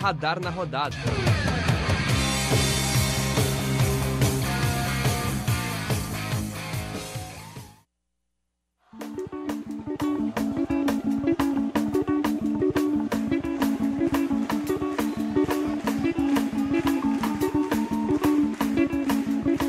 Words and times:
Radar 0.00 0.40
na 0.40 0.50
rodada. 0.50 0.96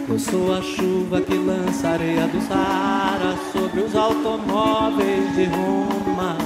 Eu 0.09 0.19
sou 0.19 0.53
a 0.53 0.61
chuva 0.61 1.21
que 1.21 1.33
lança 1.35 1.89
areia 1.89 2.27
do 2.27 2.41
Saara 2.41 2.72
sobre 3.73 3.81
os 3.81 3.95
automóveis 3.95 5.35
de 5.35 5.45
Roma. 5.45 6.37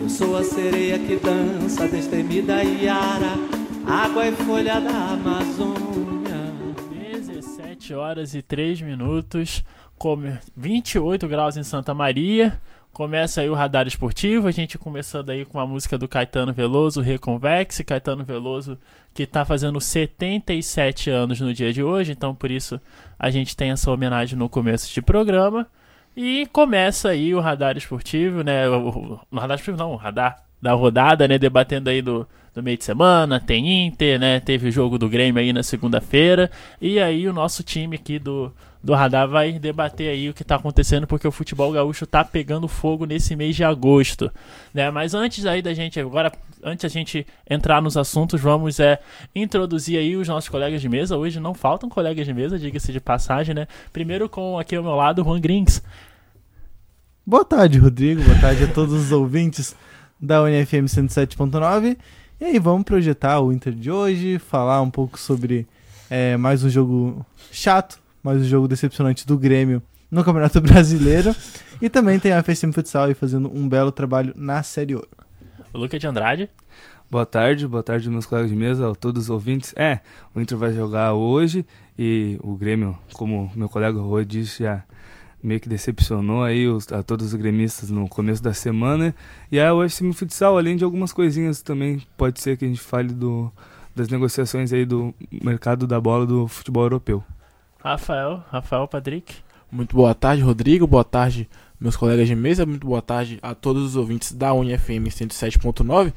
Eu 0.00 0.08
sou 0.08 0.36
a 0.36 0.44
sereia 0.44 1.00
que 1.00 1.16
dança 1.16 1.88
destemida 1.88 2.62
Iara, 2.62 3.32
água 3.84 4.28
e 4.28 4.32
folha 4.32 4.80
da 4.80 5.14
Amazônia. 5.14 6.52
17 7.26 7.92
horas 7.92 8.36
e 8.36 8.42
3 8.42 8.82
minutos, 8.82 9.64
come 9.98 10.38
28 10.56 11.26
graus 11.26 11.56
em 11.56 11.64
Santa 11.64 11.92
Maria. 11.92 12.60
Começa 12.96 13.42
aí 13.42 13.50
o 13.50 13.54
radar 13.54 13.86
esportivo, 13.86 14.48
a 14.48 14.50
gente 14.50 14.78
começando 14.78 15.28
aí 15.28 15.44
com 15.44 15.60
a 15.60 15.66
música 15.66 15.98
do 15.98 16.08
Caetano 16.08 16.50
Veloso, 16.50 17.02
Reconvex, 17.02 17.82
Caetano 17.86 18.24
Veloso 18.24 18.78
que 19.12 19.24
está 19.24 19.44
fazendo 19.44 19.78
77 19.78 21.10
anos 21.10 21.38
no 21.38 21.52
dia 21.52 21.74
de 21.74 21.82
hoje, 21.82 22.12
então 22.12 22.34
por 22.34 22.50
isso 22.50 22.80
a 23.18 23.28
gente 23.28 23.54
tem 23.54 23.70
essa 23.70 23.90
homenagem 23.90 24.38
no 24.38 24.48
começo 24.48 24.90
de 24.94 25.02
programa. 25.02 25.66
E 26.16 26.46
começa 26.46 27.10
aí 27.10 27.34
o 27.34 27.40
radar 27.40 27.76
esportivo, 27.76 28.42
né? 28.42 28.66
O, 28.66 29.20
o 29.30 29.36
radar 29.38 29.58
esportivo 29.58 29.76
não, 29.76 29.92
o 29.92 29.96
radar 29.96 30.42
da 30.62 30.72
rodada, 30.72 31.28
né? 31.28 31.36
Debatendo 31.36 31.90
aí 31.90 32.00
do, 32.00 32.26
do 32.54 32.62
meio 32.62 32.78
de 32.78 32.84
semana, 32.84 33.38
tem 33.38 33.86
Inter, 33.86 34.18
né? 34.18 34.40
Teve 34.40 34.68
o 34.68 34.72
jogo 34.72 34.96
do 34.96 35.06
Grêmio 35.06 35.38
aí 35.38 35.52
na 35.52 35.62
segunda-feira. 35.62 36.50
E 36.80 36.98
aí 36.98 37.28
o 37.28 37.32
nosso 37.34 37.62
time 37.62 37.96
aqui 37.96 38.18
do, 38.18 38.50
do 38.86 38.94
Radar 38.94 39.28
vai 39.28 39.58
debater 39.58 40.08
aí 40.08 40.30
o 40.30 40.32
que 40.32 40.42
está 40.42 40.54
acontecendo, 40.54 41.08
porque 41.08 41.26
o 41.26 41.32
futebol 41.32 41.72
gaúcho 41.72 42.04
está 42.04 42.24
pegando 42.24 42.68
fogo 42.68 43.04
nesse 43.04 43.34
mês 43.34 43.56
de 43.56 43.64
agosto, 43.64 44.30
né? 44.72 44.92
Mas 44.92 45.12
antes 45.12 45.44
aí 45.44 45.60
da 45.60 45.74
gente 45.74 45.98
agora, 45.98 46.30
antes 46.62 46.84
a 46.84 46.88
gente 46.88 47.26
entrar 47.50 47.82
nos 47.82 47.96
assuntos, 47.96 48.40
vamos 48.40 48.78
é 48.78 49.00
introduzir 49.34 49.98
aí 49.98 50.16
os 50.16 50.28
nossos 50.28 50.48
colegas 50.48 50.80
de 50.80 50.88
mesa. 50.88 51.16
Hoje 51.16 51.40
não 51.40 51.52
faltam 51.52 51.88
colegas 51.88 52.24
de 52.24 52.32
mesa, 52.32 52.60
diga-se 52.60 52.92
de 52.92 53.00
passagem, 53.00 53.56
né? 53.56 53.66
Primeiro 53.92 54.28
com 54.28 54.56
aqui 54.56 54.76
ao 54.76 54.84
meu 54.84 54.94
lado, 54.94 55.24
Juan 55.24 55.40
Grings. 55.40 55.82
Boa 57.26 57.44
tarde, 57.44 57.78
Rodrigo. 57.78 58.22
Boa 58.22 58.38
tarde 58.38 58.62
a 58.62 58.68
todos 58.68 58.94
os 58.94 59.10
ouvintes 59.10 59.74
da 60.20 60.40
UniFM 60.44 60.86
107.9. 60.86 61.98
E 62.40 62.44
aí, 62.44 62.58
vamos 62.60 62.84
projetar 62.84 63.40
o 63.40 63.52
Inter 63.52 63.72
de 63.72 63.90
hoje, 63.90 64.38
falar 64.38 64.80
um 64.80 64.90
pouco 64.92 65.18
sobre 65.18 65.66
é, 66.08 66.36
mais 66.36 66.62
um 66.62 66.70
jogo 66.70 67.26
chato, 67.50 68.05
mais 68.26 68.40
um 68.42 68.44
jogo 68.44 68.66
decepcionante 68.66 69.24
do 69.24 69.38
Grêmio 69.38 69.80
no 70.10 70.24
Campeonato 70.24 70.58
Brasileiro. 70.60 71.32
e 71.80 71.88
também 71.88 72.18
tem 72.18 72.32
a 72.32 72.42
FSM 72.42 72.72
Futsal 72.72 73.04
aí 73.04 73.14
fazendo 73.14 73.48
um 73.56 73.68
belo 73.68 73.92
trabalho 73.92 74.34
na 74.34 74.64
Série 74.64 74.96
Ouro. 74.96 75.08
O 75.72 75.78
Lucas 75.78 76.00
de 76.00 76.08
Andrade. 76.08 76.50
Boa 77.08 77.24
tarde, 77.24 77.68
boa 77.68 77.84
tarde 77.84 78.10
meus 78.10 78.26
colegas 78.26 78.50
de 78.50 78.56
mesa, 78.56 78.90
a 78.90 78.96
todos 78.96 79.22
os 79.22 79.30
ouvintes. 79.30 79.72
É, 79.76 80.00
o 80.34 80.40
Inter 80.40 80.58
vai 80.58 80.72
jogar 80.72 81.12
hoje 81.12 81.64
e 81.96 82.36
o 82.42 82.56
Grêmio, 82.56 82.98
como 83.12 83.48
meu 83.54 83.68
colega 83.68 84.00
Rui 84.00 84.24
disse, 84.24 84.64
já 84.64 84.82
meio 85.40 85.60
que 85.60 85.68
decepcionou 85.68 86.42
aí 86.42 86.66
os, 86.66 86.90
a 86.90 87.04
todos 87.04 87.26
os 87.26 87.34
gremistas 87.34 87.90
no 87.90 88.08
começo 88.08 88.42
da 88.42 88.52
semana. 88.52 89.14
E 89.52 89.60
a 89.60 89.72
UFCM 89.72 90.12
Futsal, 90.12 90.58
além 90.58 90.76
de 90.76 90.82
algumas 90.82 91.12
coisinhas 91.12 91.62
também, 91.62 92.02
pode 92.16 92.40
ser 92.40 92.56
que 92.56 92.64
a 92.64 92.68
gente 92.68 92.80
fale 92.80 93.14
do, 93.14 93.52
das 93.94 94.08
negociações 94.08 94.72
aí 94.72 94.84
do 94.84 95.14
mercado 95.30 95.86
da 95.86 96.00
bola 96.00 96.26
do 96.26 96.48
futebol 96.48 96.82
europeu. 96.82 97.22
Rafael, 97.86 98.42
Rafael 98.50 98.88
Patrick. 98.88 99.32
Muito 99.70 99.94
boa 99.94 100.12
tarde, 100.12 100.42
Rodrigo. 100.42 100.88
Boa 100.88 101.04
tarde, 101.04 101.48
meus 101.78 101.96
colegas 101.96 102.26
de 102.26 102.34
mesa. 102.34 102.66
Muito 102.66 102.84
boa 102.84 103.00
tarde 103.00 103.38
a 103.40 103.54
todos 103.54 103.84
os 103.84 103.94
ouvintes 103.94 104.32
da 104.32 104.52
UniFM 104.52 105.06
107.9. 105.06 106.12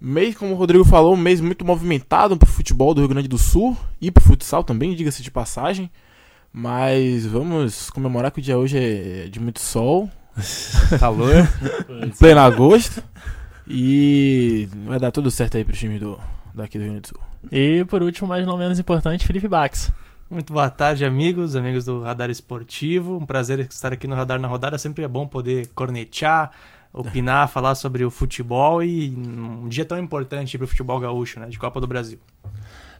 Mês, 0.00 0.34
como 0.34 0.54
o 0.54 0.56
Rodrigo 0.56 0.86
falou, 0.86 1.12
um 1.12 1.18
mês 1.18 1.38
muito 1.38 1.66
movimentado 1.66 2.34
para 2.38 2.48
o 2.48 2.50
futebol 2.50 2.94
do 2.94 3.02
Rio 3.02 3.10
Grande 3.10 3.28
do 3.28 3.36
Sul 3.36 3.76
e 4.00 4.10
para 4.10 4.22
o 4.22 4.24
futsal 4.24 4.64
também, 4.64 4.94
diga-se 4.94 5.22
de 5.22 5.30
passagem. 5.30 5.90
Mas 6.50 7.26
vamos 7.26 7.90
comemorar 7.90 8.30
que 8.30 8.38
o 8.38 8.42
dia 8.42 8.56
hoje 8.56 8.78
é 8.78 9.28
de 9.28 9.38
muito 9.38 9.60
sol, 9.60 10.08
calor, 10.98 11.46
em 12.02 12.08
pleno 12.08 12.40
agosto. 12.40 13.02
E 13.68 14.66
vai 14.86 14.98
dar 14.98 15.10
tudo 15.10 15.30
certo 15.30 15.58
aí 15.58 15.64
pro 15.64 15.76
time 15.76 15.98
do, 15.98 16.18
daqui 16.54 16.78
do 16.78 16.84
Rio 16.84 16.92
Grande 16.92 17.02
do 17.02 17.08
Sul. 17.08 17.20
E 17.52 17.84
por 17.84 18.02
último, 18.02 18.26
mas 18.26 18.46
não 18.46 18.56
menos 18.56 18.78
importante, 18.78 19.26
Felipe 19.26 19.46
Bax. 19.46 19.92
Muito 20.28 20.52
boa 20.52 20.68
tarde, 20.68 21.04
amigos, 21.04 21.54
amigos 21.54 21.84
do 21.84 22.02
Radar 22.02 22.30
Esportivo. 22.30 23.16
Um 23.16 23.24
prazer 23.24 23.60
estar 23.60 23.92
aqui 23.92 24.08
no 24.08 24.16
Radar 24.16 24.40
na 24.40 24.48
Rodada. 24.48 24.76
Sempre 24.76 25.04
é 25.04 25.08
bom 25.08 25.24
poder 25.24 25.68
cornetear, 25.68 26.50
opinar, 26.92 27.48
falar 27.48 27.76
sobre 27.76 28.04
o 28.04 28.10
futebol 28.10 28.82
e 28.82 29.08
um 29.10 29.68
dia 29.68 29.84
tão 29.84 30.00
importante 30.00 30.58
para 30.58 30.64
o 30.64 30.68
futebol 30.68 30.98
gaúcho, 30.98 31.38
né, 31.38 31.46
de 31.46 31.56
Copa 31.56 31.80
do 31.80 31.86
Brasil. 31.86 32.18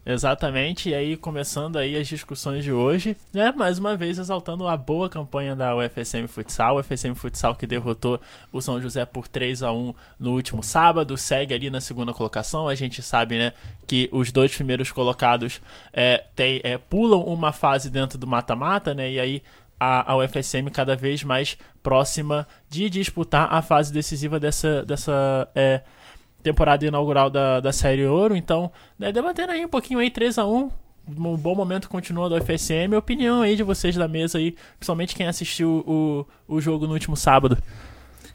Exatamente, 0.08 0.90
e 0.90 0.94
aí 0.94 1.16
começando 1.16 1.76
aí 1.76 1.96
as 1.96 2.06
discussões 2.06 2.62
de 2.62 2.70
hoje, 2.70 3.16
né? 3.34 3.50
Mais 3.50 3.76
uma 3.76 3.96
vez 3.96 4.20
exaltando 4.20 4.68
a 4.68 4.76
boa 4.76 5.08
campanha 5.08 5.56
da 5.56 5.74
UFSM 5.74 6.28
Futsal, 6.28 6.76
o 6.76 6.78
UFSM 6.78 7.16
Futsal 7.16 7.56
que 7.56 7.66
derrotou 7.66 8.20
o 8.52 8.62
São 8.62 8.80
José 8.80 9.04
por 9.04 9.26
3 9.26 9.64
a 9.64 9.72
1 9.72 9.92
no 10.20 10.34
último 10.34 10.62
sábado, 10.62 11.16
segue 11.16 11.52
ali 11.52 11.70
na 11.70 11.80
segunda 11.80 12.14
colocação. 12.14 12.68
A 12.68 12.76
gente 12.76 13.02
sabe, 13.02 13.36
né, 13.36 13.52
que 13.84 14.08
os 14.12 14.30
dois 14.30 14.54
primeiros 14.54 14.92
colocados 14.92 15.60
é, 15.92 16.22
tem, 16.36 16.60
é, 16.62 16.78
pulam 16.78 17.24
uma 17.24 17.50
fase 17.52 17.90
dentro 17.90 18.16
do 18.16 18.28
mata-mata, 18.28 18.94
né? 18.94 19.10
E 19.10 19.18
aí 19.18 19.42
a, 19.78 20.12
a 20.12 20.16
UFSM 20.18 20.70
cada 20.72 20.94
vez 20.94 21.24
mais 21.24 21.58
próxima 21.82 22.46
de 22.70 22.88
disputar 22.88 23.52
a 23.52 23.60
fase 23.60 23.92
decisiva 23.92 24.38
dessa, 24.38 24.84
dessa 24.84 25.48
é, 25.52 25.82
temporada 26.46 26.86
inaugural 26.86 27.28
da, 27.28 27.60
da 27.60 27.72
Série 27.72 28.06
Ouro. 28.06 28.36
Então, 28.36 28.70
né, 28.98 29.10
debatendo 29.10 29.52
aí 29.52 29.64
um 29.64 29.68
pouquinho 29.68 29.98
aí, 29.98 30.10
3 30.10 30.38
a 30.38 30.46
1 30.46 30.70
um 31.08 31.36
bom 31.36 31.54
momento 31.54 31.88
continua 31.88 32.28
do 32.28 32.36
FSM. 32.40 32.96
Opinião 32.96 33.42
aí 33.42 33.54
de 33.54 33.62
vocês 33.62 33.94
da 33.94 34.08
mesa 34.08 34.38
aí, 34.38 34.56
principalmente 34.76 35.14
quem 35.14 35.28
assistiu 35.28 35.84
o, 35.86 36.26
o 36.48 36.60
jogo 36.60 36.86
no 36.86 36.94
último 36.94 37.16
sábado. 37.16 37.56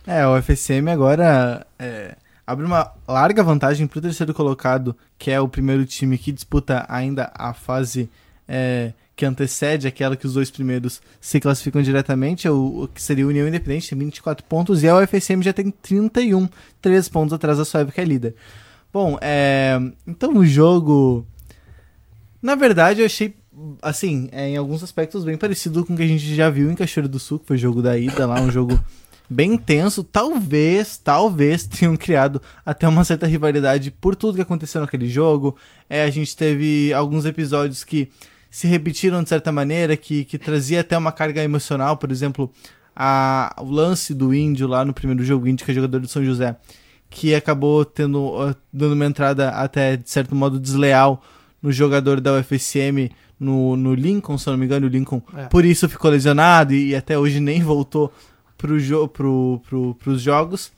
É, 0.07 0.25
o 0.25 0.41
FSM 0.41 0.89
agora 0.89 1.67
é, 1.77 2.15
abre 2.47 2.65
uma 2.65 2.93
larga 3.07 3.43
vantagem 3.43 3.87
para 3.87 3.99
o 3.99 4.01
terceiro 4.01 4.33
colocado, 4.33 4.95
que 5.17 5.29
é 5.29 5.39
o 5.39 5.49
primeiro 5.49 5.85
time 5.85 6.17
que 6.17 6.31
disputa 6.31 6.85
ainda 6.87 7.29
a 7.35 7.53
fase 7.53 8.09
é, 8.47 8.93
que 9.21 9.25
antecede 9.25 9.87
aquela 9.87 10.15
que 10.15 10.25
os 10.25 10.33
dois 10.33 10.49
primeiros 10.49 10.99
se 11.19 11.39
classificam 11.39 11.79
diretamente, 11.83 12.47
é 12.47 12.51
o, 12.51 12.85
o 12.85 12.87
que 12.87 12.99
seria 12.99 13.27
União 13.27 13.47
Independente, 13.47 13.87
tem 13.87 13.99
24 13.99 14.43
pontos, 14.45 14.81
e 14.81 14.89
a 14.89 14.97
UFSM 14.97 15.43
já 15.43 15.53
tem 15.53 15.69
31, 15.69 16.49
3 16.81 17.07
pontos 17.07 17.31
atrás 17.31 17.59
da 17.59 17.63
Suave, 17.63 17.91
que 17.91 18.01
é 18.01 18.03
líder. 18.03 18.33
Bom, 18.91 19.19
é, 19.21 19.79
então 20.07 20.35
o 20.35 20.43
jogo. 20.43 21.23
Na 22.41 22.55
verdade, 22.55 23.01
eu 23.01 23.05
achei, 23.05 23.35
assim, 23.79 24.27
é, 24.31 24.49
em 24.49 24.57
alguns 24.57 24.81
aspectos 24.81 25.23
bem 25.23 25.37
parecido 25.37 25.85
com 25.85 25.93
o 25.93 25.97
que 25.97 26.01
a 26.01 26.07
gente 26.07 26.33
já 26.33 26.49
viu 26.49 26.71
em 26.71 26.75
Cachoeira 26.75 27.07
do 27.07 27.19
Sul, 27.19 27.37
que 27.37 27.45
foi 27.45 27.57
o 27.57 27.59
jogo 27.59 27.79
da 27.79 27.95
ida 27.95 28.25
lá, 28.25 28.41
um 28.41 28.49
jogo 28.49 28.83
bem 29.29 29.53
intenso. 29.53 30.03
Talvez, 30.03 30.97
talvez 30.97 31.67
tenham 31.69 31.95
criado 31.95 32.41
até 32.65 32.87
uma 32.87 33.03
certa 33.03 33.27
rivalidade 33.27 33.91
por 33.91 34.15
tudo 34.15 34.37
que 34.37 34.41
aconteceu 34.41 34.81
naquele 34.81 35.07
jogo. 35.07 35.55
É, 35.87 36.05
a 36.05 36.09
gente 36.09 36.35
teve 36.35 36.91
alguns 36.91 37.23
episódios 37.23 37.83
que 37.83 38.09
se 38.51 38.67
repetiram 38.67 39.23
de 39.23 39.29
certa 39.29 39.49
maneira, 39.49 39.95
que, 39.95 40.25
que 40.25 40.37
trazia 40.37 40.81
até 40.81 40.97
uma 40.97 41.13
carga 41.13 41.41
emocional, 41.41 41.95
por 41.95 42.11
exemplo, 42.11 42.51
a, 42.93 43.55
o 43.57 43.71
lance 43.71 44.13
do 44.13 44.33
Índio 44.33 44.67
lá 44.67 44.83
no 44.83 44.93
primeiro 44.93 45.23
jogo, 45.23 45.47
Índio, 45.47 45.65
que 45.65 45.71
é 45.71 45.73
jogador 45.73 46.01
do 46.01 46.07
São 46.09 46.23
José, 46.23 46.57
que 47.09 47.33
acabou 47.33 47.85
tendo, 47.85 48.53
dando 48.71 48.93
uma 48.93 49.05
entrada 49.05 49.49
até, 49.51 49.95
de 49.95 50.09
certo 50.09 50.35
modo, 50.35 50.59
desleal 50.59 51.23
no 51.61 51.71
jogador 51.71 52.19
da 52.19 52.33
UFSM, 52.33 53.09
no, 53.39 53.77
no 53.77 53.93
Lincoln, 53.93 54.37
se 54.37 54.49
eu 54.49 54.51
não 54.51 54.59
me 54.59 54.65
engano, 54.65 54.85
o 54.85 54.89
Lincoln, 54.89 55.21
é. 55.33 55.45
por 55.45 55.63
isso 55.63 55.87
ficou 55.87 56.11
lesionado 56.11 56.73
e, 56.73 56.89
e 56.89 56.95
até 56.95 57.17
hoje 57.17 57.39
nem 57.39 57.63
voltou 57.63 58.11
para 58.57 58.77
jo 58.77 59.07
pro, 59.07 59.61
pro, 59.67 59.97
os 60.07 60.21
jogos. 60.21 60.71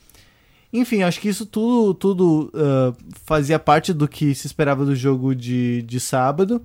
Enfim, 0.71 1.01
acho 1.01 1.19
que 1.19 1.27
isso 1.27 1.45
tudo, 1.45 1.93
tudo 1.93 2.51
uh, 2.53 2.95
fazia 3.25 3.57
parte 3.57 3.93
do 3.93 4.07
que 4.07 4.33
se 4.35 4.47
esperava 4.47 4.85
do 4.85 4.95
jogo 4.95 5.35
de, 5.35 5.81
de 5.83 5.99
sábado 5.99 6.61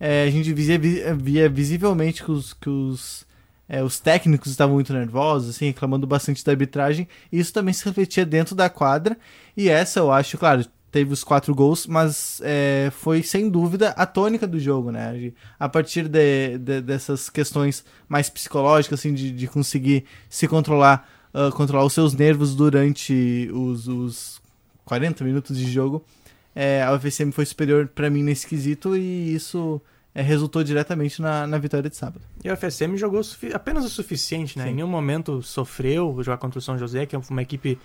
é, 0.00 0.24
a 0.24 0.30
gente 0.30 0.52
via, 0.52 0.78
via 1.14 1.48
visivelmente 1.48 2.24
que 2.24 2.30
os, 2.32 2.52
que 2.54 2.68
os, 2.70 3.26
é, 3.68 3.82
os 3.84 4.00
técnicos 4.00 4.50
estavam 4.50 4.74
muito 4.74 4.92
nervosos, 4.92 5.50
assim, 5.50 5.66
reclamando 5.66 6.06
bastante 6.06 6.44
da 6.44 6.52
arbitragem. 6.52 7.06
E 7.30 7.38
isso 7.38 7.52
também 7.52 7.74
se 7.74 7.84
refletia 7.84 8.24
dentro 8.26 8.54
da 8.54 8.68
quadra. 8.70 9.16
E 9.56 9.68
essa, 9.68 10.00
eu 10.00 10.10
acho, 10.10 10.38
claro, 10.38 10.64
teve 10.90 11.12
os 11.12 11.22
quatro 11.22 11.54
gols, 11.54 11.86
mas 11.86 12.40
é, 12.42 12.90
foi 12.92 13.22
sem 13.22 13.48
dúvida 13.48 13.90
a 13.90 14.04
tônica 14.06 14.46
do 14.46 14.58
jogo, 14.58 14.90
né? 14.90 15.32
A 15.58 15.68
partir 15.68 16.08
de, 16.08 16.58
de- 16.58 16.80
dessas 16.80 17.28
questões 17.30 17.84
mais 18.08 18.28
psicológicas, 18.28 18.98
assim, 18.98 19.14
de, 19.14 19.30
de 19.30 19.46
conseguir 19.46 20.04
se 20.28 20.48
controlar, 20.48 21.08
ah, 21.32 21.50
controlar 21.52 21.84
os 21.84 21.92
seus 21.92 22.12
nervos 22.14 22.56
durante 22.56 23.48
os, 23.52 23.86
os 23.86 24.40
40 24.84 25.22
minutos 25.22 25.56
de 25.56 25.70
jogo, 25.70 26.02
é, 26.54 26.82
a 26.82 26.92
UFSM 26.94 27.30
foi 27.30 27.46
superior 27.46 27.88
pra 27.88 28.10
mim 28.10 28.22
nesse 28.22 28.46
quesito 28.46 28.96
e 28.96 29.34
isso 29.34 29.80
é, 30.14 30.22
resultou 30.22 30.64
diretamente 30.64 31.22
na, 31.22 31.46
na 31.46 31.58
vitória 31.58 31.88
de 31.88 31.96
sábado. 31.96 32.22
E 32.42 32.50
o 32.50 32.56
FSM 32.56 32.96
jogou 32.96 33.20
apenas 33.54 33.84
o 33.84 33.88
suficiente, 33.88 34.58
né? 34.58 34.64
Sim. 34.64 34.70
Em 34.70 34.74
nenhum 34.74 34.88
momento 34.88 35.42
sofreu 35.42 36.16
jogar 36.22 36.38
contra 36.38 36.58
o 36.58 36.62
São 36.62 36.76
José, 36.76 37.06
que 37.06 37.14
é 37.14 37.20
uma 37.30 37.42
equipe 37.42 37.78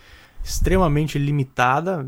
extremamente 0.44 1.17
limitada. 1.17 2.07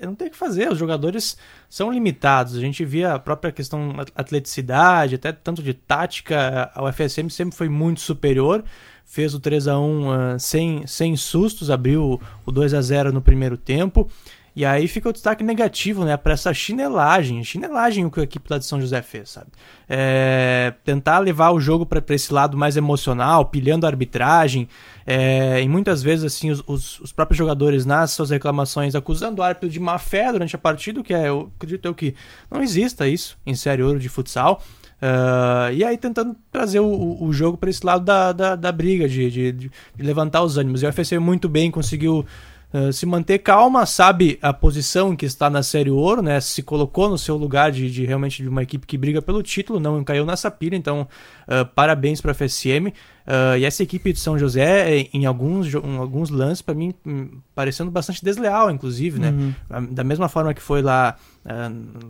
Não 0.00 0.14
tenho 0.14 0.28
o 0.28 0.32
que 0.32 0.36
fazer, 0.36 0.70
os 0.70 0.78
jogadores 0.78 1.36
são 1.68 1.90
limitados. 1.90 2.56
A 2.56 2.60
gente 2.60 2.84
via 2.84 3.14
a 3.14 3.18
própria 3.18 3.50
questão 3.50 3.98
at- 3.98 4.12
atleticidade, 4.14 5.14
até 5.14 5.32
tanto 5.32 5.62
de 5.62 5.72
tática, 5.72 6.70
a 6.74 6.84
UFSM 6.84 7.28
sempre 7.30 7.56
foi 7.56 7.68
muito 7.68 8.00
superior. 8.00 8.64
Fez 9.04 9.32
o 9.32 9.40
3 9.40 9.68
a 9.68 9.78
1 9.78 10.10
ah, 10.10 10.38
sem, 10.38 10.86
sem 10.86 11.16
sustos, 11.16 11.70
abriu 11.70 12.20
o 12.44 12.52
2 12.52 12.74
a 12.74 12.82
0 12.82 13.12
no 13.12 13.22
primeiro 13.22 13.56
tempo. 13.56 14.10
E 14.58 14.64
aí 14.64 14.88
fica 14.88 15.08
o 15.08 15.12
destaque 15.12 15.44
negativo, 15.44 16.04
né, 16.04 16.16
para 16.16 16.32
essa 16.32 16.52
chinelagem, 16.52 17.44
chinelagem 17.44 18.04
o 18.04 18.10
que 18.10 18.18
a 18.18 18.24
equipe 18.24 18.44
lá 18.50 18.58
de 18.58 18.64
São 18.64 18.80
José 18.80 19.00
fez, 19.02 19.30
sabe? 19.30 19.46
É, 19.88 20.74
tentar 20.84 21.20
levar 21.20 21.50
o 21.52 21.60
jogo 21.60 21.86
para 21.86 22.02
esse 22.12 22.32
lado 22.32 22.56
mais 22.58 22.76
emocional, 22.76 23.44
pilhando 23.46 23.86
a 23.86 23.88
arbitragem, 23.88 24.68
é, 25.06 25.62
e 25.62 25.68
muitas 25.68 26.02
vezes 26.02 26.24
assim 26.24 26.50
os, 26.50 26.60
os- 26.66 26.98
os 26.98 27.12
próprios 27.12 27.38
jogadores 27.38 27.86
nas 27.86 28.10
suas 28.10 28.30
reclamações 28.30 28.96
acusando 28.96 29.40
o 29.40 29.44
árbitro 29.44 29.68
de 29.70 29.78
má 29.78 29.96
fé 29.96 30.32
durante 30.32 30.56
a 30.56 30.58
partida, 30.58 30.98
o 30.98 31.04
que 31.04 31.14
é, 31.14 31.28
eu 31.28 31.52
acredito 31.56 31.84
eu 31.86 31.94
que 31.94 32.16
não 32.50 32.60
exista 32.60 33.06
isso 33.06 33.38
em 33.46 33.54
série 33.54 33.84
ouro 33.84 34.00
de 34.00 34.08
futsal. 34.08 34.60
Ah, 35.00 35.70
e 35.72 35.84
aí 35.84 35.96
tentando 35.96 36.34
trazer 36.50 36.80
o, 36.80 36.84
o- 36.86 37.24
o 37.26 37.32
jogo 37.32 37.56
para 37.56 37.70
esse 37.70 37.86
lado 37.86 38.04
da, 38.04 38.32
da, 38.32 38.56
da 38.56 38.72
briga, 38.72 39.08
de, 39.08 39.30
de, 39.30 39.52
de 39.52 39.70
levantar 39.98 40.42
os 40.42 40.58
ânimos. 40.58 40.82
E 40.82 40.86
o 40.86 40.88
UFC 40.88 41.16
muito 41.20 41.48
bem 41.48 41.70
conseguiu 41.70 42.26
ah, 42.72 42.92
se 42.92 43.06
manter 43.06 43.38
calma, 43.38 43.86
sabe 43.86 44.38
a 44.42 44.52
posição 44.52 45.12
em 45.12 45.16
que 45.16 45.24
está 45.24 45.48
na 45.48 45.62
série 45.62 45.90
ouro, 45.90 46.20
né? 46.20 46.38
Se 46.40 46.62
colocou 46.62 47.08
no 47.08 47.16
seu 47.16 47.36
lugar 47.36 47.72
de, 47.72 47.90
de 47.90 48.04
realmente 48.04 48.42
de 48.42 48.48
uma 48.48 48.62
equipe 48.62 48.86
que 48.86 48.98
briga 48.98 49.22
pelo 49.22 49.42
título, 49.42 49.80
não 49.80 50.04
caiu 50.04 50.26
nessa 50.26 50.50
pilha, 50.50 50.76
então 50.76 51.08
ah, 51.46 51.64
parabéns 51.64 52.20
para 52.20 52.32
a 52.32 52.34
FSM. 52.34 52.92
Ah, 53.26 53.56
e 53.56 53.64
essa 53.64 53.82
equipe 53.82 54.12
de 54.12 54.20
São 54.20 54.38
José, 54.38 55.08
em 55.12 55.24
alguns, 55.24 55.72
em 55.72 55.96
alguns 55.96 56.28
lances, 56.28 56.60
para 56.60 56.74
mim, 56.74 56.92
hum, 57.06 57.40
parecendo 57.54 57.90
bastante 57.90 58.22
desleal, 58.22 58.70
inclusive, 58.70 59.18
né? 59.18 59.54
Ah, 59.70 59.80
Da 59.80 60.04
mesma 60.04 60.28
forma 60.28 60.52
que 60.52 60.62
foi 60.62 60.82
lá, 60.82 61.16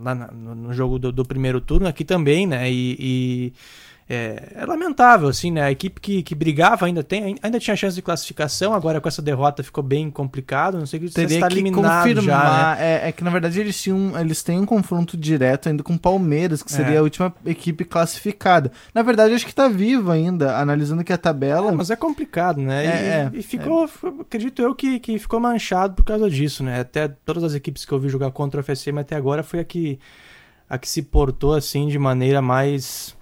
lá 0.01 0.13
no 0.33 0.73
jogo 0.73 0.99
do, 0.99 1.11
do 1.11 1.23
primeiro 1.23 1.61
turno, 1.61 1.87
aqui 1.87 2.03
também, 2.03 2.45
né? 2.45 2.69
E, 2.69 2.97
e, 2.99 3.53
é, 4.09 4.53
é 4.55 4.65
lamentável, 4.65 5.29
assim, 5.29 5.51
né? 5.51 5.61
A 5.61 5.71
equipe 5.71 6.01
que, 6.01 6.23
que 6.23 6.33
brigava 6.33 6.87
ainda, 6.87 7.03
tem, 7.03 7.35
ainda 7.43 7.59
tinha 7.59 7.75
chance 7.75 7.95
de 7.95 8.01
classificação, 8.01 8.73
agora 8.73 8.99
com 8.99 9.07
essa 9.07 9.21
derrota 9.21 9.61
ficou 9.61 9.83
bem 9.83 10.09
complicado. 10.09 10.79
Não 10.79 10.87
sei 10.87 10.99
se 11.07 11.13
Teria 11.13 11.35
está 11.35 11.47
que 11.47 11.53
eliminado 11.53 12.07
já, 12.07 12.13
né? 12.13 12.15
confirmar. 12.15 12.81
é, 12.81 13.09
é 13.09 13.11
que 13.11 13.23
na 13.23 13.29
verdade 13.29 13.59
eles 13.59 13.79
tinham, 13.79 14.19
eles 14.19 14.41
têm 14.41 14.57
um 14.59 14.65
confronto 14.65 15.15
direto 15.15 15.69
ainda 15.69 15.83
com 15.83 15.93
o 15.93 15.99
Palmeiras, 15.99 16.63
que 16.63 16.71
seria 16.71 16.95
É. 16.95 16.97
a 16.97 17.03
última 17.03 17.31
equipe 17.45 17.85
classificada. 17.85 18.71
Na 18.95 19.03
verdade, 19.03 19.35
acho 19.35 19.45
que 19.45 19.53
tá 19.53 19.67
vivo 19.67 20.09
ainda, 20.09 20.57
analisando 20.57 21.03
que 21.03 21.13
a 21.13 21.17
tabela. 21.17 21.69
É, 21.69 21.71
mas 21.71 21.91
é 21.91 21.95
complicado, 21.95 22.59
né? 22.59 22.83
É, 22.83 22.87
e, 22.87 23.37
é, 23.37 23.39
e 23.39 23.43
ficou, 23.43 23.87
acredito 24.19 24.59
eu, 24.59 24.73
que, 24.73 24.99
que 24.99 25.19
ficou 25.19 25.39
manchado 25.39 25.93
por 25.93 26.03
causa 26.03 26.27
disso, 26.29 26.63
né? 26.63 26.79
Até 26.79 27.07
todas 27.07 27.43
as 27.43 27.53
equipes 27.53 27.85
que 27.85 27.91
eu 27.91 27.99
vi 27.99 28.09
jogar 28.09 28.31
contra 28.31 28.59
o 28.59 28.63
FSM 28.63 28.97
até 28.99 29.15
agora 29.15 29.43
foi 29.43 29.59
a 29.59 29.63
que, 29.63 29.99
a 30.67 30.79
que 30.79 30.89
se 30.89 31.03
portou 31.03 31.53
assim 31.53 31.87
de 31.87 31.99
maneira 31.99 32.41
mais. 32.41 33.15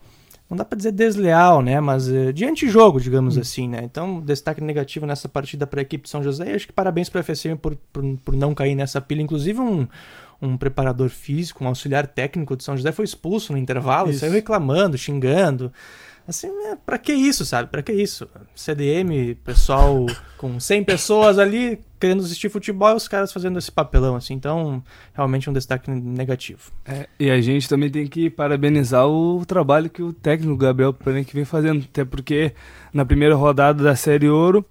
Não 0.50 0.56
dá 0.56 0.64
pra 0.64 0.78
dizer 0.78 0.94
desleal, 0.94 1.62
né? 1.62 1.80
Mas 1.82 2.08
eh, 2.08 2.32
de 2.32 2.46
antijogo, 2.46 3.02
digamos 3.02 3.38
assim, 3.38 3.68
né? 3.68 3.82
Então, 3.84 4.22
destaque 4.22 4.62
negativo 4.62 5.06
nessa 5.06 5.28
partida 5.28 5.68
para 5.68 5.82
a 5.82 5.84
equipe 5.84 6.06
de 6.06 6.10
São 6.10 6.24
José. 6.24 6.52
E 6.52 6.56
acho 6.56 6.68
que 6.68 6.74
parabéns 6.74 7.10
para 7.10 7.20
a 7.20 7.24
FSM 7.24 7.58
por, 7.62 7.76
por, 7.92 8.04
por 8.24 8.36
não 8.36 8.56
cair 8.56 8.74
nessa 8.74 9.02
pilha. 9.02 9.22
Inclusive, 9.22 9.60
um, 9.60 9.86
um 10.42 10.57
preparador 10.57 11.10
físico, 11.10 11.63
um 11.63 11.68
auxiliar 11.68 12.07
técnico 12.07 12.56
de 12.56 12.63
São 12.63 12.78
José 12.78 12.92
foi 12.92 13.06
expulso 13.06 13.51
no 13.51 13.57
intervalo, 13.57 14.10
Isso. 14.10 14.19
saiu 14.19 14.34
reclamando, 14.34 14.98
xingando. 14.98 15.72
Assim, 16.28 16.48
é, 16.48 16.75
pra 16.75 16.98
que 16.98 17.13
isso, 17.13 17.45
sabe? 17.45 17.69
Pra 17.69 17.81
que 17.81 17.94
isso? 17.94 18.28
CDM, 18.54 19.34
pessoal 19.45 20.06
com 20.38 20.60
100 20.60 20.84
pessoas 20.84 21.39
ali 21.39 21.80
querendo 21.98 22.22
assistir 22.22 22.50
futebol 22.50 22.92
e 22.92 22.95
os 22.95 23.07
caras 23.07 23.31
fazendo 23.31 23.57
esse 23.57 23.72
papelão, 23.72 24.13
assim. 24.13 24.34
Então, 24.34 24.84
realmente 25.13 25.50
um 25.50 25.54
destaque 25.54 25.89
negativo. 25.89 26.69
É, 26.86 27.07
e 27.18 27.31
a 27.31 27.39
gente 27.39 27.69
também 27.69 27.89
tem 27.89 28.06
que 28.07 28.30
parabenizar 28.30 29.07
o 29.07 29.45
trabalho 29.45 29.89
que 29.89 30.04
o 30.04 30.12
técnico 30.12 30.57
Gabriel 30.57 30.94
Prank 30.94 31.34
vem 31.34 31.45
fazendo, 31.45 31.86
até 31.86 32.04
porque 32.04 32.51
na 32.94 33.06
primeira 33.06 33.34
rodada 33.34 33.81
da 33.81 33.95
Série 33.95 34.28
Ouro, 34.28 34.66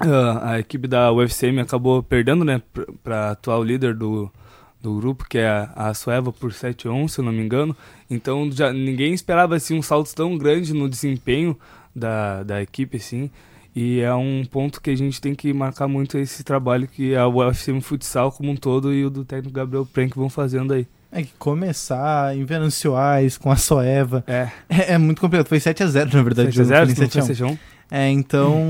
ah, 0.00 0.52
a 0.52 0.58
equipe 0.58 0.88
da 0.88 1.12
UFCM 1.12 1.60
acabou 1.60 2.02
perdendo, 2.02 2.42
né, 2.42 2.62
para 3.04 3.32
atual 3.32 3.62
líder 3.62 3.94
do, 3.94 4.32
do 4.80 4.94
grupo, 4.96 5.26
que 5.28 5.38
é 5.38 5.48
a, 5.48 5.72
a 5.74 5.94
Sueva, 5.94 6.32
por 6.32 6.52
7 6.52 6.88
a 6.88 6.92
1 6.92 7.08
se 7.08 7.18
eu 7.18 7.24
não 7.24 7.32
me 7.32 7.42
engano. 7.42 7.76
Então 8.08 8.50
já 8.50 8.72
ninguém 8.72 9.12
esperava 9.12 9.56
assim, 9.56 9.76
um 9.76 9.82
salto 9.82 10.14
tão 10.14 10.36
grande 10.36 10.72
no 10.72 10.88
desempenho 10.88 11.58
da, 11.94 12.42
da 12.42 12.62
equipe, 12.62 12.96
assim. 12.96 13.30
E 13.74 14.00
é 14.00 14.14
um 14.14 14.42
ponto 14.50 14.80
que 14.80 14.88
a 14.88 14.96
gente 14.96 15.20
tem 15.20 15.34
que 15.34 15.52
marcar 15.52 15.86
muito 15.86 16.16
esse 16.16 16.42
trabalho 16.42 16.88
que 16.88 17.14
a 17.14 17.28
UFCM 17.28 17.82
Futsal 17.82 18.32
como 18.32 18.50
um 18.50 18.56
todo 18.56 18.92
e 18.92 19.04
o 19.04 19.10
do 19.10 19.22
técnico 19.22 19.54
Gabriel 19.54 19.84
Prank 19.84 20.16
vão 20.16 20.30
fazendo 20.30 20.72
aí. 20.72 20.86
É 21.12 21.22
que 21.22 21.32
começar 21.38 22.36
em 22.36 22.44
Venançoais 22.44 23.38
com 23.38 23.50
a 23.50 23.56
Soeva 23.56 24.24
É, 24.26 24.48
é, 24.68 24.92
é 24.94 24.98
muito 24.98 25.20
complicado. 25.20 25.46
Foi 25.46 25.58
7x0, 25.58 26.12
na 26.12 26.22
verdade. 26.22 26.54
7 26.54 26.60
a 26.60 26.62
o 26.62 26.64
0 26.64 26.86
jogo, 26.86 26.88
não 26.88 26.96
foi 26.96 27.08
foi 27.08 27.08
7 27.08 27.18
a 27.18 27.22
1. 27.22 27.26
7 27.26 27.42
a 27.42 27.46
1? 27.46 27.58
É, 27.90 28.10
então. 28.10 28.62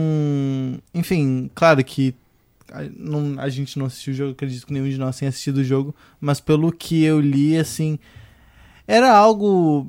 Enfim, 0.95 1.51
claro 1.55 1.83
que 1.85 2.15
a, 2.73 2.83
não- 2.97 3.41
a 3.41 3.49
gente 3.49 3.79
não 3.79 3.87
assistiu 3.87 4.13
o 4.13 4.17
jogo, 4.17 4.33
acredito 4.33 4.67
que 4.67 4.73
nenhum 4.73 4.89
de 4.89 4.99
nós 4.99 5.19
tenha 5.19 5.29
assistido 5.29 5.59
o 5.59 5.65
jogo, 5.65 5.95
mas 6.21 6.41
pelo 6.41 6.71
que 6.73 7.03
eu 7.05 7.21
li, 7.21 7.57
assim. 7.59 7.99
Era 8.89 9.13
algo 9.17 9.85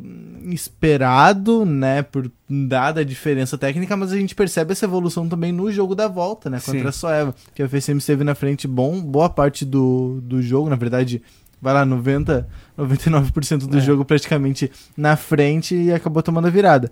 esperado, 0.52 1.64
né, 1.66 2.02
por 2.02 2.32
dada 2.50 3.02
a 3.02 3.04
diferença 3.04 3.56
técnica, 3.56 3.96
mas 3.96 4.12
a 4.12 4.18
gente 4.18 4.34
percebe 4.34 4.72
essa 4.72 4.86
evolução 4.86 5.30
também 5.30 5.52
no 5.52 5.72
jogo 5.72 5.94
da 5.94 6.08
volta, 6.08 6.50
né, 6.50 6.60
contra 6.60 6.82
Sim. 6.82 6.88
a 6.88 6.92
Soeva, 6.92 7.36
que 7.54 7.62
a 7.62 7.70
FSM 7.70 7.98
esteve 8.00 8.24
na 8.24 8.34
frente 8.34 8.68
bom, 8.68 9.00
boa 9.00 9.30
parte 9.30 9.64
do, 9.64 10.20
do 10.24 10.42
jogo, 10.42 10.68
na 10.68 10.76
verdade, 10.76 11.22
vai 11.62 11.76
lá, 11.76 11.86
90, 11.86 12.48
99% 12.76 13.68
do 13.68 13.78
É. 13.78 13.82
jogo 13.82 14.04
praticamente 14.04 14.72
na 14.98 15.16
frente 15.16 15.76
e 15.76 15.94
acabou 15.94 16.24
tomando 16.24 16.48
a 16.48 16.52
virada. 16.52 16.92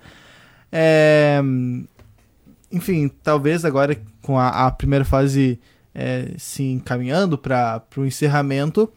É, 0.72 1.42
enfim, 2.72 3.10
talvez 3.24 3.64
agora 3.66 3.98
com 4.22 4.38
a, 4.38 4.68
a 4.68 4.72
primeira 4.72 5.06
fase 5.06 5.60
é, 5.96 6.34
se 6.38 6.64
encaminhando 6.64 7.38
para 7.38 7.82
o 7.98 8.06
encerramento. 8.06 8.92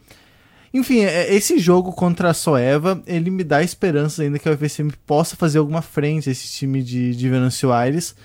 Enfim, 0.73 0.99
é, 0.99 1.33
esse 1.33 1.57
jogo 1.57 1.93
contra 1.93 2.29
a 2.29 2.33
Soeva, 2.33 3.01
ele 3.07 3.31
me 3.31 3.43
dá 3.43 3.63
esperanças 3.63 4.19
ainda 4.19 4.37
que 4.37 4.47
a 4.47 4.51
UFSM 4.51 4.89
possa 5.05 5.35
fazer 5.35 5.57
alguma 5.57 5.81
frente 5.81 6.29
a 6.29 6.31
esse 6.31 6.49
time 6.49 6.83
de, 6.83 7.15
de 7.15 7.29
Venâncio 7.29 7.71
Aires, 7.71 8.15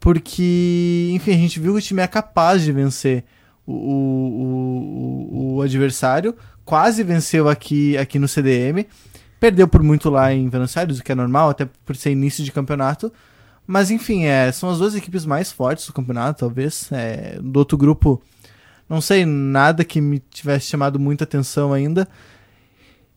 porque, 0.00 1.10
enfim, 1.12 1.32
a 1.32 1.36
gente 1.36 1.60
viu 1.60 1.72
que 1.74 1.78
o 1.78 1.82
time 1.82 2.02
é 2.02 2.06
capaz 2.06 2.62
de 2.62 2.72
vencer 2.72 3.24
o, 3.66 3.72
o, 3.72 5.30
o, 5.32 5.54
o 5.56 5.62
adversário, 5.62 6.34
quase 6.64 7.02
venceu 7.02 7.48
aqui, 7.48 7.96
aqui 7.96 8.18
no 8.18 8.26
CDM, 8.26 8.86
perdeu 9.38 9.68
por 9.68 9.82
muito 9.82 10.10
lá 10.10 10.32
em 10.32 10.48
Venâncio 10.48 10.80
Aires, 10.80 10.98
o 10.98 11.04
que 11.04 11.12
é 11.12 11.14
normal, 11.14 11.50
até 11.50 11.68
por 11.84 11.94
ser 11.94 12.10
início 12.10 12.42
de 12.42 12.50
campeonato, 12.50 13.12
mas 13.66 13.90
enfim, 13.90 14.24
é, 14.24 14.50
são 14.52 14.68
as 14.70 14.78
duas 14.78 14.94
equipes 14.94 15.24
mais 15.24 15.50
fortes 15.50 15.86
do 15.86 15.92
campeonato, 15.92 16.40
talvez. 16.40 16.90
É, 16.92 17.38
do 17.40 17.58
outro 17.58 17.76
grupo, 17.78 18.22
não 18.88 19.00
sei, 19.00 19.24
nada 19.24 19.84
que 19.84 20.00
me 20.00 20.18
tivesse 20.18 20.66
chamado 20.66 20.98
muita 20.98 21.24
atenção 21.24 21.72
ainda. 21.72 22.08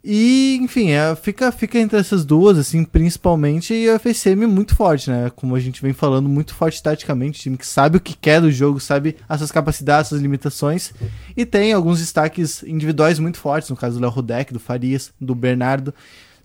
E, 0.09 0.57
enfim, 0.61 0.91
é, 0.91 1.13
fica, 1.17 1.51
fica 1.51 1.77
entre 1.77 1.99
essas 1.99 2.23
duas, 2.23 2.57
assim, 2.57 2.85
principalmente, 2.85 3.73
e 3.73 3.89
a 3.89 3.95
FCM 3.95 4.47
muito 4.47 4.73
forte, 4.73 5.09
né? 5.09 5.29
Como 5.35 5.53
a 5.53 5.59
gente 5.59 5.81
vem 5.81 5.91
falando, 5.91 6.29
muito 6.29 6.53
forte 6.53 6.81
taticamente, 6.81 7.41
time 7.41 7.57
que 7.57 7.67
sabe 7.67 7.97
o 7.97 7.99
que 7.99 8.15
quer 8.15 8.39
do 8.39 8.49
jogo, 8.49 8.79
sabe 8.79 9.17
as 9.27 9.39
suas 9.39 9.51
capacidades, 9.51 10.03
as 10.03 10.07
suas 10.09 10.21
limitações, 10.21 10.93
e 11.35 11.45
tem 11.45 11.73
alguns 11.73 11.99
destaques 11.99 12.63
individuais 12.63 13.19
muito 13.19 13.37
fortes, 13.37 13.69
no 13.69 13.75
caso 13.75 13.97
do 13.97 14.01
Léo 14.01 14.11
Rudek, 14.11 14.53
do 14.53 14.61
Farias, 14.61 15.11
do 15.19 15.35
Bernardo. 15.35 15.93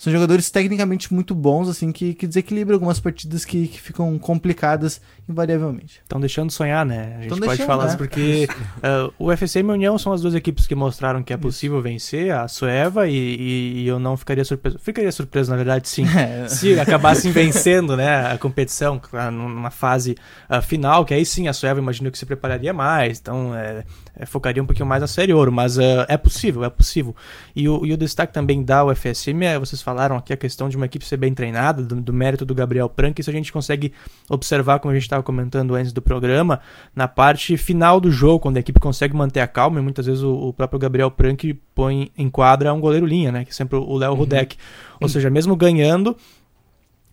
São 0.03 0.13
jogadores 0.13 0.51
tecnicamente 0.51 1.15
muito 1.15 1.33
bons, 1.33 1.69
assim, 1.69 1.93
que, 1.93 2.13
que 2.13 2.27
desequilibram 2.27 2.75
algumas 2.75 2.99
partidas 2.99 3.45
que, 3.45 3.69
que 3.69 3.81
ficam 3.81 4.19
complicadas 4.19 5.01
invariavelmente. 5.29 6.01
Estão 6.03 6.19
deixando 6.19 6.51
sonhar, 6.51 6.85
né? 6.85 7.15
A 7.19 7.21
gente 7.21 7.29
Tão 7.29 7.39
pode 7.39 7.51
deixando, 7.51 7.67
falar 7.69 7.85
né? 7.85 7.89
isso 7.91 7.99
porque 7.99 8.49
uh, 8.79 9.15
o 9.17 9.31
FCM 9.31 9.69
e 9.69 9.71
a 9.71 9.75
União 9.75 9.99
são 9.99 10.13
as 10.13 10.21
duas 10.21 10.35
equipes 10.35 10.67
que 10.67 10.75
mostraram 10.75 11.23
que 11.23 11.33
é 11.33 11.37
possível 11.37 11.81
vencer 11.81 12.33
a 12.33 12.49
Sueva 12.49 13.07
e, 13.07 13.15
e- 13.15 13.83
e 13.85 13.87
eu 13.87 14.01
não 14.01 14.17
ficaria 14.17 14.45
surpreso. 14.45 14.77
Ficaria 14.81 15.13
surpreso, 15.13 15.53
na 15.53 15.57
verdade, 15.57 15.89
sim. 15.89 16.05
É, 16.19 16.49
Se 16.49 16.81
acabassem 16.81 17.31
vencendo 17.31 17.97
né, 17.97 18.33
a 18.33 18.37
competição 18.39 19.01
ah, 19.13 19.31
numa 19.31 19.71
fase 19.71 20.17
ah, 20.49 20.61
final, 20.61 21.05
que 21.05 21.15
aí 21.15 21.25
sim 21.25 21.47
a 21.47 21.53
Sueva 21.53 21.79
imagino 21.79 22.11
que 22.11 22.19
se 22.19 22.27
prepararia 22.27 22.73
mais, 22.73 23.21
então 23.21 23.55
é, 23.55 23.85
é, 24.17 24.27
focaria 24.27 24.61
um 24.61 24.67
pouquinho 24.67 24.87
mais 24.87 25.01
na 25.01 25.07
Série 25.07 25.33
Ouro, 25.33 25.53
mas 25.53 25.79
ah, 25.79 26.07
é 26.09 26.17
possível, 26.17 26.65
é 26.65 26.71
possível. 26.71 27.15
E 27.55 27.69
o, 27.69 27.87
e 27.87 27.93
o 27.93 27.97
destaque 27.97 28.33
também 28.33 28.65
da 28.65 28.85
UFSM 28.85 29.45
é, 29.45 29.59
vocês 29.61 29.81
falaram 29.93 30.17
aqui 30.17 30.33
a 30.33 30.37
questão 30.39 30.71
de 30.71 30.77
uma 30.77 30.87
equipe 30.87 31.05
ser 31.05 31.19
bem 31.19 31.35
treinada, 31.35 31.83
do, 31.83 32.01
do 32.01 32.13
mérito 32.15 32.47
do 32.47 32.55
Gabriel 32.55 32.89
Prank, 32.89 33.21
isso 33.21 33.29
a 33.29 33.33
gente 33.33 33.53
consegue 33.53 33.93
observar, 34.29 34.79
como 34.81 34.91
a 34.91 34.95
gente 34.95 35.03
estava 35.03 35.23
comentando 35.23 35.75
antes 35.75 35.93
do 35.93 36.01
programa, 36.01 36.61
na 36.97 37.07
parte 37.07 37.59
final 37.59 38.01
do 38.01 38.11
jogo, 38.11 38.41
quando 38.41 38.57
a 38.57 38.61
equipe 38.61 38.81
consegue 38.81 39.15
manter 39.15 39.41
a 39.41 39.47
calma, 39.47 39.79
e 39.79 39.83
muitas 39.83 40.07
vezes 40.07 40.23
o, 40.23 40.33
o 40.33 40.53
próprio 40.53 40.81
Gabriel 40.81 41.11
Prank 41.11 41.53
põe 41.75 42.11
em 42.17 42.31
quadra 42.31 42.73
um 42.73 42.81
goleiro 42.81 43.05
linha, 43.05 43.31
né, 43.31 43.45
que 43.45 43.51
é 43.51 43.55
sempre 43.55 43.77
o 43.77 43.97
Léo 43.97 44.15
Rudek. 44.15 44.57
Ou 44.99 45.09
seja, 45.09 45.29
mesmo 45.29 45.55
ganhando, 45.57 46.17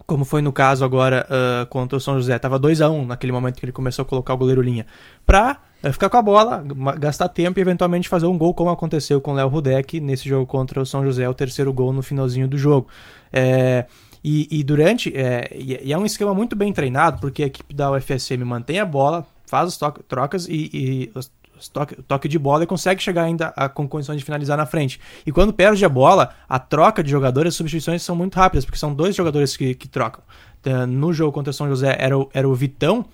como 0.10 0.25
foi 0.25 0.42
no 0.42 0.51
caso 0.51 0.84
agora 0.84 1.25
ah, 1.30 1.68
contra 1.68 1.96
o 1.96 2.01
São 2.01 2.16
José, 2.16 2.38
tava 2.39 2.58
2 2.58 2.82
a 2.82 2.89
1 2.89 3.06
naquele 3.06 3.32
momento 3.32 3.60
que 3.60 3.66
ele 3.66 3.72
começou 3.72 4.01
a 4.01 4.06
colocar 4.06 4.34
o 4.34 4.38
goleiro 4.38 4.60
linha, 4.60 4.88
pra 5.24 5.60
eh, 5.84 5.92
ficar 5.92 6.10
com 6.10 6.18
a 6.18 6.22
bola, 6.22 6.66
gastar 6.98 7.30
tempo 7.30 7.60
e 7.60 7.62
eventualmente 7.62 8.10
fazer 8.10 8.25
um 8.25 8.36
gol, 8.36 8.56
como 8.56 8.72
aconteceu 8.72 9.22
com 9.22 9.32
o 9.32 9.36
Léo 9.36 9.48
Rudek 9.48 10.00
nesse 10.00 10.28
jogo 10.28 10.48
contra 10.48 10.82
o 10.82 10.86
São 10.86 11.06
José, 11.06 11.30
o 11.30 11.34
terceiro 11.34 11.72
gol 11.72 11.94
no 11.94 12.01
finalzinho 12.01 12.48
do 12.48 12.58
jogo. 12.58 12.88
É, 13.32 13.86
e, 14.24 14.48
e 14.51 14.63
durante. 14.63 15.16
É, 15.16 15.48
e 15.56 15.94
é 15.94 15.98
um 15.98 16.06
esquema 16.06 16.34
muito 16.34 16.56
bem 16.56 16.74
treinado, 16.74 17.22
porque 17.22 17.44
a 17.44 17.46
equipe 17.46 17.74
da 17.74 17.92
UFSM 17.92 18.44
mantém 18.44 18.80
a 18.80 18.86
bola, 18.86 19.25
faz 19.46 19.70
as 19.70 19.94
trocas 20.08 20.48
e, 20.48 20.70
e 20.74 21.12
toque, 21.68 22.01
toque 22.04 22.28
de 22.28 22.39
bola 22.39 22.63
e 22.63 22.68
consegue 22.68 23.01
chegar 23.01 23.24
ainda 23.24 23.54
a, 23.56 23.68
com 23.68 23.88
condições 23.88 24.18
de 24.18 24.24
finalizar 24.25 24.58
na 24.58 24.66
frente. 24.66 25.00
E 25.25 25.32
quando 25.32 25.51
perde 25.51 25.84
a 25.84 25.89
bola, 25.89 26.30
a 26.48 26.60
troca 26.60 27.04
de 27.04 27.10
jogadores, 27.10 27.54
as 27.54 27.56
substituições 27.56 28.01
são 28.01 28.16
muito 28.16 28.36
rápidas, 28.36 28.66
porque 28.66 28.78
são 28.78 28.94
dois 28.94 29.16
jogadores 29.16 29.58
que, 29.58 29.74
que 29.75 29.88
trocam. 29.88 30.24
Eh, 30.63 30.86
No 30.86 31.12
jogo 31.12 31.32
contra 31.32 31.51
o 31.51 31.54
São 31.54 31.68
José 31.68 31.96
era 32.00 32.18
o, 32.18 32.30
era 32.34 32.48
o 32.48 32.54
Vitão, 32.56 33.06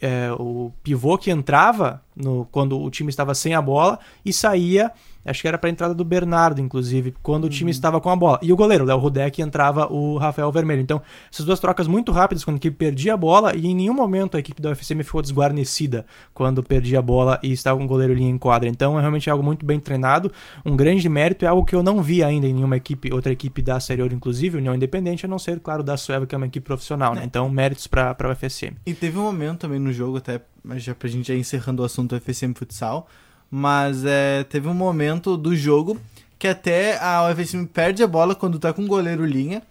é, 0.00 0.30
o 0.32 0.72
pivô 0.82 1.16
que 1.16 1.30
entrava 1.30 2.02
no, 2.14 2.46
quando 2.50 2.80
o 2.80 2.90
time 2.90 3.10
estava 3.10 3.34
sem 3.34 3.54
a 3.54 3.62
bola 3.62 3.98
e 4.24 4.32
saía, 4.32 4.90
acho 5.26 5.42
que 5.42 5.48
era 5.48 5.58
para 5.58 5.68
a 5.68 5.72
entrada 5.72 5.94
do 5.94 6.04
Bernardo, 6.04 6.60
inclusive, 6.60 7.14
quando 7.22 7.44
o 7.44 7.48
time 7.48 7.70
estava 7.70 8.00
com 8.00 8.10
a 8.10 8.16
bola. 8.16 8.38
E 8.42 8.52
o 8.52 8.56
goleiro, 8.56 8.84
o 8.84 8.86
Léo 8.86 8.98
Rudek, 8.98 9.42
entrava 9.42 9.92
o 9.92 10.16
Rafael 10.18 10.50
Vermelho. 10.52 10.80
Então, 10.80 11.02
essas 11.32 11.44
duas 11.44 11.60
trocas 11.60 11.86
muito 11.86 12.12
rápidas 12.12 12.44
quando 12.44 12.56
a 12.56 12.58
equipe 12.58 12.76
perdia 12.76 13.14
a 13.14 13.16
bola 13.16 13.54
e 13.54 13.66
em 13.66 13.74
nenhum 13.74 13.94
momento 13.94 14.36
a 14.36 14.40
equipe 14.40 14.62
da 14.62 14.70
UFCM 14.70 15.02
ficou 15.02 15.22
desguarnecida 15.22 16.06
quando 16.32 16.62
perdia 16.62 16.98
a 16.98 17.02
bola 17.02 17.38
e 17.42 17.52
estava 17.52 17.78
com 17.78 17.84
o 17.84 17.88
goleiro 17.88 18.14
linha 18.14 18.30
em 18.30 18.38
quadra. 18.38 18.68
Então, 18.68 18.96
é 18.98 19.00
realmente 19.00 19.28
algo 19.28 19.42
muito 19.42 19.64
bem 19.64 19.80
treinado, 19.80 20.30
um 20.64 20.76
grande 20.76 21.08
mérito, 21.08 21.44
é 21.44 21.48
algo 21.48 21.64
que 21.64 21.74
eu 21.74 21.82
não 21.82 22.02
vi 22.02 22.22
ainda 22.22 22.46
em 22.46 22.52
nenhuma 22.52 22.76
equipe, 22.76 23.12
outra 23.12 23.32
equipe 23.32 23.62
da 23.62 23.80
Série 23.80 24.02
Ouro, 24.02 24.14
inclusive, 24.14 24.58
União 24.58 24.74
Independente, 24.74 25.26
a 25.26 25.28
não 25.28 25.38
ser, 25.38 25.60
claro, 25.60 25.82
da 25.82 25.96
Sueva, 25.96 26.26
que 26.26 26.34
é 26.34 26.38
uma 26.38 26.46
equipe 26.46 26.64
profissional, 26.64 27.14
né? 27.14 27.22
Então, 27.24 27.48
méritos 27.48 27.86
para 27.86 28.16
a 28.18 28.28
UFSM. 28.30 28.76
E 28.86 28.94
teve 28.94 29.18
um 29.18 29.22
momento 29.22 29.60
também 29.60 29.78
no 29.78 29.92
jogo, 29.92 30.18
até 30.18 30.40
mas 30.66 30.82
já 30.82 30.94
pra 30.94 31.08
gente 31.08 31.28
já 31.28 31.34
ir 31.34 31.38
encerrando 31.38 31.82
o 31.82 31.84
assunto 31.84 32.16
do 32.16 32.20
FSM 32.20 32.52
Futsal, 32.54 33.06
mas 33.50 34.04
é, 34.04 34.44
teve 34.44 34.68
um 34.68 34.74
momento 34.74 35.36
do 35.36 35.54
jogo 35.56 36.00
que 36.38 36.48
até 36.48 36.98
a 36.98 37.28
UFSM 37.28 37.64
perde 37.64 38.02
a 38.02 38.06
bola 38.06 38.34
quando 38.34 38.58
tá 38.58 38.72
com 38.72 38.82
o 38.82 38.86
goleiro 38.86 39.24
linha. 39.24 39.62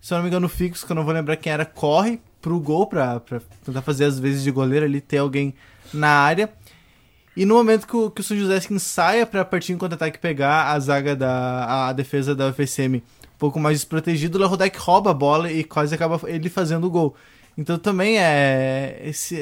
Se 0.00 0.12
eu 0.12 0.16
não 0.16 0.22
me 0.22 0.28
engano, 0.28 0.48
Fixo, 0.48 0.84
que 0.84 0.92
eu 0.92 0.96
não 0.96 1.04
vou 1.04 1.14
lembrar 1.14 1.36
quem 1.36 1.52
era, 1.52 1.64
corre 1.64 2.20
pro 2.42 2.60
gol 2.60 2.86
pra, 2.86 3.20
pra 3.20 3.40
tentar 3.64 3.80
fazer 3.80 4.04
as 4.04 4.18
vezes 4.18 4.42
de 4.42 4.50
goleiro 4.50 4.84
ali, 4.84 5.00
ter 5.00 5.18
alguém 5.18 5.54
na 5.92 6.08
área. 6.08 6.52
E 7.36 7.44
no 7.44 7.54
momento 7.54 7.86
que 7.86 7.96
o, 7.96 8.10
que 8.10 8.20
o 8.20 8.24
São 8.24 8.36
José 8.36 8.60
ensaia 8.70 9.26
pra 9.26 9.44
partir 9.44 9.72
em 9.72 9.78
contra-ataque 9.78 10.18
pegar 10.18 10.70
a 10.70 10.78
zaga 10.78 11.16
da 11.16 11.88
a, 11.88 11.92
defesa 11.92 12.34
da 12.34 12.48
UFSM 12.48 12.96
um 12.96 13.38
pouco 13.38 13.58
mais 13.58 13.78
desprotegido, 13.78 14.38
o 14.38 14.40
Larodec 14.40 14.78
rouba 14.78 15.10
a 15.10 15.14
bola 15.14 15.50
e 15.50 15.64
quase 15.64 15.94
acaba 15.94 16.20
ele 16.28 16.48
fazendo 16.48 16.86
o 16.86 16.90
gol. 16.90 17.16
Então 17.56 17.78
também 17.78 18.18
é 18.18 19.00
esse, 19.04 19.36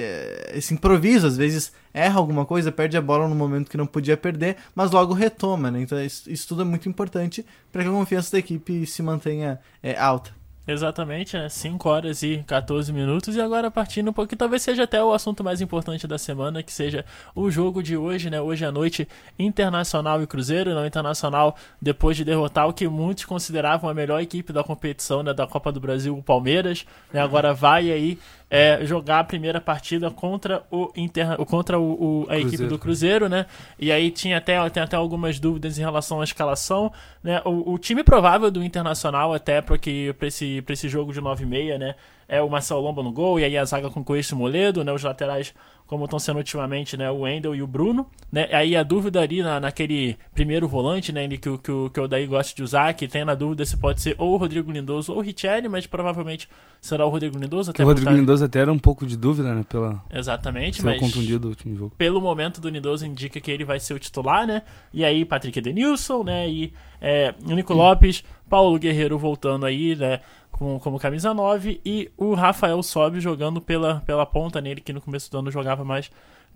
esse 0.53 0.75
improviso, 0.75 1.27
às 1.27 1.37
vezes 1.37 1.73
erra 1.95 2.19
alguma 2.19 2.45
coisa, 2.45 2.71
perde 2.71 2.97
a 2.97 3.03
bola 3.03 3.29
no 3.29 3.35
momento 3.35 3.71
que 3.71 3.77
não 3.77 3.87
podia 3.87 4.17
perder, 4.17 4.57
mas 4.75 4.91
logo 4.91 5.15
retoma, 5.15 5.71
né? 5.71 5.81
Então 5.81 6.03
isso, 6.03 6.31
isso 6.31 6.49
tudo 6.49 6.63
é 6.63 6.65
muito 6.65 6.89
importante 6.89 7.45
para 7.71 7.83
que 7.83 7.89
a 7.89 7.93
confiança 7.93 8.33
da 8.33 8.39
equipe 8.39 8.87
se 8.87 9.03
mantenha 9.03 9.61
é, 9.83 9.99
alta. 9.99 10.42
Exatamente, 10.67 11.37
né? 11.37 11.49
5 11.49 11.89
horas 11.89 12.23
e 12.23 12.45
14 12.47 12.93
minutos. 12.93 13.35
E 13.35 13.41
agora 13.41 13.69
partindo 13.69 14.11
um 14.11 14.13
pouquinho, 14.13 14.39
talvez 14.39 14.63
seja 14.63 14.85
até 14.85 15.03
o 15.03 15.13
assunto 15.13 15.43
mais 15.43 15.61
importante 15.61 16.07
da 16.07 16.17
semana, 16.17 16.63
que 16.63 16.73
seja 16.73 17.05
o 17.35 17.51
jogo 17.51 17.83
de 17.83 17.97
hoje, 17.97 18.31
né? 18.31 18.41
Hoje 18.41 18.65
à 18.65 18.71
noite, 18.71 19.09
Internacional 19.37 20.23
e 20.23 20.27
Cruzeiro. 20.27 20.73
Não 20.73 20.87
Internacional, 20.87 21.57
depois 21.81 22.17
de 22.17 22.25
derrotar 22.25 22.69
o 22.69 22.73
que 22.73 22.87
muitos 22.87 23.25
consideravam 23.25 23.91
a 23.91 23.95
melhor 23.95 24.21
equipe 24.21 24.53
da 24.53 24.63
competição, 24.63 25.21
né? 25.25 25.35
Da 25.35 25.49
Copa 25.49 25.73
do 25.73 25.81
Brasil, 25.81 26.17
o 26.17 26.23
Palmeiras. 26.23 26.87
Né? 27.13 27.21
Agora 27.21 27.53
vai 27.53 27.91
aí 27.91 28.17
é, 28.55 28.85
jogar 28.85 29.21
a 29.21 29.25
primeira 29.25 29.63
partida 29.63 30.11
contra 30.11 30.63
o 30.71 30.93
Inter... 30.95 31.39
contra 31.47 31.79
o, 31.79 32.25
o- 32.25 32.27
a 32.29 32.35
equipe 32.37 32.51
Cruzeiro. 32.51 32.69
do 32.75 32.79
Cruzeiro, 32.79 33.29
né? 33.31 33.47
E 33.79 33.91
aí 33.91 34.11
tinha 34.11 34.37
até, 34.37 34.69
tem 34.69 34.83
até 34.83 34.95
algumas 34.95 35.41
dúvidas 35.41 35.79
em 35.79 35.81
relação 35.81 36.21
à 36.21 36.25
escalação, 36.25 36.93
né? 37.25 37.41
O, 37.47 37.73
o 37.73 37.79
time 37.79 38.05
provável 38.05 38.51
do 38.51 38.63
Internacional 38.63 39.33
até 39.33 39.63
para 39.63 39.79
esse, 40.27 40.61
pra 40.63 40.75
esse 40.75 40.87
jogo 40.87 41.15
de 41.15 41.21
9 41.23 41.45
e 41.45 41.47
meia, 41.47 41.79
né? 41.79 41.95
É 42.29 42.41
o 42.41 42.49
Marcelo 42.49 42.81
Lomba 42.81 43.03
no 43.03 43.13
gol 43.13 43.39
e 43.41 43.45
aí 43.45 43.57
a 43.57 43.65
zaga 43.65 43.91
com 43.91 44.03
Coelho 44.05 44.25
e 44.31 44.35
Moledo, 44.35 44.85
né? 44.85 44.93
Os 44.93 45.03
laterais 45.03 45.55
como 45.87 46.05
estão 46.05 46.19
sendo 46.19 46.39
ultimamente, 46.39 46.97
né? 46.97 47.11
O 47.11 47.21
Wendel 47.21 47.55
e 47.55 47.63
o 47.63 47.67
Bruno, 47.67 48.07
né? 48.31 48.49
Aí 48.53 48.75
a 48.75 48.83
dúvida 48.83 49.21
ali 49.21 49.43
na, 49.43 49.61
naquele 49.61 50.17
primeiro 50.35 50.67
volante, 50.67 51.13
né? 51.13 51.29
Que, 51.37 51.51
o- 51.51 51.59
que, 51.59 51.71
o- 51.71 51.91
que 51.91 52.01
o 52.01 52.09
Daí 52.09 52.27
gosta 52.27 52.55
de 52.57 52.63
usar, 52.63 52.95
que 52.95 53.07
tem 53.07 53.25
na 53.27 53.35
dúvida 53.35 53.67
se 53.67 53.77
pode 53.77 54.01
ser 54.01 54.15
ou 54.17 54.33
o 54.33 54.37
Rodrigo 54.39 54.71
Lindoso 54.73 55.13
ou 55.13 55.19
o 55.19 55.21
Richelli, 55.21 55.69
mas 55.69 55.87
provavelmente 55.87 56.49
será 56.81 57.05
o 57.05 57.11
Rodrigo 57.11 57.37
Lindoso. 57.39 57.73
Que 57.73 57.83
Até 57.83 57.85
o 57.85 57.89
Rodrigo 57.89 58.09
por 58.09 58.15
tá- 58.15 58.19
Lindoso 58.21 58.45
até 58.45 58.61
era 58.61 58.73
um 58.73 58.79
pouco 58.79 59.05
de 59.05 59.19
dúvida, 59.19 59.55
né? 59.55 59.63
Pela 59.69 60.03
Exatamente, 60.11 60.83
mas 60.83 60.99
contundido 60.99 61.49
último 61.49 61.77
jogo. 61.77 61.93
pelo 61.99 62.21
momento 62.23 62.59
do 62.61 62.71
Nidoso 62.71 63.05
indica 63.05 63.39
que 63.39 63.51
ele 63.51 63.65
vai 63.65 63.79
ser 63.79 63.93
o 63.93 63.99
titular, 63.99 64.47
né? 64.47 64.63
E 64.95 65.05
aí, 65.05 65.27
Patrick 65.27 65.59
Edenilson, 65.59 66.23
né? 66.25 66.49
E 66.49 66.73
é, 67.03 67.35
o 67.45 67.53
Nico 67.55 67.75
Lopes, 67.75 68.25
Paulo 68.49 68.79
Guerreiro 68.79 69.19
voltando 69.19 69.67
aí, 69.67 69.95
né? 69.95 70.21
Com, 70.63 70.79
como 70.79 70.97
camisa 70.97 71.35
9 71.35 71.81
e 71.85 72.09
o 72.17 72.35
Rafael 72.35 72.81
Sobe 72.85 73.19
jogando 73.19 73.61
pela, 73.61 74.01
pela 74.07 74.25
ponta 74.25 74.61
nele, 74.61 74.81
que 74.81 74.93
no 74.93 75.01
começo 75.01 75.29
do 75.29 75.39
ano 75.39 75.51
jogava 75.51 75.85
mais 75.85 76.09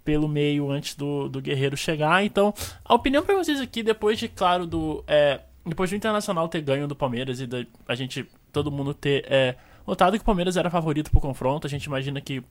pelo 0.05 0.29
meio 0.29 0.71
antes 0.71 0.95
do, 0.95 1.29
do 1.29 1.43
Guerreiro 1.43 1.77
chegar. 1.77 2.25
Então, 2.25 2.55
a 2.85 2.95
opinião 2.95 3.25
pra 3.25 3.35
vocês 3.35 3.61
aqui, 3.61 3.83
depois 3.83 4.17
de, 4.17 4.29
claro, 4.29 4.65
do. 4.65 5.03
é, 5.09 5.41
depois 5.67 5.91
do 5.91 5.97
Internacional 5.97 6.49
ter 6.49 6.61
ganho 6.61 6.87
do 6.87 6.95
Palmeiras 6.95 7.41
e 7.41 7.49
da, 7.49 7.67
a 7.89 7.97
gente, 7.97 8.25
todo 8.53 8.71
mundo 8.71 8.95
ter 8.95 9.27
é, 9.29 9.57
notado 9.85 10.13
que 10.13 10.23
o 10.23 10.25
Palmeiras 10.25 10.57
era 10.57 10.71
favorito 10.71 11.11
pro 11.11 11.21
confronto, 11.21 11.67
a 11.67 11.71
gente 11.71 11.87
imagina 11.87 12.21
que 12.21 12.45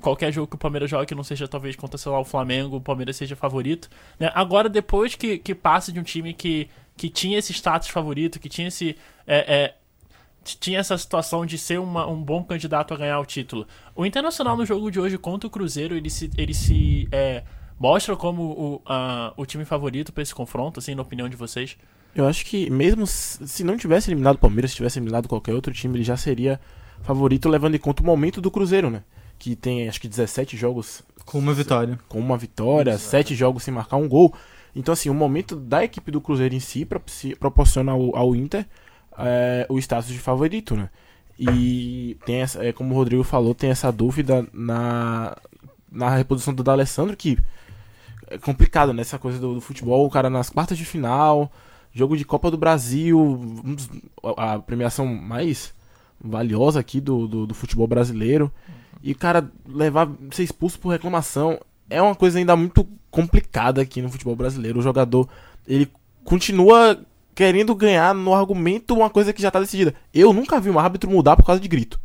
qualquer 0.00 0.32
jogo 0.32 0.48
que 0.48 0.56
o 0.56 0.58
Palmeiras 0.58 0.90
joga 0.90 1.06
que 1.06 1.14
não 1.14 1.22
seja 1.22 1.46
talvez 1.46 1.76
contra, 1.76 1.96
sei 1.96 2.10
lá, 2.10 2.18
o 2.18 2.24
Flamengo, 2.24 2.78
o 2.78 2.80
Palmeiras 2.80 3.14
seja 3.14 3.36
favorito. 3.36 3.88
Né? 4.18 4.32
Agora, 4.34 4.68
depois 4.68 5.14
que, 5.14 5.38
que 5.38 5.54
passa 5.54 5.92
de 5.92 6.00
um 6.00 6.02
time 6.02 6.34
que, 6.34 6.68
que 6.96 7.08
tinha 7.08 7.38
esse 7.38 7.52
status 7.52 7.86
favorito, 7.86 8.40
que 8.40 8.48
tinha 8.48 8.66
esse. 8.66 8.96
é, 9.24 9.54
é, 9.62 9.74
tinha 10.56 10.78
essa 10.78 10.96
situação 10.96 11.44
de 11.44 11.58
ser 11.58 11.78
uma- 11.80 12.06
um 12.06 12.22
bom 12.22 12.42
candidato 12.44 12.94
a 12.94 12.96
ganhar 12.96 13.18
o 13.20 13.26
título. 13.26 13.66
O 13.94 14.06
Internacional 14.06 14.56
no 14.56 14.64
jogo 14.64 14.90
de 14.90 14.98
hoje 15.00 15.18
contra 15.18 15.46
o 15.46 15.50
Cruzeiro, 15.50 15.94
ele 15.96 16.08
se, 16.08 16.30
ele 16.36 16.54
se 16.54 17.08
é, 17.12 17.42
mostra 17.78 18.16
como 18.16 18.42
o, 18.44 18.82
a- 18.86 19.32
o 19.36 19.44
time 19.44 19.64
favorito 19.64 20.12
para 20.12 20.22
esse 20.22 20.34
confronto, 20.34 20.78
assim, 20.80 20.94
na 20.94 21.02
opinião 21.02 21.28
de 21.28 21.36
vocês. 21.36 21.76
Eu 22.14 22.26
acho 22.26 22.44
que 22.46 22.70
mesmo 22.70 23.06
se 23.06 23.62
não 23.62 23.76
tivesse 23.76 24.08
eliminado 24.10 24.36
o 24.36 24.38
Palmeiras, 24.38 24.70
se 24.70 24.76
tivesse 24.76 24.98
eliminado 24.98 25.28
qualquer 25.28 25.52
outro 25.54 25.72
time, 25.72 25.96
ele 25.96 26.04
já 26.04 26.16
seria 26.16 26.58
favorito, 27.02 27.48
levando 27.48 27.74
em 27.74 27.78
conta 27.78 28.02
o 28.02 28.06
momento 28.06 28.40
do 28.40 28.50
Cruzeiro, 28.50 28.90
né? 28.90 29.02
Que 29.38 29.54
tem 29.54 29.88
acho 29.88 30.00
que 30.00 30.08
17 30.08 30.56
jogos 30.56 31.02
Com 31.24 31.38
uma 31.38 31.52
vitória. 31.54 31.98
com 32.08 32.18
uma 32.18 32.36
vitória, 32.36 32.96
7 32.98 33.34
jogos 33.36 33.62
sem 33.62 33.72
marcar 33.72 33.96
um 33.98 34.08
gol. 34.08 34.34
Então, 34.74 34.92
assim, 34.92 35.08
o 35.10 35.14
momento 35.14 35.54
da 35.54 35.84
equipe 35.84 36.10
do 36.10 36.20
Cruzeiro 36.20 36.54
em 36.54 36.60
si 36.60 36.86
proporciona 37.38 37.92
ao, 37.92 38.16
ao 38.16 38.34
Inter 38.34 38.66
é, 39.18 39.66
o 39.68 39.78
status 39.78 40.08
de 40.08 40.18
favorito, 40.18 40.76
né? 40.76 40.88
E 41.38 42.16
tem 42.24 42.36
essa, 42.36 42.64
é, 42.64 42.72
como 42.72 42.94
o 42.94 42.96
Rodrigo 42.96 43.22
falou, 43.22 43.54
tem 43.54 43.70
essa 43.70 43.92
dúvida 43.92 44.46
na, 44.52 45.36
na 45.90 46.10
reposição 46.10 46.52
do 46.52 46.64
D'Alessandro, 46.64 47.16
que 47.16 47.38
é 48.28 48.38
complicado, 48.38 48.92
né? 48.92 49.02
Essa 49.02 49.18
coisa 49.18 49.38
do, 49.38 49.54
do 49.54 49.60
futebol, 49.60 50.04
o 50.06 50.10
cara 50.10 50.28
nas 50.28 50.50
quartas 50.50 50.76
de 50.76 50.84
final, 50.84 51.50
jogo 51.92 52.16
de 52.16 52.24
Copa 52.24 52.50
do 52.50 52.58
Brasil, 52.58 53.40
a 54.36 54.58
premiação 54.58 55.06
mais 55.06 55.72
valiosa 56.20 56.80
aqui 56.80 57.00
do, 57.00 57.28
do, 57.28 57.46
do 57.46 57.54
futebol 57.54 57.86
brasileiro. 57.86 58.52
E 59.02 59.12
o 59.12 59.16
cara 59.16 59.48
levar, 59.66 60.08
ser 60.32 60.42
expulso 60.42 60.78
por 60.78 60.90
reclamação 60.90 61.58
é 61.88 62.02
uma 62.02 62.14
coisa 62.14 62.38
ainda 62.38 62.56
muito 62.56 62.86
complicada 63.10 63.80
aqui 63.80 64.02
no 64.02 64.10
futebol 64.10 64.34
brasileiro. 64.34 64.80
O 64.80 64.82
jogador, 64.82 65.28
ele 65.66 65.88
continua 66.24 67.00
querendo 67.38 67.72
ganhar 67.72 68.12
no 68.12 68.34
argumento 68.34 68.92
uma 68.96 69.08
coisa 69.08 69.32
que 69.32 69.40
já 69.40 69.48
tá 69.48 69.60
decidida. 69.60 69.94
Eu 70.12 70.32
nunca 70.32 70.58
vi 70.58 70.70
um 70.70 70.78
árbitro 70.78 71.08
mudar 71.08 71.36
por 71.36 71.46
causa 71.46 71.60
de 71.60 71.68
grito. 71.68 72.00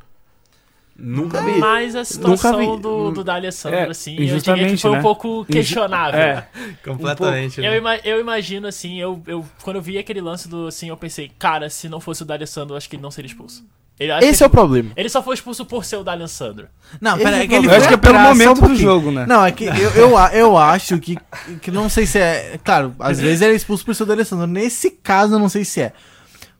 Nunca 0.95 1.41
vi. 1.41 1.57
Mas 1.57 1.95
a 1.95 2.05
situação 2.05 2.75
vi. 2.75 2.81
do, 2.83 3.09
do 3.09 3.23
D'Alessandro, 3.23 3.79
É, 3.79 3.89
assim, 3.89 4.15
eu 4.15 4.37
diria 4.37 4.67
que 4.67 4.77
foi 4.77 4.91
um 4.91 4.93
né? 4.93 5.01
pouco 5.01 5.43
questionável. 5.45 6.19
É, 6.19 6.47
Completamente. 6.85 7.59
Eu, 7.59 7.71
né? 7.71 7.77
ima- 7.79 7.97
eu 8.03 8.19
imagino, 8.19 8.67
assim, 8.67 8.99
eu, 8.99 9.23
eu, 9.25 9.43
quando 9.63 9.77
eu 9.77 9.81
vi 9.81 9.97
aquele 9.97 10.21
lance 10.21 10.47
do, 10.47 10.67
assim, 10.67 10.89
eu 10.89 10.97
pensei, 10.97 11.31
cara, 11.39 11.67
se 11.67 11.89
não 11.89 11.99
fosse 11.99 12.21
o 12.21 12.25
D'Alessandro, 12.25 12.75
eu 12.75 12.77
acho 12.77 12.87
que 12.87 12.95
ele 12.95 13.01
não 13.01 13.09
seria 13.09 13.25
expulso. 13.27 13.65
Ele, 13.99 14.11
Esse 14.25 14.39
que 14.39 14.43
é 14.43 14.47
o 14.47 14.49
problema. 14.49 14.91
Ele 14.97 15.07
só 15.07 15.21
foi 15.21 15.35
expulso 15.35 15.65
por 15.65 15.85
ser 15.85 15.97
o 15.97 16.03
D'Alessandro. 16.03 16.67
Não, 16.99 17.15
Esse 17.15 17.23
pera, 17.23 17.37
é 17.37 17.41
é 17.41 17.45
o 17.45 17.47
que 17.47 17.55
ele 17.55 17.67
eu 17.67 17.71
acho 17.71 17.87
que 17.87 17.93
é 17.93 17.97
pelo 17.97 18.15
só 18.15 18.19
um 18.19 18.23
momento 18.23 18.61
do 18.67 18.75
jogo, 18.75 19.11
né? 19.11 19.25
Não, 19.27 19.45
é 19.45 19.51
que 19.51 19.65
eu, 19.65 19.71
eu, 19.95 20.17
eu 20.33 20.57
acho 20.57 20.97
que, 20.99 21.17
que 21.61 21.69
não 21.71 21.87
sei 21.87 22.05
se 22.05 22.17
é. 22.17 22.59
Claro, 22.63 22.93
às 22.99 23.19
vezes 23.19 23.41
ele 23.41 23.53
é 23.53 23.55
expulso 23.55 23.85
por 23.85 23.93
ser 23.93 24.05
do 24.05 24.11
Alessandro. 24.13 24.47
Nesse 24.47 24.89
caso, 24.91 25.35
eu 25.35 25.39
não 25.39 25.47
sei 25.47 25.63
se 25.63 25.79
é. 25.81 25.93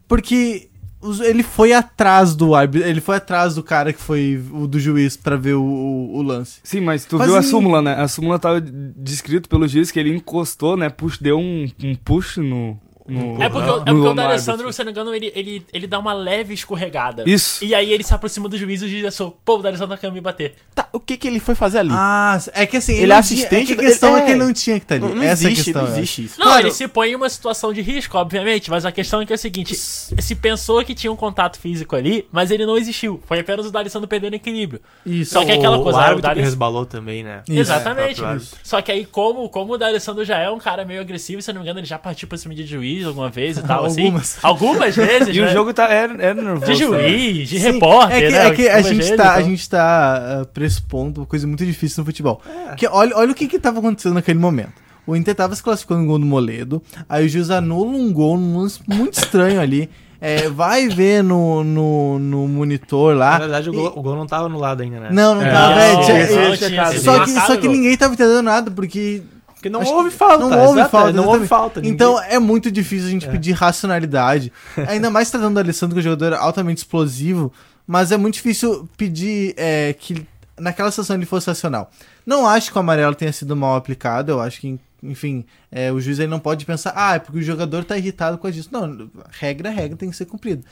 Porque 0.08 0.70
os- 1.02 1.20
ele 1.20 1.44
foi 1.44 1.74
atrás 1.74 2.36
do 2.36 2.54
árbitro. 2.56 2.88
Ele 2.88 3.02
foi 3.02 3.16
atrás 3.18 3.56
do 3.56 3.64
cara 3.64 3.92
que 3.92 4.00
foi 4.02 4.42
o 4.52 4.68
do 4.68 4.80
juiz 4.80 5.18
pra 5.18 5.36
ver 5.36 5.54
o, 5.56 5.64
o- 5.64 6.18
o 6.18 6.22
lance. 6.22 6.60
Sim, 6.64 6.82
mas 6.82 7.04
tu 7.06 7.18
Mas 7.18 7.28
viu 7.28 7.36
a 7.36 7.42
súmula, 7.42 7.82
né? 7.82 7.96
A 7.96 8.08
súmula 8.08 8.38
tava 8.40 8.62
descrito 8.62 9.50
pelo 9.50 9.68
juiz 9.68 9.92
que 9.92 10.00
ele 10.00 10.16
encostou, 10.16 10.78
né? 10.78 10.90
Push, 10.90 11.18
deu 11.18 11.38
um, 11.40 11.68
um 11.84 11.96
push 11.96 12.38
no. 12.38 12.80
No 13.08 13.42
É 13.42 13.50
porque, 13.50 13.70
o- 13.70 13.74
é 13.76 13.78
porque 13.80 13.92
no 13.92 14.12
o 14.12 14.14
D'Alessandro, 14.14 14.72
se 14.74 14.80
não 14.80 14.86
me 14.86 14.92
engano, 14.92 15.14
ele, 15.14 15.32
ele, 15.36 15.66
ele 15.74 15.88
dá 15.88 16.00
uma 16.00 16.14
leve 16.14 16.54
escorregada. 16.54 17.24
Isso. 17.28 17.64
E 17.64 17.74
aí 17.76 17.92
ele 17.92 18.04
se 18.04 18.14
aproxima 18.14 18.48
do 18.50 18.58
juiz 18.58 18.82
e 18.82 18.86
o 18.86 18.88
juiz 18.90 19.06
achou, 19.06 19.38
pô, 19.44 19.58
o 19.58 19.62
D'Alessandro 19.62 19.96
tá 19.96 19.98
querendo 20.00 20.16
me 20.16 20.22
bater. 20.22 20.56
Tá, 20.74 20.88
o 20.92 21.00
que 21.00 21.18
que 21.18 21.28
ele 21.28 21.40
foi 21.40 21.56
fazer 21.56 21.80
ali? 21.80 21.90
Ah, 21.92 22.40
é 22.54 22.66
que 22.66 22.78
assim. 22.78 22.94
Ele 22.94 23.08
não 23.08 23.16
é 23.18 23.22
tinha- 23.22 23.38
assistente 23.40 23.72
É 23.74 23.76
que 23.76 23.82
a 23.82 23.86
questão 23.90 24.16
é, 24.18 24.20
é. 24.22 24.26
que 24.26 24.32
ele 24.32 24.40
não 24.40 24.54
tinha 24.54 24.80
que 24.80 24.86
estar 24.86 24.96
ali. 24.96 25.04
não, 25.06 25.16
não 25.16 25.24
Essa 25.24 25.44
é 25.44 25.48
a 25.48 25.52
existe, 25.52 25.66
questão. 25.66 25.84
não 25.88 25.98
existe 25.98 26.24
isso. 26.26 26.40
Não, 26.40 26.48
Claro. 26.48 26.62
ele 26.68 26.72
se 26.72 26.88
põe 26.88 27.10
em 27.12 27.16
uma 27.16 27.30
situação 27.30 27.74
de 27.74 27.82
risco, 27.82 28.18
obviamente, 28.18 28.70
mas 28.70 28.86
a 28.86 28.92
questão 28.92 29.22
é 29.22 29.26
que 29.26 29.34
é 29.34 29.36
o 29.36 29.40
seguinte: 29.40 29.76
se 29.76 30.36
pensou 30.36 30.84
que 30.84 30.96
tinha 30.96 31.12
um 31.12 31.16
contato 31.16 31.60
físico 31.60 31.96
ali, 31.96 32.28
mas 32.32 32.52
ele 32.52 32.66
não 32.66 32.78
existiu. 32.78 33.22
Foi 33.26 33.40
apenas 33.40 33.66
o 33.66 33.72
D'Alessandro 33.72 34.08
perdendo 34.08 34.36
equilíbrio. 34.36 34.80
Isso. 35.06 35.34
Só 35.34 35.44
que 35.46 35.52
é 35.52 35.56
aquela 35.56 35.78
o, 35.78 35.84
coisa, 35.84 35.98
o 35.98 36.02
o 36.02 36.04
árbitro 36.04 36.22
D'Alessandro- 36.22 36.46
resbalou 36.50 36.86
também, 36.86 37.24
né? 37.24 37.42
Isso. 37.48 37.60
Exatamente. 37.60 38.24
É, 38.24 38.38
Só 38.64 38.82
que 38.82 38.92
aí, 38.92 39.06
como, 39.06 39.48
como 39.50 39.74
o 39.74 39.78
D'Alessandro 39.78 40.24
já 40.24 40.38
é 40.40 40.50
um 40.50 40.60
cara 40.60 40.86
meio 40.86 41.02
agressivo, 41.02 41.42
se 41.42 41.52
não 41.52 41.62
me 41.62 41.66
engano, 41.66 41.80
ele 41.80 41.88
já 41.88 41.98
partiu 42.00 42.28
pra 42.28 42.38
cima 42.38 42.54
de 42.56 42.66
juiz 42.66 42.93
alguma 43.04 43.30
vez 43.30 43.58
e 43.58 43.64
tal, 43.66 43.86
assim. 43.86 44.04
Algumas. 44.06 44.38
Algumas 44.44 44.96
vezes, 44.96 45.30
E 45.36 45.42
né? 45.42 45.48
o 45.48 45.54
jogo 45.54 45.74
tá, 45.74 45.86
era, 45.88 46.14
era 46.22 46.34
nervoso. 46.34 46.66
De 46.74 46.88
né? 46.88 47.08
juiz, 47.10 47.50
de 47.50 47.60
Sim, 47.60 47.72
repórter, 47.72 48.18
é 48.18 48.22
que, 48.28 48.32
né? 48.32 48.48
é 48.48 48.52
que 48.52 48.68
a, 48.68 48.76
Algumas 48.76 48.88
gente 48.90 48.98
vezes, 49.04 49.18
tá, 49.18 49.34
a 49.34 49.38
então. 49.40 49.50
gente 49.50 49.70
tá 49.70 50.40
ah, 50.42 50.46
pressupondo 50.54 51.22
uma 51.22 51.28
coisa 51.28 51.48
muito 51.48 51.66
difícil 51.66 52.02
no 52.02 52.06
futebol. 52.06 52.42
Que 52.78 52.88
olha, 52.88 53.16
olha 53.16 53.32
o 53.32 53.36
que 53.36 53.48
que 53.48 53.58
tava 53.58 53.80
acontecendo 53.80 54.14
naquele 54.16 54.40
momento. 54.40 54.74
O 55.06 55.16
Inter 55.16 55.36
tava 55.36 55.54
se 55.56 55.62
classificando 55.62 56.02
no 56.02 56.08
gol 56.08 56.20
do 56.20 56.26
Moledo, 56.26 56.82
aí 57.10 57.26
o 57.26 57.30
juiz 57.30 57.50
anula 57.50 57.90
um 57.92 58.14
gol 58.14 58.38
num 58.38 58.60
lance 58.60 58.80
muito 58.88 59.16
estranho 59.16 59.60
ali. 59.60 59.90
É, 60.22 60.48
vai 60.48 60.88
ver 60.88 61.22
no, 61.22 61.62
no, 61.66 62.18
no 62.18 62.48
monitor 62.48 63.14
lá. 63.14 63.32
Na 63.32 63.40
verdade, 63.40 63.70
o 63.70 63.74
E- 63.74 63.76
gol, 63.76 63.94
o 63.98 64.02
gol 64.02 64.16
não 64.16 64.26
tava 64.26 64.46
anulado 64.46 64.80
ainda, 64.80 64.98
né? 65.02 65.10
Não, 65.12 65.36
não 65.36 65.42
É. 65.42 65.52
tava, 65.52 65.76
Não, 65.76 65.76
não, 65.76 66.16
é, 66.16 66.98
só, 66.98 67.26
que, 67.26 67.32
só 67.32 67.58
que 67.58 67.68
ninguém 67.68 67.98
tava 67.98 68.14
entendendo 68.14 68.42
nada, 68.42 68.72
porque 68.72 69.22
Porque 69.64 69.70
não 69.70 69.80
Acho 69.80 69.94
houve 69.94 70.10
que 70.10 70.18
falta. 70.18 70.38
Não 70.40 70.60
houve 70.60 70.80
exato, 70.80 70.92
falta. 70.92 71.12
Não 71.14 71.24
houve 71.24 71.46
exatamente. 71.46 71.48
falta. 71.48 71.80
ninguém- 71.80 71.94
Então 71.96 72.22
é 72.22 72.38
muito 72.38 72.70
difícil 72.70 73.08
a 73.08 73.12
gente 73.12 73.30
pedir 73.30 73.54
racionalidade. 73.54 74.52
Ainda 74.90 75.10
mais 75.10 75.32
tratando 75.32 75.54
do 75.54 75.60
Alessandro, 75.62 75.96
que 75.96 76.00
é 76.00 76.02
um 76.02 76.04
jogador 76.12 76.34
altamente 76.34 76.80
explosivo. 76.80 77.50
Mas 77.88 78.12
é 78.12 78.18
muito 78.18 78.34
difícil 78.34 78.90
pedir 78.98 79.54
é, 79.56 79.94
que 79.94 80.26
naquela 80.60 80.92
situação 80.92 81.16
ele 81.16 81.26
fosse 81.26 81.48
racional. 81.48 81.90
Não 82.26 82.46
acho 82.46 82.72
que 82.74 82.78
o 82.78 82.82
amarelo 82.82 83.16
tenha 83.16 83.32
sido 83.32 83.56
mal 83.56 83.78
aplicado. 83.78 84.34
Eu 84.34 84.42
acho 84.42 84.60
que, 84.60 84.78
enfim, 85.04 85.46
é, 85.72 85.92
o 85.92 86.00
juiz 86.00 86.20
aí 86.20 86.28
não 86.28 86.40
pode 86.40 86.66
pensar, 86.66 86.94
ah, 86.96 87.16
é 87.16 87.20
porque 87.20 87.40
o 87.40 87.44
jogador 87.44 87.84
tá 87.84 87.98
irritado 87.98 88.38
com 88.38 88.48
isso. 88.48 88.70
Não, 88.72 89.10
regra 89.30 89.70
é 89.70 89.74
regra, 89.74 89.98
tem 89.98 90.10
que 90.10 90.16
ser 90.16 90.26
cumprida. 90.26 90.64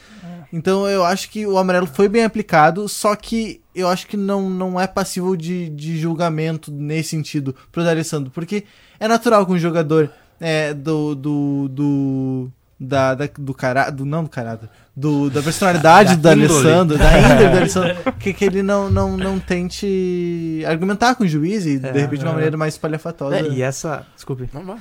Então 0.51 0.87
eu 0.87 1.03
acho 1.03 1.29
que 1.29 1.45
o 1.45 1.57
amarelo 1.57 1.87
foi 1.87 2.07
bem 2.07 2.23
aplicado, 2.23 2.87
só 2.87 3.15
que 3.15 3.61
eu 3.75 3.87
acho 3.87 4.07
que 4.07 4.17
não, 4.17 4.49
não 4.49 4.79
é 4.79 4.87
passível 4.87 5.35
de, 5.35 5.69
de 5.69 5.97
julgamento 5.97 6.71
nesse 6.71 7.09
sentido 7.09 7.55
pro 7.71 7.83
D'Alessandro, 7.83 8.31
porque 8.31 8.63
é 8.99 9.07
natural 9.07 9.45
que 9.45 9.51
um 9.51 9.59
jogador 9.59 10.11
é, 10.39 10.73
do, 10.73 11.13
do, 11.13 11.67
do, 11.69 12.51
da, 12.83 13.13
da- 13.13 13.29
do 13.37 13.53
caráter, 13.53 13.91
do, 13.91 14.05
não 14.05 14.23
do 14.23 14.29
caráter, 14.29 14.67
do, 14.95 15.29
da 15.29 15.39
personalidade 15.43 16.15
do 16.17 16.21
Da 16.23 16.33
índole. 16.33 16.51
Alessandro, 16.51 16.97
da 16.97 17.19
índole 17.19 17.49
do 17.49 17.57
Alessandro, 17.57 18.13
que, 18.13 18.33
que 18.33 18.43
ele 18.43 18.63
não, 18.63 18.89
não, 18.89 19.15
não 19.15 19.39
tente 19.39 20.63
argumentar 20.67 21.13
com 21.13 21.23
o 21.23 21.27
juiz 21.27 21.65
e, 21.67 21.77
de 21.77 21.91
repente, 21.91 22.21
de 22.21 22.25
uma 22.25 22.33
maneira 22.33 22.57
mais 22.57 22.73
espalhafatosa. 22.73 23.37
É, 23.37 23.47
e 23.47 23.61
essa. 23.61 24.05
Desculpe. 24.15 24.49
Não. 24.51 24.63
Não, 24.63 24.79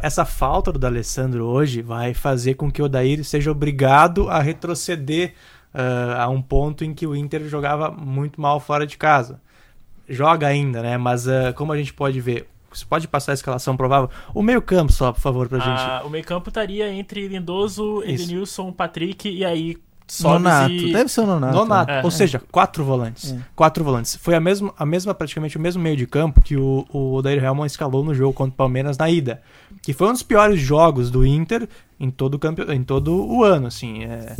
essa 0.00 0.24
falta 0.24 0.70
do 0.70 0.78
D'Alessandro 0.78 1.44
hoje 1.44 1.82
vai 1.82 2.14
fazer 2.14 2.54
com 2.54 2.70
que 2.70 2.80
o 2.80 2.84
Odair 2.84 3.24
seja 3.24 3.50
obrigado 3.50 4.30
a 4.30 4.40
retroceder 4.40 5.34
ah, 5.74 6.22
a 6.22 6.28
um 6.28 6.40
ponto 6.40 6.84
em 6.84 6.94
que 6.94 7.04
o 7.06 7.16
Inter 7.16 7.48
jogava 7.48 7.90
muito 7.90 8.40
mal 8.40 8.60
fora 8.60 8.86
de 8.86 8.96
casa. 8.96 9.40
Joga 10.08 10.46
ainda, 10.46 10.82
né? 10.82 10.96
Mas 10.96 11.26
ah, 11.26 11.52
como 11.54 11.72
a 11.72 11.76
gente 11.76 11.92
pode 11.92 12.20
ver, 12.20 12.46
você 12.72 12.84
pode 12.84 13.08
passar 13.08 13.32
a 13.32 13.34
escalação 13.34 13.76
provável? 13.76 14.10
O 14.34 14.42
meio-campo 14.42 14.92
só, 14.92 15.12
por 15.12 15.20
favor, 15.20 15.48
pra 15.48 15.58
gente. 15.58 15.80
Ah, 15.80 16.02
o 16.04 16.10
meio 16.10 16.24
campo 16.24 16.48
estaria 16.50 16.92
entre 16.92 17.28
Lindoso. 17.28 18.02
Edenilson, 18.04 18.72
Patrick 18.72 19.28
e 19.28 19.44
aí 19.44 19.76
Sobs 20.10 20.42
Nonato, 20.42 20.72
e... 20.72 20.92
deve 20.92 21.08
ser 21.08 21.20
o 21.20 21.26
Nonato. 21.26 21.54
Nonato, 21.54 21.92
É. 21.92 22.02
ou 22.02 22.10
seja, 22.10 22.42
quatro 22.50 22.84
volantes. 22.84 23.32
É. 23.32 23.38
Quatro 23.54 23.84
volantes. 23.84 24.16
Foi 24.16 24.34
a 24.34 24.40
mesma, 24.40 24.74
a 24.76 24.84
mesma, 24.84 25.14
praticamente 25.14 25.56
o 25.56 25.60
mesmo 25.60 25.80
meio 25.80 25.96
de 25.96 26.04
campo 26.04 26.42
que 26.42 26.56
o, 26.56 26.84
o 26.92 27.14
Odair 27.14 27.42
Helman 27.42 27.66
escalou 27.66 28.02
no 28.02 28.12
jogo 28.12 28.32
contra 28.32 28.52
o 28.52 28.56
Palmeiras 28.56 28.98
na 28.98 29.08
ida. 29.08 29.40
Que 29.80 29.92
foi 29.92 30.08
um 30.08 30.12
dos 30.12 30.24
piores 30.24 30.60
jogos 30.60 31.12
do 31.12 31.24
Inter 31.24 31.68
em 31.98 32.10
todo 32.10 32.34
o, 32.34 32.38
campe... 32.40 32.62
em 32.72 32.82
todo 32.82 33.24
o 33.24 33.44
ano, 33.44 33.68
assim. 33.68 34.02
É, 34.02 34.34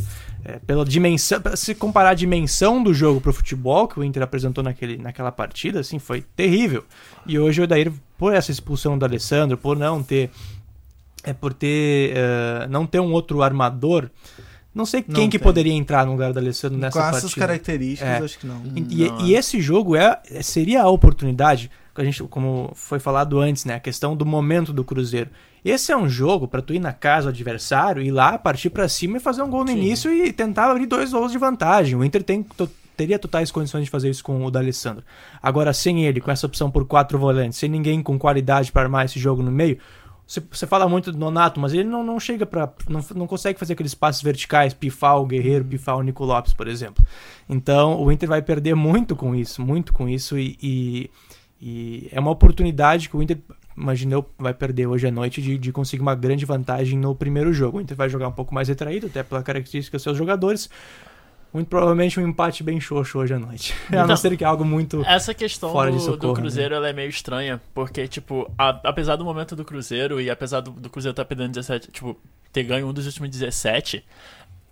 é, 0.45 0.59
pela 0.59 0.85
dimensão, 0.85 1.41
se 1.55 1.75
comparar 1.75 2.11
a 2.11 2.15
dimensão 2.15 2.83
do 2.83 2.93
jogo 2.95 3.21
pro 3.21 3.33
futebol 3.33 3.87
que 3.87 3.99
o 4.01 4.05
Inter 4.05 4.23
apresentou 4.23 4.63
naquele, 4.65 4.97
naquela 4.97 5.31
partida, 5.33 5.81
assim, 5.81 5.99
foi 5.99 6.23
terrível. 6.35 6.85
E 7.27 7.39
hoje 7.39 7.61
o 7.61 7.65
Odair, 7.65 7.93
por 8.19 8.33
essa 8.35 8.51
expulsão 8.51 8.97
do 8.99 9.05
Alessandro, 9.05 9.57
por 9.59 9.77
não 9.77 10.03
ter 10.03 10.31
é 11.23 11.33
por 11.35 11.53
ter 11.53 12.13
eh, 12.17 12.67
não 12.71 12.87
ter 12.87 12.99
um 13.01 13.13
outro 13.13 13.43
armador, 13.43 14.09
não 14.75 14.87
sei 14.87 15.05
Não 15.07 15.15
quem 15.17 15.29
que 15.29 15.39
tem. 15.39 15.45
poderia 15.45 15.73
entrar 15.75 16.07
no 16.07 16.13
lugar 16.13 16.33
do 16.33 16.39
Alessandro 16.39 16.79
nessa 16.79 16.99
Com 16.99 17.07
essas 17.09 17.23
partida. 17.23 17.47
características, 17.47 18.09
É. 18.21 18.25
acho 18.25 18.39
que 18.39 18.47
não. 18.47 18.63
E, 18.75 19.05
e- 19.05 19.23
e 19.27 19.35
esse 19.35 19.61
jogo 19.61 19.95
é 19.97 20.19
seria 20.41 20.83
a 20.83 20.89
oportunidade, 20.89 21.71
que 21.95 22.01
a 22.01 22.05
gente, 22.05 22.23
como 22.25 22.73
foi 22.75 22.99
falado 22.99 23.39
antes, 23.39 23.67
né, 23.67 23.75
a 23.75 23.81
questão 23.81 24.17
do 24.17 24.25
momento 24.25 24.73
do 24.73 24.83
Cruzeiro. 24.83 25.29
Esse 25.65 25.93
é 25.93 25.97
um 25.97 26.09
jogo 26.09 26.49
pra 26.49 26.63
tu 26.63 26.73
ir 26.73 26.79
na 26.79 26.93
casa 26.93 27.31
do 27.31 27.35
adversário, 27.35 28.03
ir 28.03 28.11
lá, 28.11 28.39
partir 28.39 28.71
pra 28.71 28.89
cima 28.89 29.19
e 29.19 29.21
fazer 29.21 29.43
um 29.43 29.51
gol 29.51 29.65
no 29.65 29.71
Sim. 29.71 29.79
início 29.79 30.13
e 30.13 30.33
tentar 30.33 30.71
abrir 30.71 30.87
dois 30.87 31.13
gols 31.13 31.33
de 31.33 31.39
vantagem. 31.39 31.97
O 31.97 32.05
Inter 32.05 32.23
tem 32.23 32.45
teria 32.97 33.19
totais 33.19 33.51
condições 33.51 33.85
de 33.85 33.91
fazer 33.91 34.11
isso 34.11 34.23
com 34.23 34.45
o 34.45 34.51
D'Alessandro. 34.51 35.03
Agora 35.43 35.73
sem 35.73 36.05
ele, 36.05 36.21
com 36.21 36.31
essa 36.31 36.47
opção 36.47 36.71
por 36.71 36.87
quatro 36.87 37.19
volantes, 37.19 37.59
sem 37.59 37.69
ninguém 37.69 38.03
com 38.03 38.19
qualidade 38.19 38.71
pra 38.71 38.83
armar 38.83 39.07
esse 39.07 39.19
jogo 39.19 39.43
no 39.43 39.51
meio, 39.51 39.79
você, 40.27 40.65
fala 40.65 40.89
muito 40.89 41.11
do 41.11 41.19
Nonato, 41.19 41.59
mas 41.59 41.73
ele 41.73 41.89
não, 41.89 42.05
não 42.05 42.21
chega 42.21 42.47
pra. 42.47 42.73
Não, 42.89 43.01
não 43.17 43.27
consegue 43.27 43.59
fazer 43.59 43.73
aqueles 43.73 43.97
passos 43.97 44.23
verticais, 44.23 44.73
pifar 44.73 45.19
o 45.19 45.27
Guerreiro, 45.27 45.65
pifar 45.65 45.97
o 45.97 46.03
Nico 46.03 46.25
Lopes, 46.25 46.53
por 46.53 46.69
exemplo. 46.69 47.05
Então 47.49 48.01
o 48.01 48.13
Inter 48.13 48.29
vai 48.29 48.41
perder 48.41 48.77
muito 48.77 49.17
com 49.17 49.35
isso, 49.35 49.61
muito 49.61 49.93
com 49.93 50.09
isso, 50.09 50.39
e, 50.39 50.57
e, 50.63 51.11
e 51.61 52.09
é 52.13 52.21
uma 52.21 52.31
oportunidade 52.31 53.09
que 53.09 53.17
o 53.17 53.23
Inter, 53.23 53.39
imagina 53.81 54.15
eu, 54.15 54.27
vai 54.39 54.53
perder 54.55 54.87
hoje 54.87 55.07
à 55.07 55.11
noite 55.11 55.41
de, 55.41 55.57
de 55.59 55.73
conseguir 55.73 56.03
uma 56.03 56.15
grande 56.15 56.45
vantagem 56.45 56.99
no 56.99 57.15
primeiro 57.15 57.53
jogo. 57.53 57.79
O 57.79 57.81
Inter 57.81 57.97
vai 57.97 58.09
jogar 58.09 58.29
um 58.29 58.33
pouco 58.33 58.55
mais 58.55 58.69
retraído, 58.69 59.07
até 59.07 59.23
pela 59.23 59.43
característica 59.43 59.97
dos 59.97 60.03
seus 60.03 60.17
jogadores. 60.17 60.69
Muito 61.53 61.67
provavelmente 61.67 62.21
um 62.21 62.29
empate 62.29 62.63
bem 62.63 62.81
xoxo 62.81 63.19
hoje 63.19 63.35
à 63.35 63.39
noite. 63.39 63.75
a 63.91 63.97
não 63.97 64.05
Então, 64.05 64.17
ser 64.17 64.37
que 64.37 64.45
é 64.45 64.47
algo 64.47 64.65
muito. 64.65 65.03
Essa 65.05 65.35
questão 65.35 65.73
Fora 65.73 65.91
de 65.91 65.97
do, 65.97 66.03
socorro, 66.03 66.19
do 66.19 66.29
né? 66.29 66.35
Cruzeiro 66.43 66.75
ela 66.77 66.89
é 66.89 66.93
meio 66.93 67.09
estranha, 67.09 67.61
porque, 67.75 68.07
tipo, 68.07 68.49
a- 68.57 68.81
apesar 68.85 69.17
do 69.17 69.25
momento 69.25 69.57
do 69.57 69.65
Cruzeiro 69.65 70.21
e 70.21 70.31
apesar 70.31 70.61
do, 70.61 70.71
do 70.71 70.89
Cruzeiro 70.89 71.13
estar 71.13 71.25
perdendo 71.25 71.51
17, 71.51 71.91
tipo, 71.91 72.17
ter 72.53 72.63
ganho 72.63 72.87
um 72.87 72.93
dos 72.93 73.05
últimos 73.07 73.31
17, 73.31 74.05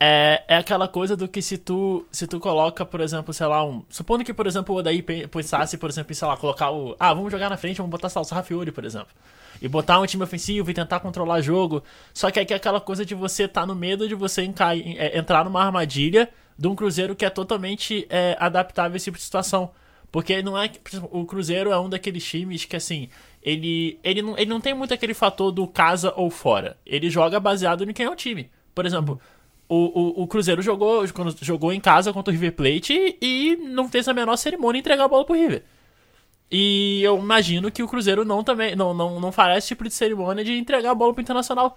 é, 0.01 0.45
é 0.47 0.57
aquela 0.57 0.87
coisa 0.87 1.17
do 1.17 1.27
que 1.27 1.43
se 1.43 1.59
tu, 1.59 2.07
se 2.13 2.27
tu 2.27 2.39
coloca, 2.39 2.85
por 2.87 3.01
exemplo, 3.01 3.35
sei 3.35 3.47
lá, 3.47 3.65
um. 3.65 3.85
Supondo 3.89 4.25
que, 4.25 4.33
por 4.33 4.47
exemplo, 4.47 4.75
o 4.75 4.79
Odaí 4.79 5.03
pe- 5.03 5.27
pensasse, 5.27 5.77
por 5.77 5.91
exemplo, 5.91 6.13
em, 6.13 6.15
sei 6.15 6.29
lá, 6.29 6.37
colocar 6.37 6.71
o. 6.71 6.95
Ah, 7.01 7.13
vamos 7.13 7.33
jogar 7.33 7.51
na 7.51 7.57
frente, 7.57 7.79
vamos 7.79 7.91
botar 7.91 8.07
o 8.21 8.25
Sarrafiori, 8.25 8.71
por 8.71 8.85
exemplo. 8.85 9.09
E 9.61 9.67
botar 9.67 9.99
um 9.99 10.07
time 10.07 10.23
ofensivo 10.23 10.71
e 10.71 10.75
tentar 10.75 11.01
controlar 11.01 11.41
jogo. 11.41 11.83
Só 12.15 12.31
que 12.31 12.39
aqui 12.39 12.53
é 12.53 12.57
aquela 12.57 12.81
coisa 12.81 13.05
de 13.05 13.15
você 13.15 13.45
estar 13.45 13.67
no 13.67 13.75
medo 13.75 14.07
de 14.07 14.15
você 14.15 14.45
enca- 14.45 14.77
é, 14.77 15.19
entrar 15.19 15.45
numa 15.45 15.63
armadilha 15.65 16.29
de 16.57 16.69
um 16.69 16.77
Cruzeiro 16.77 17.17
que 17.17 17.25
é 17.25 17.31
totalmente 17.31 18.07
é, 18.09 18.37
adaptável 18.39 18.95
a 18.95 18.97
esse 18.97 19.07
tipo 19.07 19.17
de 19.19 19.25
situação. 19.25 19.71
Porque 20.13 20.41
não 20.43 20.57
é. 20.57 20.71
o 21.11 21.25
Cruzeiro 21.27 21.73
é 21.73 21.79
um 21.79 21.89
daqueles 21.89 22.25
times 22.25 22.65
que, 22.65 22.77
assim, 22.77 23.09
ele, 23.43 23.99
ele, 24.05 24.23
não, 24.23 24.39
ele 24.39 24.49
não 24.49 24.61
tem 24.61 24.75
muito 24.75 24.95
aquele 24.95 25.13
fator 25.13 25.51
do 25.51 25.67
casa 25.67 26.13
ou 26.17 26.31
fora. 26.31 26.77
Ele 26.87 27.11
joga 27.11 27.41
baseado 27.41 27.83
em 27.83 27.93
quem 27.93 28.07
é 28.07 28.11
o 28.11 28.17
time. 28.17 28.49
Por 28.75 28.87
exemplo, 28.87 29.21
o, 29.69 30.21
o, 30.21 30.23
o 30.23 30.27
Cruzeiro 30.27 30.63
jogou, 30.63 31.05
jogou 31.43 31.73
em 31.73 31.81
casa 31.81 32.13
contra 32.13 32.31
o 32.31 32.35
River 32.35 32.53
Plate 32.53 33.19
e, 33.21 33.57
não 33.57 33.89
fez 33.89 34.09
a 34.09 34.15
menor 34.15 34.37
cerimônia 34.37 34.79
entregar 34.79 35.05
a 35.05 35.09
bola 35.09 35.25
pro 35.25 35.35
River. 35.35 35.63
E 36.51 37.03
eu 37.03 37.19
imagino 37.19 37.71
que 37.71 37.83
o 37.83 37.89
Cruzeiro 37.89 38.25
não 38.25 38.43
também 38.43 38.75
não, 38.75 38.95
não, 38.95 39.21
não 39.21 39.31
fará 39.31 39.59
esse 39.59 39.69
tipo 39.69 39.85
de 39.85 39.91
cerimônia 39.91 40.43
de 40.43 40.57
entregar 40.57 40.93
a 40.93 40.95
bola 40.95 41.13
pro 41.13 41.21
Internacional. 41.21 41.77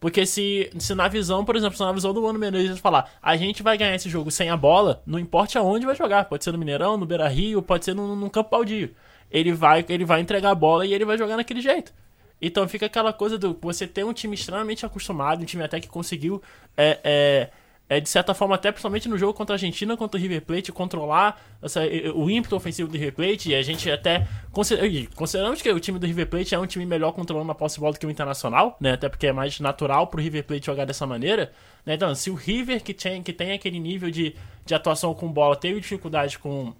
Porque 0.00 0.26
se, 0.26 0.68
se 0.80 0.96
na 0.96 1.06
visão, 1.06 1.44
por 1.44 1.54
exemplo, 1.54 1.76
se 1.76 1.84
na 1.84 1.92
visão 1.92 2.12
do 2.12 2.20
Mano 2.20 2.36
Menezes 2.36 2.80
falar, 2.80 3.08
a 3.22 3.36
gente 3.36 3.62
vai 3.62 3.78
ganhar 3.78 3.94
esse 3.94 4.10
jogo 4.10 4.32
sem 4.32 4.50
a 4.50 4.56
bola, 4.56 5.00
não 5.06 5.16
importa 5.16 5.60
aonde 5.60 5.86
vai 5.86 5.94
jogar, 5.94 6.24
pode 6.24 6.42
ser 6.42 6.50
no 6.50 6.58
Mineirão, 6.58 6.96
no 6.96 7.06
Beira 7.06 7.28
Rio, 7.28 7.62
pode 7.62 7.84
ser 7.84 7.94
num, 7.94 8.16
num 8.16 8.28
campo 8.28 8.50
baldio. 8.50 8.92
Ele 9.30 9.52
vai, 9.52 9.84
ele 9.88 10.04
vai 10.04 10.20
entregar 10.20 10.50
a 10.50 10.54
bola 10.56 10.84
e 10.84 10.92
ele 10.92 11.04
vai 11.04 11.16
jogar 11.16 11.36
naquele 11.36 11.60
jeito. 11.60 11.94
Então 12.42 12.66
fica 12.66 12.86
aquela 12.86 13.12
coisa 13.12 13.38
do 13.38 13.56
você 13.62 13.86
ter 13.86 14.04
um 14.04 14.12
time 14.12 14.34
extremamente 14.34 14.84
acostumado, 14.84 15.42
um 15.42 15.44
time 15.44 15.62
até 15.62 15.78
que 15.78 15.86
conseguiu, 15.86 16.42
é, 16.76 16.98
é, 17.04 17.50
é, 17.88 18.00
de 18.00 18.08
certa 18.08 18.34
forma, 18.34 18.56
até 18.56 18.72
principalmente 18.72 19.08
no 19.08 19.16
jogo 19.16 19.34
contra 19.34 19.54
a 19.54 19.56
Argentina, 19.56 19.96
contra 19.96 20.18
o 20.18 20.20
River 20.20 20.42
Plate, 20.42 20.72
controlar 20.72 21.40
essa, 21.62 21.82
o 22.14 22.28
ímpeto 22.28 22.56
ofensivo 22.56 22.88
do 22.88 22.94
River 22.94 23.14
Plate. 23.14 23.50
E 23.50 23.54
a 23.54 23.62
gente 23.62 23.88
até. 23.90 24.26
Consider, 24.50 25.08
consideramos 25.14 25.62
que 25.62 25.70
o 25.70 25.78
time 25.78 25.98
do 25.98 26.06
River 26.06 26.26
Plate 26.26 26.54
é 26.54 26.58
um 26.58 26.66
time 26.66 26.84
melhor 26.86 27.12
controlando 27.12 27.52
a 27.52 27.54
posse 27.54 27.76
de 27.76 27.80
bola 27.80 27.92
do 27.92 27.98
que 27.98 28.06
o 28.06 28.10
Internacional, 28.10 28.76
né? 28.80 28.94
Até 28.94 29.08
porque 29.08 29.26
é 29.26 29.32
mais 29.32 29.60
natural 29.60 30.06
pro 30.06 30.20
River 30.20 30.42
Plate 30.42 30.66
jogar 30.66 30.84
dessa 30.84 31.06
maneira. 31.06 31.52
Né? 31.84 31.94
Então, 31.94 32.14
se 32.14 32.30
o 32.30 32.34
River, 32.34 32.82
que 32.82 32.94
tem, 32.94 33.22
que 33.22 33.32
tem 33.32 33.52
aquele 33.52 33.78
nível 33.78 34.10
de, 34.10 34.34
de 34.64 34.74
atuação 34.74 35.14
com 35.14 35.30
bola, 35.30 35.54
teve 35.54 35.78
dificuldade 35.78 36.38
com 36.38 36.72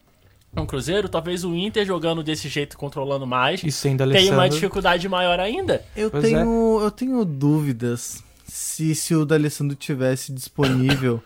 um 0.57 0.67
Cruzeiro, 0.67 1.09
talvez 1.09 1.45
o 1.45 1.55
Inter 1.55 1.87
jogando 1.87 2.23
desse 2.23 2.49
jeito, 2.49 2.77
controlando 2.77 3.27
mais, 3.27 3.63
E 3.65 3.71
sem 3.73 3.97
tenha 3.97 4.33
uma 4.33 4.49
dificuldade 4.49 5.09
maior 5.09 5.41
ainda. 5.41 5.83
Eu 5.97 6.11
Pois 6.11 6.23
tenho, 6.25 6.81
eu 6.83 6.91
tenho 6.91 7.25
dúvidas 7.25 8.23
se, 8.45 8.95
se 8.95 9.15
o 9.15 9.25
D'Alessandro 9.25 9.75
tivesse 9.75 10.31
disponível, 10.33 11.23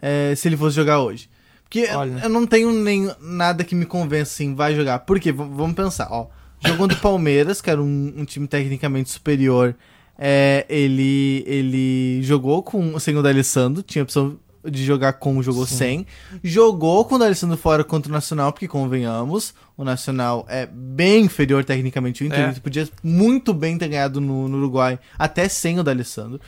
é, 0.00 0.34
se 0.36 0.46
ele 0.48 0.56
fosse 0.56 0.76
jogar 0.76 1.00
hoje. 1.00 1.28
Porque 1.64 1.80
eu- 1.80 1.98
Olha. 1.98 2.20
eu 2.22 2.28
não 2.28 2.46
tenho 2.46 2.70
nem 2.70 3.10
nada 3.20 3.64
que 3.64 3.74
me 3.74 3.86
convença 3.86 4.32
assim, 4.34 4.54
vai 4.54 4.74
jogar. 4.74 4.98
Por 5.00 5.18
quê? 5.18 5.32
V- 5.32 5.48
vamos 5.50 5.74
pensar, 5.74 6.08
ó. 6.10 6.26
Jogando 6.64 6.92
o 6.92 6.96
Palmeiras, 6.96 7.60
que 7.60 7.70
era 7.70 7.82
um, 7.82 8.12
um 8.16 8.24
time 8.24 8.46
tecnicamente 8.46 9.10
superior, 9.10 9.74
é, 10.18 10.64
ele, 10.68 11.44
ele 11.46 12.20
jogou 12.22 12.62
com, 12.62 12.98
sem 12.98 13.16
o 13.16 13.22
D'Alessandro, 13.22 13.82
tinha 13.82 14.02
a 14.02 14.04
opção 14.04 14.38
de 14.70 14.84
jogar 14.84 15.14
com, 15.14 15.42
jogou 15.42 15.66
sem. 15.66 16.06
Jogou 16.42 17.04
com 17.04 17.14
o 17.14 17.18
D'Alessandro 17.18 17.56
fora 17.56 17.84
contra 17.84 18.10
o 18.10 18.12
Nacional, 18.12 18.52
porque 18.52 18.68
convenhamos, 18.68 19.54
o 19.76 19.84
Nacional 19.84 20.44
é 20.48 20.66
bem 20.66 21.24
inferior 21.24 21.64
tecnicamente. 21.64 22.22
O 22.22 22.26
Inter 22.26 22.40
É. 22.40 22.50
ele 22.50 22.60
podia 22.60 22.88
muito 23.02 23.52
bem 23.54 23.78
ter 23.78 23.88
ganhado 23.88 24.20
no, 24.20 24.48
no 24.48 24.58
Uruguai, 24.58 24.98
até 25.18 25.48
sem 25.48 25.78
o 25.78 25.82
D'Alessandro. 25.82 26.40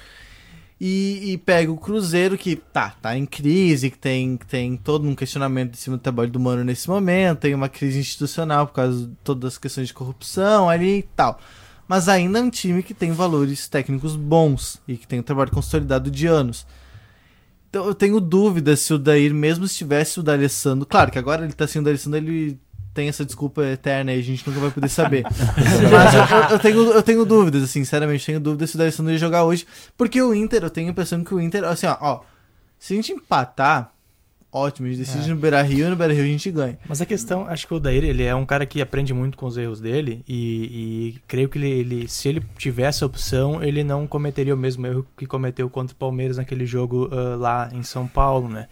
E, 0.81 1.33
e 1.33 1.39
pega 1.39 1.73
o 1.73 1.77
Cruzeiro, 1.77 2.39
que 2.39 2.55
tá, 2.55 2.95
tá 3.03 3.17
em 3.17 3.27
crise, 3.27 3.91
que 3.91 3.99
tem, 3.99 4.37
tem 4.49 4.77
todo 4.77 5.09
um 5.09 5.15
questionamento 5.15 5.75
em 5.75 5.77
cima 5.77 5.97
do 5.97 6.01
trabalho 6.01 6.31
do 6.31 6.39
Mano 6.39 6.63
nesse 6.63 6.89
momento, 6.89 7.41
tem 7.41 7.55
uma 7.55 7.69
crise 7.69 7.99
institucional 7.99 8.67
por 8.69 8.75
causa 8.75 9.07
de 9.07 9.13
todas 9.25 9.55
as 9.55 9.59
questões 9.59 9.89
de 9.89 9.95
corrupção 9.95 10.71
ali 10.71 10.99
e 10.99 11.03
tal. 11.17 11.41
Mas 11.89 12.09
ainda 12.09 12.39
é 12.39 12.43
um 12.43 12.51
time 12.51 12.83
que 12.83 12.95
tem 12.95 13.11
valores 13.11 13.67
técnicos 13.67 14.15
bons 14.15 14.79
e 14.87 14.97
que 14.97 15.09
tem 15.09 15.19
um 15.19 15.23
trabalho 15.23 15.51
consolidado 15.51 16.11
de 16.11 16.27
anos. 16.27 16.67
Então 17.71 17.87
eu 17.87 17.95
tenho 17.95 18.21
dúvidas 18.21 18.81
se 18.81 18.93
o 18.95 18.99
Dair, 18.99 19.33
mesmo 19.35 19.67
se 19.69 19.77
tivesse 19.77 20.19
o 20.19 20.23
D'Alessandro, 20.23 20.87
claro 20.87 21.11
que 21.11 21.19
agora 21.19 21.45
ele 21.45 21.53
tá 21.53 21.67
sem 21.67 21.81
o 21.81 21.85
D'Alessandro, 21.85 22.19
ele 22.19 22.59
tem 22.95 23.09
essa 23.09 23.25
desculpa 23.25 23.63
eterna 23.65 24.13
e 24.13 24.19
a 24.19 24.23
gente 24.23 24.47
nunca 24.49 24.59
vai 24.59 24.71
poder 24.71 24.89
saber. 24.89 25.23
Mas 25.93 26.15
eu, 26.15 26.21
eu- 26.21 26.49
eu 26.51 26.59
tenho, 26.59 26.83
eu 26.93 27.03
tenho 27.03 27.25
dúvidas, 27.25 27.63
assim, 27.63 27.85
sinceramente, 27.85 28.25
tenho 28.27 28.41
dúvidas 28.41 28.71
se 28.71 28.77
o 28.77 28.79
D'Alessandro 28.79 29.13
ia 29.13 29.19
jogar 29.19 29.45
hoje. 29.45 29.67
Porque 29.97 30.21
o 30.21 30.35
Inter, 30.35 30.65
eu 30.65 30.71
tenho 30.71 30.89
a 30.89 30.91
impressão 30.91 31.23
que 31.23 31.35
o 31.35 31.41
Inter, 31.41 31.63
assim, 31.65 31.87
ó, 31.87 31.97
ó 32.01 32.21
se 32.79 32.95
a 32.95 32.97
gente 32.97 33.13
empatar, 33.13 33.93
ótimo, 34.53 34.87
a 34.87 34.91
gente 34.91 34.99
decide 35.01 35.31
É. 35.31 35.35
no 35.35 35.37
Beira 35.41 35.61
Rio 35.63 35.87
e 35.87 35.91
no 35.91 35.97
Beira 35.97 36.13
Rio 36.13 36.25
a 36.25 36.27
gente 36.27 36.51
ganha. 36.51 36.79
Mas 36.89 37.01
a 37.01 37.07
questão, 37.07 37.47
acho 37.47 37.67
que 37.67 37.73
o 37.75 37.77
Odair, 37.77 38.03
ele 38.05 38.23
é 38.25 38.35
um 38.35 38.47
cara 38.47 38.65
que 38.67 38.81
aprende 38.81 39.13
muito 39.13 39.37
com 39.37 39.47
os 39.47 39.57
erros 39.57 39.81
dele 39.81 40.23
e, 40.29 41.15
e 41.17 41.21
creio 41.29 41.49
que 41.49 41.59
ele, 41.59 41.69
ele- 41.71 42.09
se 42.09 42.29
ele 42.29 42.43
tivesse 42.57 43.05
a 43.05 43.07
opção, 43.07 43.63
ele 43.63 43.85
não 43.85 44.07
cometeria 44.07 44.55
o 44.55 44.59
mesmo 44.59 44.87
erro 44.87 45.07
que 45.17 45.27
cometeu 45.27 45.69
contra 45.69 45.95
o 45.95 45.97
Palmeiras 45.99 46.37
naquele 46.39 46.65
jogo 46.67 47.09
ah, 47.13 47.37
lá 47.37 47.69
em 47.73 47.83
São 47.83 48.07
Paulo, 48.07 48.49
né? 48.49 48.67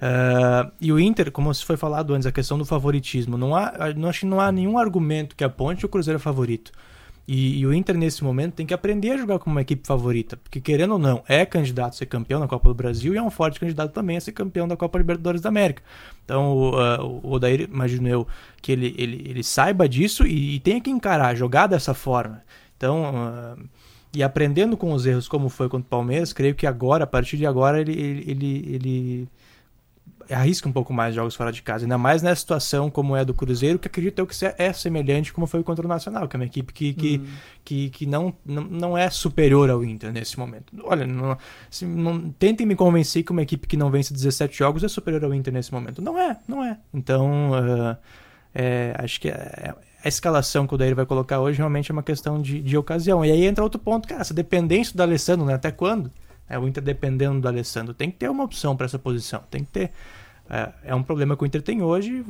Ah, 0.00 0.70
e 0.80 0.92
o 0.92 0.98
Inter, 0.98 1.30
como 1.30 1.54
foi 1.54 1.76
falado 1.76 2.14
antes, 2.14 2.26
a 2.26 2.32
questão 2.32 2.56
do 2.58 2.64
favoritismo, 2.64 3.36
não 3.36 3.54
há, 3.54 3.92
não 3.96 4.08
acho 4.08 4.20
que 4.20 4.26
não 4.26 4.40
há 4.40 4.50
nenhum 4.50 4.78
argumento 4.78 5.36
que 5.36 5.44
aponte 5.44 5.84
o 5.84 5.88
Cruzeiro 5.88 6.16
é 6.16 6.20
favorito. 6.20 6.72
E, 7.32 7.60
e 7.60 7.66
o 7.66 7.72
Inter, 7.72 7.96
nesse 7.96 8.24
momento, 8.24 8.54
tem 8.54 8.66
que 8.66 8.74
aprender 8.74 9.12
a 9.12 9.16
jogar 9.16 9.38
como 9.38 9.54
uma 9.54 9.60
equipe 9.60 9.86
favorita. 9.86 10.36
Porque, 10.36 10.60
querendo 10.60 10.94
ou 10.94 10.98
não, 10.98 11.22
é 11.28 11.46
candidato 11.46 11.90
a 11.90 11.96
ser 11.96 12.06
campeão 12.06 12.40
da 12.40 12.48
Copa 12.48 12.68
do 12.68 12.74
Brasil 12.74 13.14
e 13.14 13.18
é 13.18 13.22
um 13.22 13.30
forte 13.30 13.60
candidato 13.60 13.92
também 13.92 14.16
a 14.16 14.20
ser 14.20 14.32
campeão 14.32 14.66
da 14.66 14.76
Copa 14.76 14.98
Libertadores 14.98 15.40
da 15.40 15.48
América. 15.48 15.80
Então, 16.24 16.56
o, 16.56 16.76
ah, 16.76 17.00
o 17.00 17.30
Odair, 17.30 17.68
imagino 17.72 18.08
eu, 18.08 18.26
que 18.60 18.72
ele, 18.72 18.96
ele, 18.98 19.24
ele 19.30 19.44
saiba 19.44 19.88
disso 19.88 20.26
e, 20.26 20.56
e 20.56 20.58
tenha 20.58 20.80
que 20.80 20.90
encarar, 20.90 21.36
jogar 21.36 21.68
dessa 21.68 21.94
forma. 21.94 22.42
Então, 22.76 23.04
ah, 23.14 23.56
e 24.12 24.24
aprendendo 24.24 24.76
com 24.76 24.92
os 24.92 25.06
erros 25.06 25.28
como 25.28 25.48
foi 25.48 25.68
contra 25.68 25.86
o 25.86 25.88
Palmeiras, 25.88 26.32
creio 26.32 26.56
que 26.56 26.66
agora, 26.66 27.04
a 27.04 27.06
partir 27.06 27.36
de 27.36 27.46
agora, 27.46 27.80
ele, 27.80 27.92
ele, 27.92 28.24
ele, 28.28 28.74
ele 28.74 29.28
arrisca 30.30 30.68
um 30.68 30.72
pouco 30.72 30.92
mais 30.92 31.14
jogos 31.14 31.34
fora 31.34 31.50
de 31.52 31.62
casa, 31.62 31.84
ainda 31.84 31.98
mais 31.98 32.22
nessa 32.22 32.40
situação 32.40 32.90
como 32.90 33.16
é 33.16 33.24
do 33.24 33.34
Cruzeiro, 33.34 33.78
que 33.78 33.88
acredito 33.88 34.18
eu 34.18 34.26
que 34.26 34.34
é 34.58 34.72
semelhante 34.72 35.32
como 35.32 35.46
foi 35.46 35.62
contra 35.62 35.84
o 35.84 35.88
Nacional, 35.88 36.28
que 36.28 36.36
é 36.36 36.38
uma 36.38 36.44
equipe 36.46 36.72
que, 36.72 36.94
que, 36.94 37.20
que, 37.64 37.90
que 37.90 38.06
não, 38.06 38.34
não, 38.44 38.62
não 38.64 38.98
é 38.98 39.10
superior 39.10 39.68
ao 39.70 39.84
Inter 39.84 40.12
nesse 40.12 40.38
momento. 40.38 40.72
Olha, 40.84 41.06
não, 41.06 41.36
se- 41.70 41.84
não- 41.86 42.30
tentem 42.30 42.66
me 42.66 42.74
convencer 42.76 43.22
que 43.22 43.32
uma 43.32 43.42
equipe 43.42 43.66
que 43.66 43.76
não 43.76 43.90
vence 43.90 44.12
17 44.12 44.56
jogos 44.56 44.84
é 44.84 44.88
superior 44.88 45.24
ao 45.24 45.34
Inter 45.34 45.52
nesse 45.52 45.72
momento. 45.72 46.00
Não 46.02 46.18
é, 46.18 46.36
não 46.46 46.62
é. 46.64 46.78
Então, 46.94 47.52
ah, 47.54 47.96
é, 48.54 48.94
acho 48.98 49.20
que 49.20 49.28
é- 49.28 49.74
a 50.02 50.08
escalação 50.08 50.66
que 50.66 50.74
o 50.74 50.78
Daír 50.78 50.94
vai 50.94 51.04
colocar 51.04 51.40
hoje 51.40 51.58
realmente 51.58 51.90
é 51.90 51.92
uma 51.92 52.02
questão 52.02 52.40
de, 52.40 52.60
de 52.62 52.76
ocasião. 52.76 53.22
E 53.24 53.30
aí 53.30 53.44
entra 53.44 53.62
outro 53.62 53.78
ponto, 53.78 54.08
cara, 54.08 54.22
essa 54.22 54.32
dependência 54.32 54.96
do 54.96 55.02
Alessandro, 55.02 55.44
né? 55.44 55.54
Até 55.54 55.70
quando? 55.70 56.10
É 56.48 56.58
o 56.58 56.66
Inter 56.66 56.82
dependendo 56.82 57.38
do 57.40 57.46
Alessandro. 57.46 57.92
Tem 57.94 58.10
que 58.10 58.16
ter 58.16 58.28
uma 58.30 58.42
opção 58.42 58.74
para 58.74 58.86
essa 58.86 58.98
posição. 58.98 59.42
Tem 59.50 59.62
que 59.62 59.70
ter. 59.70 59.90
É, 60.50 60.72
é 60.86 60.94
um 60.94 61.02
problema 61.02 61.36
que 61.36 61.44
o 61.44 61.46
Inter 61.46 61.62
tem 61.62 61.80
hoje. 61.80 62.24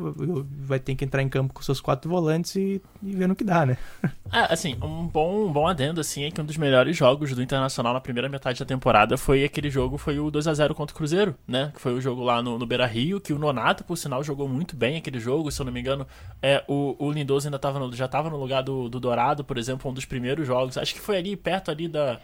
Vai 0.61 0.79
ter 0.79 0.95
que 0.95 1.05
entrar 1.05 1.23
em 1.23 1.29
campo 1.29 1.55
com 1.55 1.63
seus 1.63 1.81
quatro 1.81 2.11
volantes 2.11 2.55
e, 2.55 2.83
e 3.03 3.13
ver 3.15 3.27
no 3.27 3.35
que 3.35 3.43
dá, 3.43 3.65
né? 3.65 3.79
É, 4.33 4.53
assim, 4.53 4.77
um 4.81 5.09
bom, 5.09 5.49
um 5.49 5.53
bom 5.53 5.67
adendo, 5.67 6.01
assim, 6.01 6.23
é 6.23 6.31
que 6.31 6.41
um 6.41 6.45
dos 6.45 6.57
melhores 6.57 6.97
jogos 6.97 7.35
do 7.35 7.43
Internacional 7.43 7.93
na 7.93 8.01
primeira 8.01 8.29
metade 8.29 8.61
da 8.61 8.65
temporada 8.65 9.17
foi 9.17 9.43
aquele 9.43 9.69
jogo, 9.69 9.99
foi 9.99 10.21
o 10.21 10.31
2 10.31 10.47
a 10.47 10.55
0 10.55 10.73
contra 10.73 10.95
o 10.95 10.97
Cruzeiro, 10.97 11.35
né? 11.49 11.73
Que 11.75 11.81
foi 11.81 11.93
o 11.95 12.01
jogo 12.01 12.23
lá 12.23 12.41
no, 12.41 12.57
no 12.57 12.65
Beira 12.65 12.87
Rio, 12.87 13.21
que 13.21 13.33
o 13.33 13.41
Nonato, 13.41 13.83
por 13.83 13.97
sinal, 13.97 14.23
jogou 14.23 14.47
muito 14.47 14.77
bem 14.77 14.97
aquele 14.97 15.19
jogo, 15.19 15.51
se 15.51 15.61
eu 15.61 15.67
não 15.67 15.73
me 15.73 15.81
engano. 15.81 16.07
É, 16.41 16.63
o, 16.69 16.95
o 16.97 17.11
Lindoso 17.11 17.49
ainda 17.49 17.59
tava 17.59 17.81
no, 17.81 17.93
já 17.93 18.05
estava 18.05 18.31
no 18.31 18.37
lugar 18.37 18.63
do, 18.63 18.89
do 18.89 19.01
Dourado, 19.01 19.43
por 19.43 19.59
exemplo, 19.59 19.91
um 19.91 19.95
dos 19.95 20.05
primeiros 20.05 20.47
jogos. 20.47 20.79
Acho 20.79 20.95
que 20.95 21.01
foi 21.01 21.17
ali 21.17 21.35
perto 21.37 21.73
ali 21.73 21.89
da. 21.89 22.21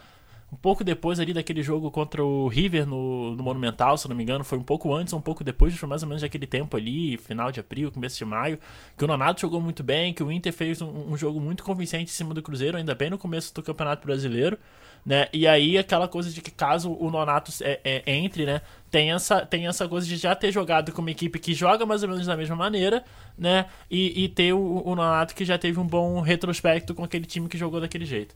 Um 0.53 0.57
pouco 0.57 0.85
depois 0.85 1.19
ali 1.19 1.33
daquele 1.33 1.61
jogo 1.61 1.91
contra 1.91 2.25
o 2.25 2.47
River 2.47 2.87
no, 2.87 3.35
no 3.35 3.43
Monumental, 3.43 3.99
se 3.99 4.09
não 4.09 4.15
me 4.15 4.23
engano, 4.23 4.45
foi 4.45 4.57
um 4.57 4.63
pouco 4.63 4.95
antes, 4.95 5.13
um 5.13 5.21
pouco 5.21 5.43
depois, 5.43 5.75
foi 5.75 5.89
mais 5.89 6.03
ou 6.05 6.09
menos 6.09 6.23
daquele 6.23 6.47
tempo 6.47 6.77
ali, 6.77 7.17
final 7.17 7.51
de 7.51 7.59
abril, 7.59 7.91
começo 7.91 8.17
de 8.17 8.25
maio, 8.25 8.59
que 8.97 9.05
o 9.05 9.09
Nonato 9.09 9.41
jogou 9.41 9.61
muito 9.61 9.83
bem, 9.83 10.15
que 10.15 10.23
o 10.23 10.31
Inter 10.31 10.53
fez 10.53 10.81
um, 10.81 11.13
um 11.13 11.17
jogo 11.17 11.41
muito 11.41 11.65
convincente 11.65 12.13
em 12.13 12.15
cima 12.15 12.33
do 12.33 12.43
Cruzeiro, 12.43 12.77
ainda 12.77 12.95
bem 12.95 13.11
no 13.11 13.19
começo 13.19 13.53
do 13.53 13.61
Campeonato 13.61 14.07
Brasileiro, 14.07 14.57
né? 15.05 15.29
E 15.33 15.49
aí 15.49 15.79
aquela 15.79 16.07
coisa 16.07 16.31
de 16.31 16.41
que 16.41 16.51
caso 16.51 16.93
o 16.93 17.11
Nonato 17.11 17.53
é, 17.63 17.81
é, 17.85 18.13
entre, 18.13 18.47
né? 18.47 18.61
Tem 18.89 19.13
essa, 19.13 19.45
tem 19.45 19.67
essa 19.67 19.89
coisa 19.89 20.07
de 20.07 20.17
já 20.17 20.35
ter 20.35 20.53
jogado 20.53 20.93
com 20.93 21.01
uma 21.01 21.11
equipe 21.11 21.39
que 21.41 21.55
joga 21.55 21.85
mais 21.85 22.05
ou 22.05 22.09
menos 22.09 22.27
da 22.27 22.37
mesma 22.37 22.57
maneira, 22.57 23.05
né? 23.37 23.67
E, 23.91 24.25
e 24.25 24.29
ter 24.29 24.53
o, 24.53 24.83
o 24.85 24.95
Nonato 24.95 25.35
que 25.35 25.45
já 25.45 25.59
teve 25.59 25.79
um 25.81 25.87
bom 25.87 26.21
retrospecto 26.21 26.95
com 26.95 27.05
aquele 27.05 27.27
time 27.27 27.49
que 27.49 27.59
jogou 27.59 27.81
daquele 27.81 28.05
jeito. 28.05 28.35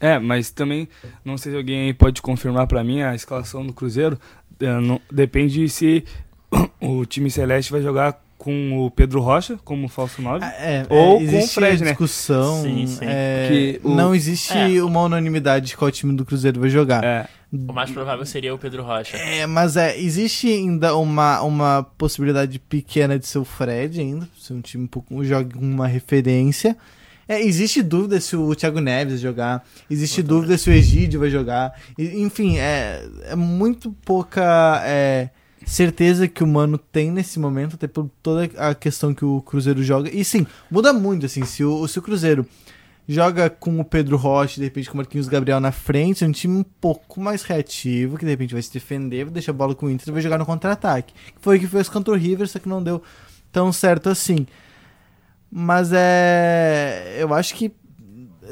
É, 0.00 0.18
mas 0.18 0.50
também, 0.50 0.88
não 1.24 1.36
sei 1.36 1.52
se 1.52 1.58
alguém 1.58 1.86
aí 1.86 1.94
pode 1.94 2.22
confirmar 2.22 2.66
pra 2.66 2.84
mim 2.84 3.02
a 3.02 3.14
escalação 3.14 3.66
do 3.66 3.72
Cruzeiro. 3.72 4.18
É, 4.60 4.80
não- 4.80 5.00
depende 5.10 5.68
se 5.68 6.04
o 6.80 7.04
time 7.04 7.30
celeste 7.30 7.70
vai 7.72 7.82
jogar 7.82 8.20
com 8.38 8.86
o 8.86 8.90
Pedro 8.92 9.20
Rocha 9.20 9.58
como 9.64 9.88
falso 9.88 10.22
9. 10.22 10.44
É, 10.44 10.86
Ou 10.88 11.16
com 11.16 11.18
o 11.18 11.22
existe 11.26 11.54
Fred, 11.54 11.82
né? 11.82 11.90
discussão. 11.90 12.62
Sim, 12.62 12.86
sim. 12.86 12.98
é, 13.04 13.48
Que 13.50 13.80
o- 13.82 13.94
Não 13.94 14.14
existe 14.14 14.52
É. 14.56 14.82
uma 14.82 15.02
unanimidade 15.02 15.66
de 15.66 15.76
qual 15.76 15.90
time 15.90 16.14
do 16.14 16.24
Cruzeiro 16.24 16.60
vai 16.60 16.70
jogar. 16.70 17.02
É, 17.02 17.26
O 17.52 17.72
mais 17.72 17.90
provável 17.90 18.24
seria 18.24 18.54
o 18.54 18.58
Pedro 18.58 18.84
Rocha. 18.84 19.16
É, 19.16 19.44
mas 19.46 19.76
é, 19.76 19.98
existe 19.98 20.46
ainda 20.52 20.94
uma, 20.96 21.42
uma 21.42 21.82
possibilidade 21.98 22.58
pequena 22.60 23.18
de 23.18 23.26
ser 23.26 23.38
o 23.38 23.44
Fred 23.44 24.00
ainda, 24.00 24.28
ser 24.38 24.52
um 24.52 24.60
time 24.60 24.84
um 24.84 24.88
pouco 24.88 25.24
jogue 25.24 25.54
com 25.54 25.64
uma 25.64 25.88
referência. 25.88 26.76
É, 27.28 27.42
existe 27.44 27.82
dúvida 27.82 28.18
se 28.20 28.34
o 28.34 28.54
Thiago 28.54 28.80
Neves 28.80 29.14
vai 29.14 29.22
jogar, 29.22 29.68
existe 29.90 30.22
dúvida 30.22 30.56
se 30.56 30.70
o 30.70 30.72
Egídio 30.72 31.20
vai 31.20 31.28
jogar. 31.28 31.78
Enfim, 31.98 32.56
é, 32.56 33.06
é 33.24 33.36
muito 33.36 33.92
pouca 34.04 34.82
é, 34.84 35.28
certeza 35.66 36.26
que 36.26 36.42
o 36.42 36.46
Mano 36.46 36.78
tem 36.78 37.10
nesse 37.10 37.38
momento, 37.38 37.74
até 37.74 37.86
por 37.86 38.10
toda 38.22 38.48
a 38.56 38.74
questão 38.74 39.12
que 39.12 39.26
o 39.26 39.42
Cruzeiro 39.42 39.82
joga. 39.82 40.10
E 40.10 40.24
sim, 40.24 40.46
muda 40.70 40.92
muito, 40.92 41.26
assim, 41.26 41.44
se 41.44 41.62
o, 41.62 41.86
se 41.86 41.98
o 41.98 42.02
Cruzeiro 42.02 42.46
joga 43.06 43.48
com 43.48 43.78
o 43.78 43.84
Pedro 43.84 44.16
Rocha, 44.16 44.56
de 44.56 44.64
repente 44.64 44.88
com 44.88 44.94
o 44.94 44.96
Marquinhos 44.98 45.28
Gabriel 45.28 45.60
na 45.60 45.72
frente, 45.72 46.24
é 46.24 46.26
um 46.26 46.32
time 46.32 46.56
um 46.58 46.62
pouco 46.62 47.20
mais 47.20 47.42
reativo, 47.42 48.18
que 48.18 48.24
de 48.24 48.30
repente 48.30 48.52
vai 48.52 48.62
se 48.62 48.72
defender, 48.72 49.24
vai 49.24 49.34
deixar 49.34 49.52
a 49.52 49.54
bola 49.54 49.74
com 49.74 49.86
o 49.86 49.90
Inter 49.90 50.08
e 50.08 50.12
vai 50.12 50.22
jogar 50.22 50.38
no 50.38 50.46
contra-ataque. 50.46 51.14
Foi 51.40 51.56
o 51.56 51.60
que 51.60 51.66
fez 51.66 51.88
contra 51.88 52.12
o 52.12 52.16
River, 52.16 52.48
só 52.48 52.58
que 52.58 52.68
não 52.68 52.82
deu 52.82 53.02
tão 53.50 53.72
certo 53.72 54.08
assim. 54.08 54.46
Mas 55.50 55.90
é. 55.92 57.16
Eu 57.18 57.32
acho 57.34 57.54
que 57.54 57.72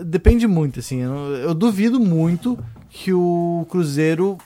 depende 0.05 0.47
muito, 0.47 0.81
assim. 0.81 1.01
Eu, 1.03 1.15
eu 1.37 1.55
duvido 1.55 1.99
muito 2.01 2.59
que 2.91 3.13
o 3.13 3.67
Cruzeiro 3.71 4.39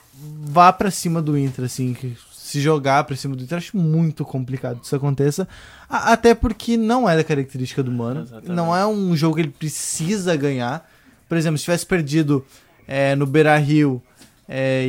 vá 0.43 0.71
pra 0.73 0.91
cima 0.91 1.21
do 1.21 1.37
Inter, 1.37 1.65
assim, 1.65 1.93
que 1.93 2.15
se 2.33 2.59
jogar 2.59 3.05
pra 3.05 3.15
cima 3.15 3.33
do 3.35 3.43
Inter, 3.43 3.57
acho 3.57 3.77
muito 3.77 4.25
complicado 4.25 4.79
que 4.79 4.85
isso 4.85 4.95
aconteça. 4.95 5.47
A- 5.89 6.11
Até 6.11 6.35
porque 6.35 6.75
não 6.75 7.09
é 7.09 7.15
da 7.15 7.23
característica 7.23 7.81
do 7.81 7.91
Mano. 7.91 8.21
Exatamente. 8.21 8.51
Não 8.51 8.75
é 8.75 8.85
um 8.85 9.15
jogo 9.15 9.35
que 9.35 9.41
ele 9.41 9.49
precisa 9.57 10.35
ganhar. 10.35 10.89
Por 11.29 11.37
exemplo, 11.37 11.57
se 11.57 11.63
tivesse 11.63 11.85
perdido 11.85 12.45
é, 12.85 13.15
no 13.15 13.25
Beira 13.25 13.57
Rio 13.57 14.01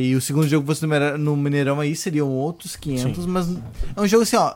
e 0.01 0.13
o 0.13 0.19
segundo 0.19 0.45
jogo 0.45 0.67
fosse 0.67 0.85
no 0.85 1.37
Mineirão, 1.37 1.79
aí 1.79 1.95
seriam 1.95 2.27
outros 2.29 2.75
500. 2.75 3.25
Mas 3.25 3.47
é 3.95 4.01
um 4.01 4.05
jogo 4.07 4.23
assim, 4.23 4.35
ó. 4.35 4.55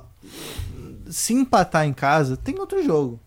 Se 1.10 1.34
empatar 1.34 1.86
em 1.86 1.94
casa, 1.94 2.38
tem 2.38 2.60
outro 2.60 2.84
jogo. 2.84 3.20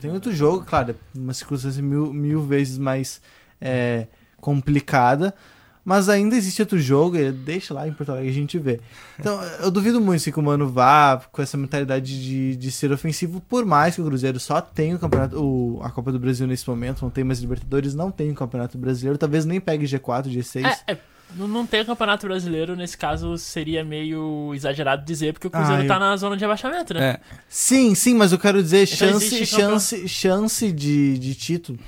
Tem 0.00 0.12
outro 0.12 0.32
jogo, 0.32 0.64
claro, 0.64 0.94
uma 1.14 1.32
circunstância 1.32 1.82
mil, 1.82 2.12
mil 2.12 2.42
vezes 2.42 2.76
mais 2.76 3.20
é, 3.60 4.06
complicada. 4.38 5.34
Mas 5.82 6.08
ainda 6.10 6.36
existe 6.36 6.60
outro 6.60 6.78
jogo, 6.78 7.16
deixa 7.32 7.72
lá 7.72 7.88
em 7.88 7.92
Porto 7.92 8.10
Alegre 8.10 8.28
a 8.28 8.34
gente 8.34 8.58
vê. 8.58 8.80
Então, 9.18 9.42
eu 9.60 9.70
duvido 9.70 9.98
muito 10.00 10.20
assim, 10.20 10.30
que 10.30 10.38
o 10.38 10.42
Mano 10.42 10.68
vá 10.68 11.22
com 11.32 11.40
essa 11.40 11.56
mentalidade 11.56 12.22
de, 12.22 12.54
de 12.54 12.70
ser 12.70 12.92
ofensivo, 12.92 13.40
por 13.40 13.64
mais 13.64 13.94
que 13.94 14.00
o 14.02 14.04
Cruzeiro 14.04 14.38
só 14.38 14.60
tenha 14.60 14.96
o 14.96 14.98
campeonato, 14.98 15.42
o, 15.42 15.80
a 15.82 15.90
Copa 15.90 16.12
do 16.12 16.18
Brasil 16.18 16.46
nesse 16.46 16.68
momento, 16.68 17.00
não 17.02 17.10
tem 17.10 17.24
mais 17.24 17.40
Libertadores, 17.40 17.94
não 17.94 18.10
tem 18.10 18.30
o 18.30 18.34
Campeonato 18.34 18.76
Brasileiro, 18.76 19.18
talvez 19.18 19.46
nem 19.46 19.58
pegue 19.58 19.86
G4, 19.86 20.26
G6. 20.26 20.66
É, 20.86 20.92
é, 20.92 20.98
não, 21.36 21.48
não 21.48 21.66
ter 21.66 21.84
campeonato 21.86 22.26
brasileiro, 22.26 22.74
nesse 22.76 22.96
caso, 22.96 23.36
seria 23.38 23.84
meio 23.84 24.52
exagerado 24.54 25.04
dizer, 25.04 25.32
porque 25.32 25.46
o 25.46 25.50
Cruzeiro 25.50 25.82
Ah, 25.82 25.86
tá 25.86 25.94
eu- 25.94 26.00
na 26.00 26.16
zona 26.16 26.36
de 26.36 26.44
abaixamento, 26.44 26.94
né? 26.94 27.00
É, 27.10 27.20
Sim, 27.48 27.94
sim, 27.94 28.14
mas 28.14 28.32
eu 28.32 28.38
quero 28.38 28.62
dizer 28.62 28.82
Então 28.84 28.96
chance, 29.12 29.30
campeão- 29.30 29.46
chance, 29.46 30.08
chance 30.08 30.72
de, 30.72 31.18
de 31.18 31.34
título. 31.34 31.78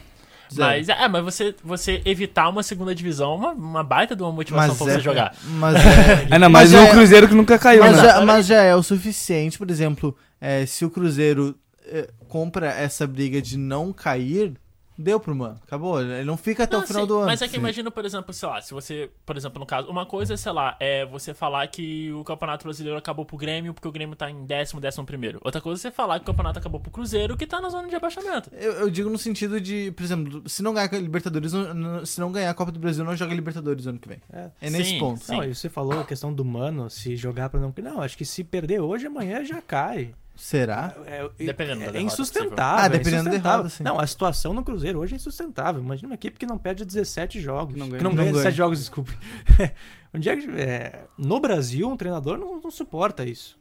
Mas, 0.54 0.88
é, 0.90 1.08
mas 1.08 1.24
você, 1.24 1.54
você 1.64 2.02
evitar 2.04 2.48
uma 2.50 2.62
segunda 2.62 2.94
divisão 2.94 3.32
é 3.32 3.36
uma, 3.36 3.52
uma 3.52 3.82
baita 3.82 4.14
de 4.14 4.22
uma 4.22 4.30
motivação 4.30 4.68
Mas 4.74 4.78
pra 4.78 4.86
é, 4.92 4.94
você 4.96 5.00
jogar. 5.00 5.34
Mas 5.44 5.76
é, 5.80 6.28
ainda 6.34 6.48
Mas 6.50 6.70
mais 6.70 6.74
um 6.74 6.86
é- 6.86 6.90
Cruzeiro 6.90 7.26
que 7.28 7.34
nunca 7.34 7.58
caiu, 7.58 7.82
mas, 7.82 7.96
né? 7.96 8.02
já, 8.02 8.20
mas 8.20 8.46
já 8.46 8.62
é 8.62 8.74
o 8.76 8.82
suficiente, 8.82 9.56
por 9.56 9.70
exemplo, 9.70 10.14
é, 10.38 10.66
se 10.66 10.84
o 10.84 10.90
Cruzeiro 10.90 11.56
é, 11.86 12.06
compra 12.28 12.66
essa 12.70 13.06
briga 13.06 13.40
de 13.40 13.56
não 13.56 13.94
cair, 13.94 14.52
deu 14.96 15.18
pro 15.20 15.34
mano. 15.34 15.58
Acabou. 15.62 16.00
Ele 16.00 16.24
não 16.24 16.36
fica 16.36 16.64
até 16.64 16.76
Não, 16.76 16.84
o 16.84 16.86
final 16.86 17.02
sim, 17.02 17.08
do 17.08 17.16
ano. 17.18 17.26
Mas 17.26 17.42
é 17.42 17.48
que 17.48 17.56
imagina, 17.56 17.90
por 17.90 18.04
exemplo, 18.04 18.32
sei 18.32 18.48
lá, 18.48 18.60
se 18.60 18.72
você, 18.74 19.10
por 19.26 19.36
exemplo, 19.36 19.58
no 19.60 19.66
caso, 19.66 19.88
uma 19.88 20.06
coisa, 20.06 20.36
sei 20.36 20.52
lá, 20.52 20.76
é 20.80 21.04
você 21.06 21.32
falar 21.34 21.66
que 21.68 22.12
o 22.12 22.24
Campeonato 22.24 22.64
Brasileiro 22.64 22.98
acabou 22.98 23.24
pro 23.24 23.36
Grêmio 23.36 23.72
porque 23.74 23.88
o 23.88 23.92
Grêmio 23.92 24.14
tá 24.16 24.30
em 24.30 24.44
décimo, 24.44 24.80
décimo 24.80 25.04
primeiro. 25.06 25.40
Outra 25.44 25.60
coisa 25.60 25.80
é 25.80 25.82
você 25.82 25.90
falar 25.90 26.18
que 26.18 26.22
o 26.24 26.26
campeonato 26.26 26.58
acabou 26.58 26.80
pro 26.80 26.90
Cruzeiro 26.90 27.36
que 27.36 27.46
tá 27.46 27.60
na 27.60 27.68
zona 27.68 27.88
de 27.88 27.94
abaixamento. 27.96 28.50
Eu, 28.52 28.72
eu 28.72 28.90
digo 28.90 29.08
no 29.10 29.18
sentido 29.18 29.60
de, 29.60 29.90
por 29.92 30.02
exemplo, 30.02 30.42
se 30.48 30.62
não 30.62 30.72
ganhar 30.74 30.92
a 30.92 30.98
Libertadores, 30.98 31.52
não- 31.52 32.04
se 32.06 32.20
não 32.20 32.30
ganhar 32.32 32.50
a 32.50 32.54
Copa 32.54 32.70
do 32.72 32.78
Brasil, 32.78 33.04
não 33.04 33.16
joga 33.16 33.34
Libertadores 33.34 33.86
ano 33.86 33.98
que 33.98 34.08
vem. 34.08 34.20
É. 34.32 34.50
É 34.60 34.70
nesse 34.70 34.90
Sim, 34.90 34.98
ponto. 34.98 35.24
sim. 35.24 35.36
Não, 35.36 35.44
e 35.44 35.54
você 35.54 35.68
falou 35.68 35.98
a 36.00 36.04
questão 36.04 36.32
do 36.32 36.44
Mano, 36.44 36.88
se 36.90 37.16
jogar 37.16 37.48
pra 37.48 37.58
não... 37.60 37.72
Não, 37.82 38.00
acho 38.02 38.16
que 38.16 38.24
se 38.24 38.44
perder 38.44 38.80
hoje, 38.80 39.06
amanhã 39.06 39.44
já 39.44 39.60
cai. 39.60 40.14
Será? 40.34 40.94
É, 41.06 41.24
é- 41.38 41.44
Dependendo 41.46 41.80
da 41.80 41.86
é, 41.86 41.92
derrota, 41.92 42.12
insustentável. 42.12 42.82
Ah, 42.82 42.86
é 42.86 42.88
dependendo 42.88 43.24
da 43.24 43.30
insustentável. 43.30 43.56
derrota, 43.58 43.68
sim. 43.76 43.82
Não, 43.84 44.00
a 44.00 44.06
situação 44.06 44.52
no 44.54 44.64
Cruzeiro 44.64 44.98
hoje 44.98 45.12
é 45.14 45.16
insustentável. 45.16 45.80
Imagina 45.82 46.08
uma 46.08 46.14
equipe 46.14 46.38
que 46.38 46.46
não 46.46 46.58
perde 46.58 46.84
17 46.84 47.40
jogos. 47.40 47.74
Que 47.74 47.78
não 47.80 47.88
ganha. 47.88 47.98
Que 47.98 48.04
não 48.04 48.10
Não 48.10 48.16
ganha 48.16 48.32
ganha. 48.32 48.42
17 48.42 48.56
jogos, 48.56 48.78
desculpe. 48.78 49.12
um 50.12 50.18
dia 50.18 50.36
que, 50.36 50.48
é, 50.50 51.04
no 51.18 51.38
Brasil, 51.38 51.88
um 51.88 51.96
treinador 51.96 52.38
não, 52.38 52.60
não 52.60 52.70
suporta 52.70 53.24
isso. 53.24 53.60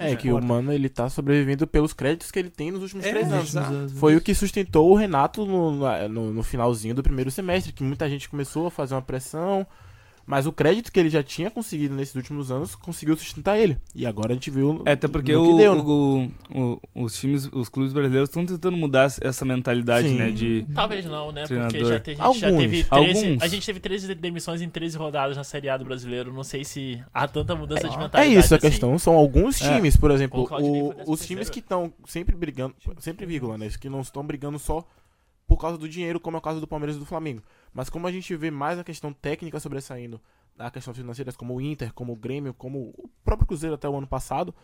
É 0.00 0.14
que 0.14 0.30
o 0.30 0.40
Mano 0.40 0.72
ele 0.72 0.88
tá 0.88 1.08
sobrevivendo 1.08 1.66
pelos 1.66 1.92
créditos 1.92 2.30
que 2.30 2.38
ele 2.38 2.50
tem 2.50 2.70
nos 2.70 2.82
últimos 2.82 3.04
É, 3.04 3.10
três 3.10 3.32
anos. 3.32 3.48
exato. 3.48 3.88
Foi 3.96 4.14
o 4.14 4.20
que 4.20 4.32
sustentou 4.32 4.88
o 4.90 4.94
Renato 4.94 5.44
no, 5.44 5.72
no, 6.08 6.32
no 6.34 6.42
finalzinho 6.44 6.94
do 6.94 7.02
primeiro 7.02 7.32
semestre, 7.32 7.72
que 7.72 7.82
muita 7.82 8.08
gente 8.08 8.28
começou 8.28 8.68
a 8.68 8.70
fazer 8.70 8.94
uma 8.94 9.02
pressão, 9.02 9.66
mas 10.28 10.46
o 10.46 10.52
crédito 10.52 10.92
que 10.92 11.00
ele 11.00 11.08
já 11.08 11.22
tinha 11.22 11.50
conseguido 11.50 11.94
nesses 11.94 12.14
últimos 12.14 12.50
anos 12.50 12.74
conseguiu 12.76 13.16
sustentar 13.16 13.58
ele. 13.58 13.78
E 13.94 14.04
agora 14.06 14.32
a 14.32 14.34
gente 14.34 14.50
viu 14.50 14.82
É, 14.84 14.92
até 14.92 15.08
porque 15.08 15.32
no 15.32 15.42
o, 15.42 15.50
que 15.52 15.56
deu, 15.62 15.74
né? 15.74 15.80
o- 15.82 16.30
o- 16.94 17.04
os 17.04 17.18
times, 17.18 17.48
os 17.52 17.68
clubes 17.70 17.92
brasileiros 17.94 18.28
estão 18.28 18.44
tentando 18.44 18.76
mudar 18.76 19.10
essa 19.22 19.44
mentalidade, 19.44 20.08
Sim. 20.08 20.16
né? 20.18 20.30
De. 20.30 20.66
Talvez 20.74 21.04
não, 21.06 21.32
né? 21.32 21.40
Porque 21.42 21.54
Treinador. 21.54 21.88
já, 21.88 22.00
te- 22.00 22.10
a 22.10 22.14
gente 22.30 22.38
já 22.40 22.46
Alguns. 22.48 22.60
teve 22.62 22.84
13. 22.84 23.18
Alguns. 23.26 23.42
A 23.42 23.48
gente 23.48 23.66
teve 23.66 23.80
13 23.80 24.14
demissões 24.14 24.60
em 24.62 24.68
13 24.68 24.96
rodadas 24.98 25.36
na 25.36 25.44
Série 25.44 25.68
A 25.70 25.76
do 25.78 25.84
brasileiro. 25.86 26.32
Não 26.32 26.44
sei 26.44 26.62
se 26.64 27.02
há 27.14 27.26
tanta 27.26 27.56
mudança 27.56 27.88
de 27.88 27.94
É 27.94 27.98
mentalidade. 27.98 28.38
isso, 28.44 28.52
a 28.54 28.58
assim. 28.58 28.68
questão 28.68 28.98
são 28.98 29.14
alguns 29.14 29.60
É. 29.62 29.74
times, 29.74 29.96
por 29.96 30.10
exemplo, 30.10 30.46
O 30.60 31.12
os 31.12 31.24
times 31.26 31.48
que 31.48 31.60
estão 31.60 31.90
sempre 32.06 32.36
brigando, 32.36 32.74
sempre 32.98 33.24
vírgula, 33.24 33.56
né? 33.56 33.68
Que 33.80 33.88
não 33.88 34.00
estão 34.02 34.22
brigando 34.24 34.58
só 34.58 34.86
por 35.48 35.56
causa 35.56 35.76
do 35.76 35.88
dinheiro, 35.88 36.20
como 36.20 36.36
é 36.36 36.38
o 36.38 36.42
caso 36.42 36.60
do 36.60 36.68
Palmeiras 36.68 36.94
e 36.94 36.98
do 37.00 37.06
Flamengo. 37.06 37.42
Mas 37.72 37.88
como 37.90 38.06
a 38.06 38.12
gente 38.12 38.36
vê 38.36 38.50
mais 38.50 38.78
a 38.78 38.84
questão 38.84 39.12
técnica 39.12 39.58
sobressaindo 39.58 40.20
a 40.58 40.70
questão 40.70 40.92
financeira, 40.92 41.32
como 41.32 41.54
o 41.54 41.60
Inter, 41.60 41.92
como 41.94 42.12
o 42.12 42.16
Grêmio, 42.16 42.52
como 42.52 42.90
o 42.98 43.08
próprio 43.24 43.46
Cruzeiro 43.46 43.74
até 43.74 43.88
o 43.88 43.96
ano 43.96 44.06
passado, 44.06 44.54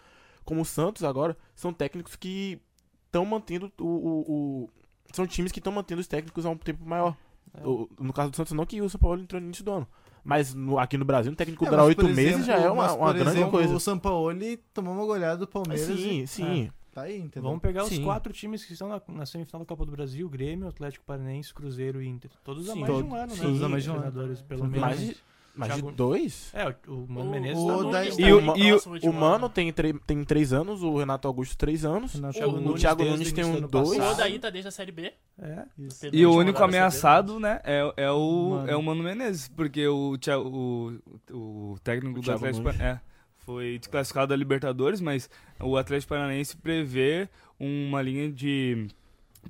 como 0.45 0.61
o 0.61 0.65
Santos 0.65 1.03
agora, 1.05 1.37
são 1.55 1.73
técnicos 1.73 2.17
que 2.17 2.61
estão 3.07 3.25
mantendo 3.25 3.73
o, 3.81 3.85
o- 3.85 4.33
o- 4.65 4.71
São 5.13 5.27
times 5.27 5.53
que 5.53 5.61
estão 5.61 5.73
mantendo 5.73 6.01
os 6.01 6.07
técnicos 6.09 6.45
há 6.45 6.51
um 6.51 6.57
tempo 6.57 6.85
maior. 6.85 7.17
O- 7.65 7.89
no 8.01 8.13
caso 8.13 8.31
do 8.33 8.37
Santos, 8.37 8.53
não 8.53 8.67
que 8.67 8.83
o 8.83 8.89
São 8.91 8.99
Paulo 9.01 9.21
entrou 9.23 9.41
no 9.41 9.47
início 9.47 9.65
do 9.65 9.71
ano. 9.71 9.87
Mas 10.25 10.53
no- 10.53 10.79
aqui 10.79 10.99
no 10.99 11.05
Brasil, 11.05 11.31
um 11.31 11.35
técnico 11.37 11.65
É, 11.65 11.71
durar 11.71 11.85
oito 11.85 12.09
meses 12.09 12.45
já 12.47 12.55
é 12.57 12.69
uma, 12.71 12.83
mas, 12.85 12.93
uma 12.97 13.13
grande 13.13 13.31
exemplo, 13.31 13.51
coisa. 13.53 13.75
O 13.75 13.79
Sampaoli 13.81 14.57
tomou 14.75 14.93
uma 14.95 15.05
goleada 15.07 15.37
do 15.39 15.47
Palmeiras. 15.47 15.87
Sim, 15.87 16.21
e- 16.23 16.27
sim. 16.27 16.71
Tá 16.95 17.03
aí, 17.03 17.19
entendeu? 17.19 17.43
Vamos 17.43 17.61
pegar 17.61 17.85
Sim. 17.87 17.99
os 17.99 18.05
quatro 18.05 18.33
times 18.33 18.65
que 18.65 18.73
estão 18.73 18.89
na, 18.89 19.03
na 19.09 19.27
semifinal 19.27 19.61
da 19.61 19.67
Copa 19.67 19.85
do 19.85 19.91
Brasil: 19.91 20.29
Grêmio, 20.29 20.69
Atlético 20.69 21.05
Paranaense, 21.05 21.53
Cruzeiro 21.53 22.01
e 22.01 22.07
Inter. 22.07 22.31
Todos 22.45 22.69
há 22.71 22.73
Sim. 22.75 22.81
mais 22.81 22.97
de 22.97 23.03
um 23.03 23.15
ano, 23.15 23.35
né? 23.35 23.43
todos 23.43 23.63
há 23.63 23.69
mais 23.69 23.83
de 23.83 23.91
um 23.91 23.95
ano. 23.97 24.37
Pelo 24.49 24.65
menos. 24.65 24.81
Mais 24.81 25.01
de, 25.01 25.17
mais 25.57 25.75
de 25.75 25.83
dois? 25.93 26.51
É, 26.55 26.69
o, 26.89 26.93
o 26.95 27.07
Mano 27.09 27.29
O- 27.29 27.33
Menezes 27.33 27.59
o 27.63 27.85
tá 27.85 27.91
da- 27.91 28.05
E 28.07 28.33
o, 28.33 28.57
e 28.57 29.09
o, 29.09 29.13
Mano 29.13 29.35
ano. 29.47 29.49
tem, 29.49 29.73
tem 29.73 30.25
três 30.25 30.53
anos, 30.53 30.83
o 30.83 30.97
Renato 30.97 31.27
Augusto 31.27 31.57
três 31.57 31.85
anos. 31.85 32.15
Renato 32.15 32.39
o, 32.45 32.61
Nunes 32.61 32.81
Thiago 32.81 33.05
Nunes 33.05 33.33
tem 33.33 33.45
um 33.45 33.61
dois. 33.61 33.99
O. 33.99 34.03
Odaí 34.13 34.39
tá 34.39 34.51
desde 34.51 34.69
a 34.69 34.71
Série 34.71 34.93
B. 34.93 35.13
É. 35.39 35.65
Penúltima 35.77 36.11
E 36.13 36.27
o 36.27 36.33
único 36.33 36.63
ameaçado, 36.63 37.41
né, 37.41 37.61
é, 37.65 37.93
é, 37.97 38.11
o, 38.11 38.51
Mano. 38.51 38.71
é 38.71 38.77
o 38.77 38.83
Mano 38.83 39.03
Menezes, 39.03 39.49
porque 39.49 39.87
o, 39.89 40.17
o, 40.17 40.99
o 41.33 41.77
técnico 41.83 42.21
O 42.21 42.23
do 42.23 42.33
Atlético 42.33 42.69
é, 42.71 43.01
foi 43.45 43.79
desclassificado 43.79 44.29
da 44.29 44.37
Libertadores, 44.37 45.01
mas 45.01 45.29
o 45.61 45.77
Atlético 45.77 46.11
Paranaense 46.11 46.57
prevê 46.57 47.29
uma 47.59 48.03
linha 48.03 48.31
de 48.31 48.89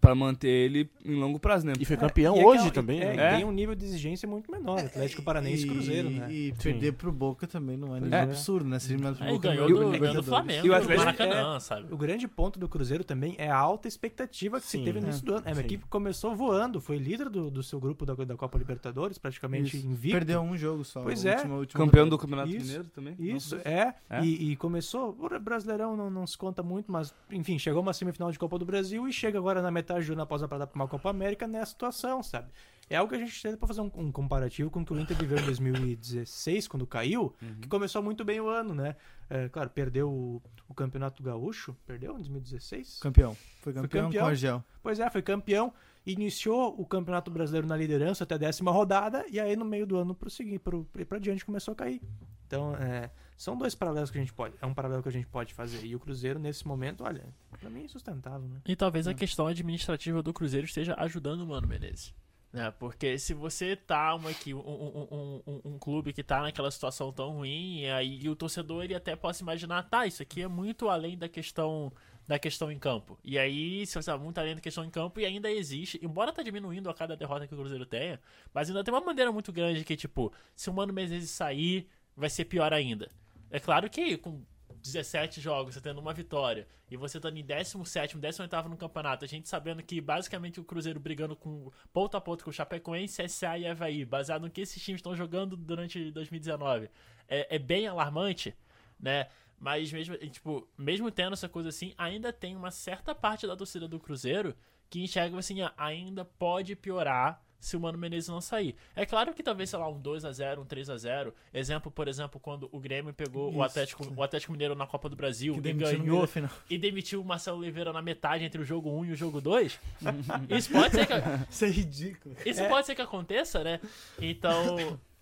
para 0.01 0.15
manter 0.15 0.49
ele 0.49 0.91
em 1.05 1.15
longo 1.15 1.39
prazo, 1.39 1.67
né? 1.67 1.73
E 1.79 1.85
foi 1.85 1.97
campeão 1.97 2.37
E 2.37 2.41
é 2.41 2.47
hoje 2.47 2.69
é- 2.69 2.71
também, 2.71 3.01
é, 3.01 3.15
né? 3.15 3.33
e 3.33 3.37
tem 3.37 3.45
um 3.45 3.53
nível 3.53 3.75
de 3.75 3.85
exigência 3.85 4.29
muito 4.29 4.51
menor. 4.51 4.79
Atlético 4.79 5.23
Paranaense 5.23 5.67
e 5.67 5.69
Cruzeiro, 5.71 6.11
né? 6.11 6.33
E 6.33 6.53
perder 6.53 6.93
pro 6.93 7.11
Boca 7.13 7.47
também 7.47 7.77
não 7.77 7.97
é 7.97 8.01
nenhum 8.01 8.15
É. 8.15 8.23
absurdo, 8.23 8.69
né? 8.69 8.79
Ser 8.79 8.93
eliminado 8.93 9.17
pro 9.17 9.25
Aí 9.27 9.33
Boca 9.33 9.49
ganhou 9.49 9.69
no 9.71 9.93
do, 9.93 9.99
ganhou 9.99 10.15
do. 10.17 10.23
Flamengo, 10.23 10.67
E 10.67 10.69
o 10.69 10.73
no 10.73 10.79
Atlético- 10.79 11.05
Maracanã, 11.05 11.61
sabe? 11.61 11.93
O 11.93 11.97
grande 11.97 12.27
ponto 12.29 12.59
do 12.59 12.69
Cruzeiro 12.69 13.05
também 13.05 13.35
é 13.39 13.49
a 13.51 13.57
alta 13.57 13.89
expectativa 13.89 14.61
que 14.61 14.67
Sim, 14.67 14.79
se 14.79 14.85
teve 14.85 15.01
no 15.01 15.07
é. 15.07 15.09
início 15.11 15.25
do 15.25 15.35
ano. 15.35 15.43
É 15.47 15.51
uma 15.51 15.55
Sim. 15.57 15.61
equipe 15.63 15.85
que 15.85 15.91
começou 15.91 16.35
voando, 16.35 16.81
foi 16.81 16.99
líder 16.99 17.29
do, 17.29 17.51
do 17.51 17.63
seu 17.63 17.79
grupo 17.81 18.05
da, 18.05 18.15
da 18.15 18.37
Copa 18.37 18.59
Libertadores, 18.59 19.17
praticamente 19.19 19.77
Isso. 19.77 19.87
invicto. 19.87 20.17
Perdeu 20.19 20.41
um 20.41 20.57
jogo 20.57 20.85
só. 20.85 21.03
Pois 21.03 21.25
a 21.25 21.31
é. 21.31 21.35
última- 21.37 21.57
última 21.57 21.85
Campeão 21.85 22.09
do 22.09 22.19
Campeonato 22.19 22.49
Isso, 22.51 22.67
Mineiro 22.67 22.85
também. 22.95 23.15
Isso, 23.19 23.57
é. 23.65 23.95
É. 24.11 24.25
E, 24.25 24.53
e 24.53 24.57
começou. 24.57 25.17
O 25.21 25.41
Brasileirão 25.41 25.97
não, 25.97 26.11
não 26.11 26.27
se 26.27 26.37
conta 26.37 26.63
muito, 26.63 26.91
mas, 26.91 27.15
enfim, 27.31 27.59
chegou 27.59 27.81
uma 27.83 27.93
semifinal 27.93 28.31
de 28.33 28.39
Copa 28.39 28.59
do 28.59 28.65
Brasil 28.65 29.07
e 29.09 29.13
chega 29.13 29.39
agora 29.39 29.63
na 29.63 29.71
metade 29.71 29.84
do 29.85 30.13
ano 30.13 30.23
após 30.23 30.43
a 30.43 30.49
parada 30.49 30.67
para 30.67 30.77
uma 30.77 30.89
Copa 30.89 31.11
América 31.11 31.47
nessa 31.47 31.73
situação, 31.73 32.23
sabe? 32.23 32.49
É 32.89 32.97
algo 32.97 33.11
que 33.11 33.17
a 33.17 33.19
gente 33.19 33.41
tenta 33.41 33.57
pra 33.57 33.67
fazer 33.67 33.81
um, 33.81 33.91
um 33.95 34.13
comparativo 34.13 34.71
com 34.71 34.81
o 34.81 34.85
que 34.85 34.93
o 34.93 34.99
Inter 34.99 35.17
viveu 35.17 35.39
em 35.39 35.45
2016, 35.45 36.69
quando 36.69 36.87
caiu, 36.87 37.35
que 37.61 37.69
começou 37.69 38.03
muito 38.03 38.25
bem 38.25 38.41
o 38.41 38.49
ano, 38.49 38.75
né? 38.75 38.97
É, 39.31 39.49
claro, 39.49 39.71
perdeu 39.71 40.11
o, 40.11 40.43
o 40.69 40.75
Campeonato 40.75 41.23
Gaúcho, 41.23 41.75
perdeu 41.87 42.13
em 42.13 42.17
2016? 42.17 42.99
Campeão. 43.01 43.37
Foi 43.63 43.73
campeão, 43.73 44.05
campeão. 44.05 44.23
com 44.23 44.27
o 44.27 44.31
Argel. 44.31 44.65
Pois 44.83 45.01
é, 45.01 45.09
foi 45.09 45.23
campeão. 45.23 45.73
Iniciou 46.07 46.79
o 46.79 46.85
Campeonato 46.85 47.31
Brasileiro 47.31 47.67
na 47.67 47.77
liderança 47.77 48.25
até 48.25 48.35
a 48.35 48.39
décima 48.39 48.71
rodada, 48.71 49.25
e 49.31 49.41
aí 49.41 49.57
no 49.57 49.65
meio 49.65 49.87
do 49.87 49.97
ano 49.97 50.15
prosseguir, 50.15 50.61
pro, 50.61 50.87
e 50.99 51.05
pra 51.05 51.19
diante 51.19 51.45
começou 51.45 51.73
a 51.73 51.75
cair. 51.75 52.03
Então, 52.47 52.77
é, 52.77 53.11
são 53.37 53.57
dois 53.57 53.75
paralelos 53.75 54.11
que 54.11 54.19
a 54.19 54.21
gente 54.21 54.33
pode. 54.33 54.55
É 54.61 54.67
um 54.67 54.75
paralelo 54.75 55.03
que 55.03 55.09
a 55.09 55.13
gente 55.13 55.27
pode 55.27 55.53
fazer. 55.55 55.85
E 55.85 55.95
o 55.95 56.01
Cruzeiro, 56.01 56.39
nesse 56.39 56.67
momento, 56.67 57.05
olha, 57.05 57.27
pra 57.59 57.69
mim 57.69 57.81
é 57.81 57.85
insustentável, 57.85 58.49
né? 58.49 58.61
E 58.67 58.77
talvez 58.77 59.07
a 59.07 59.15
questão 59.15 59.47
administrativa 59.47 60.23
do 60.23 60.33
Cruzeiro 60.33 60.67
esteja 60.67 60.95
ajudando 60.99 61.41
o 61.41 61.47
Mano 61.47 61.67
Menezes. 61.67 62.15
Né? 62.53 62.71
Porque 62.71 63.19
se 63.19 63.35
você 63.35 63.75
tá 63.75 64.15
uma, 64.15 64.31
aqui, 64.31 64.55
um, 64.55 64.61
um, 64.61 65.43
um, 65.45 65.61
um, 65.73 65.79
clube 65.79 66.13
que 66.13 66.23
tá 66.23 66.41
naquela 66.41 66.71
situação 66.71 67.13
tão 67.13 67.33
ruim, 67.33 67.81
e 67.81 67.91
aí 67.91 68.29
o 68.29 68.37
torcedor 68.37 68.85
ele 68.85 68.95
até 68.95 69.17
possa 69.17 69.43
imaginar, 69.43 69.83
tá, 69.83 70.07
isso 70.07 70.23
aqui 70.23 70.41
é 70.41 70.47
muito 70.47 70.89
além 70.89 71.19
da 71.19 71.29
questão 71.29 71.93
da 72.29 72.39
questão 72.39 72.71
em 72.71 72.79
campo. 72.79 73.19
E 73.23 73.39
aí, 73.39 73.85
se 73.85 73.95
você 73.95 74.11
tá 74.11 74.17
muito 74.17 74.39
além 74.39 74.55
da 74.55 74.61
questão 74.61 74.85
em 74.85 74.89
campo, 74.89 75.21
e 75.21 75.27
ainda 75.27 75.51
existe, 75.51 75.99
embora 76.03 76.33
tá 76.33 76.43
diminuindo 76.43 76.89
a 76.89 76.95
cada 76.95 77.17
derrota 77.17 77.47
que 77.47 77.55
o 77.55 77.57
Cruzeiro 77.59 77.85
tenha, 77.85 78.21
mas 78.53 78.69
ainda 78.69 78.83
tem 78.83 78.95
uma 78.95 79.01
bandeira 79.01 79.31
muito 79.31 79.53
grande 79.53 79.85
que, 79.85 79.97
tipo, 79.97 80.33
se 80.55 80.71
o 80.71 80.73
Mano 80.73 80.93
Menezes 80.93 81.31
sair, 81.31 81.89
vai 82.17 82.31
ser 82.31 82.45
pior 82.45 82.73
ainda. 82.73 83.11
É 83.55 83.61
claro 83.61 83.89
que 83.89 84.17
com 84.17 84.45
17 84.83 85.41
jogos, 85.41 85.75
você 85.75 85.81
tendo 85.81 86.01
uma 86.01 86.13
vitória, 86.13 86.67
e 86.91 86.97
você 86.97 87.19
estando 87.19 87.39
em 87.39 87.45
17, 87.45 88.19
18 88.19 88.69
no 88.69 88.77
campeonato, 88.77 89.25
a 89.25 89.29
gente 89.29 89.49
sabendo 89.49 89.81
que 89.81 90.01
basicamente 90.01 90.59
o 90.59 90.65
Cruzeiro 90.65 90.99
brigando 90.99 91.37
com 91.37 91.71
ponto 91.93 92.17
a 92.17 92.21
ponto 92.21 92.43
com 92.43 92.51
o 92.51 92.53
Chapecoense, 92.53 93.23
CSA 93.23 93.57
e 93.59 93.69
Havaí, 93.69 94.05
baseado 94.05 94.43
no 94.43 94.51
que 94.51 94.63
esses 94.63 94.83
times 94.83 94.99
estão 94.99 95.15
jogando 95.15 95.57
durante 95.57 96.11
2019, 96.11 96.91
é, 97.29 97.55
é 97.55 97.57
bem 97.57 97.87
alarmante, 97.87 98.57
né? 98.99 99.29
Mas 99.57 99.93
mesmo, 99.93 100.17
tipo, 100.17 100.69
mesmo 100.77 101.09
tendo 101.13 101.35
essa 101.35 101.49
coisa 101.49 101.69
assim, 101.69 101.95
ainda 101.97 102.33
tem 102.33 102.57
uma 102.57 102.73
certa 102.73 103.15
parte 103.15 103.47
da 103.47 103.55
torcida 103.55 103.87
do 103.87 104.01
Cruzeiro 104.01 104.53
que 104.91 105.01
enxerga 105.01 105.39
assim, 105.39 105.63
ah, 105.63 105.73
ainda 105.77 106.25
pode 106.25 106.75
piorar 106.75 107.41
se 107.65 107.77
o 107.77 107.81
Mano 107.81 107.97
Menezes 107.99 108.29
não 108.29 108.41
sair. 108.41 108.75
É 108.95 109.07
claro 109.07 109.33
que 109.33 109.43
talvez, 109.43 109.71
sei 109.71 109.79
lá, 109.79 109.89
um 109.89 109.99
2 109.99 110.25
a 110.25 110.33
0 110.33 110.63
um 110.63 110.65
3 110.65 110.91
a 110.91 110.97
0 110.97 111.35
Exemplo, 111.53 111.91
por 111.91 112.07
exemplo, 112.09 112.39
quando 112.41 112.69
o 112.71 112.79
Grêmio 112.79 113.13
pegou 113.15 113.49
Isso. 113.51 113.59
o 113.59 113.63
Atlético, 113.63 114.15
o 114.15 114.23
Atlético 114.23 114.53
Mineiro 114.53 114.75
na 114.75 114.87
Copa 114.87 115.09
do 115.09 115.17
Brasil 115.17 115.55
Que 115.61 115.69
e 115.69 115.73
ganhou 115.73 116.29
e 116.69 116.77
demitiu 116.79 117.21
o 117.21 117.25
Marcelo 117.25 117.59
Oliveira 117.59 117.93
na 117.93 118.03
metade 118.03 118.45
entre 118.45 118.61
o 118.61 118.65
jogo 118.65 118.91
1 118.91 119.05
e 119.07 119.13
o 119.13 119.17
jogo 119.17 119.41
2. 119.41 119.81
Isso 120.51 120.71
pode 120.71 120.95
ser 120.95 121.07
que, 121.07 121.15
Isso 121.51 121.65
é 121.65 121.69
ridículo. 121.71 122.37
isso 122.45 122.65
pode 122.69 122.87
ser 122.87 122.95
que 122.95 123.03
aconteça, 123.03 123.65
né? 123.65 123.81
Então. 124.21 124.99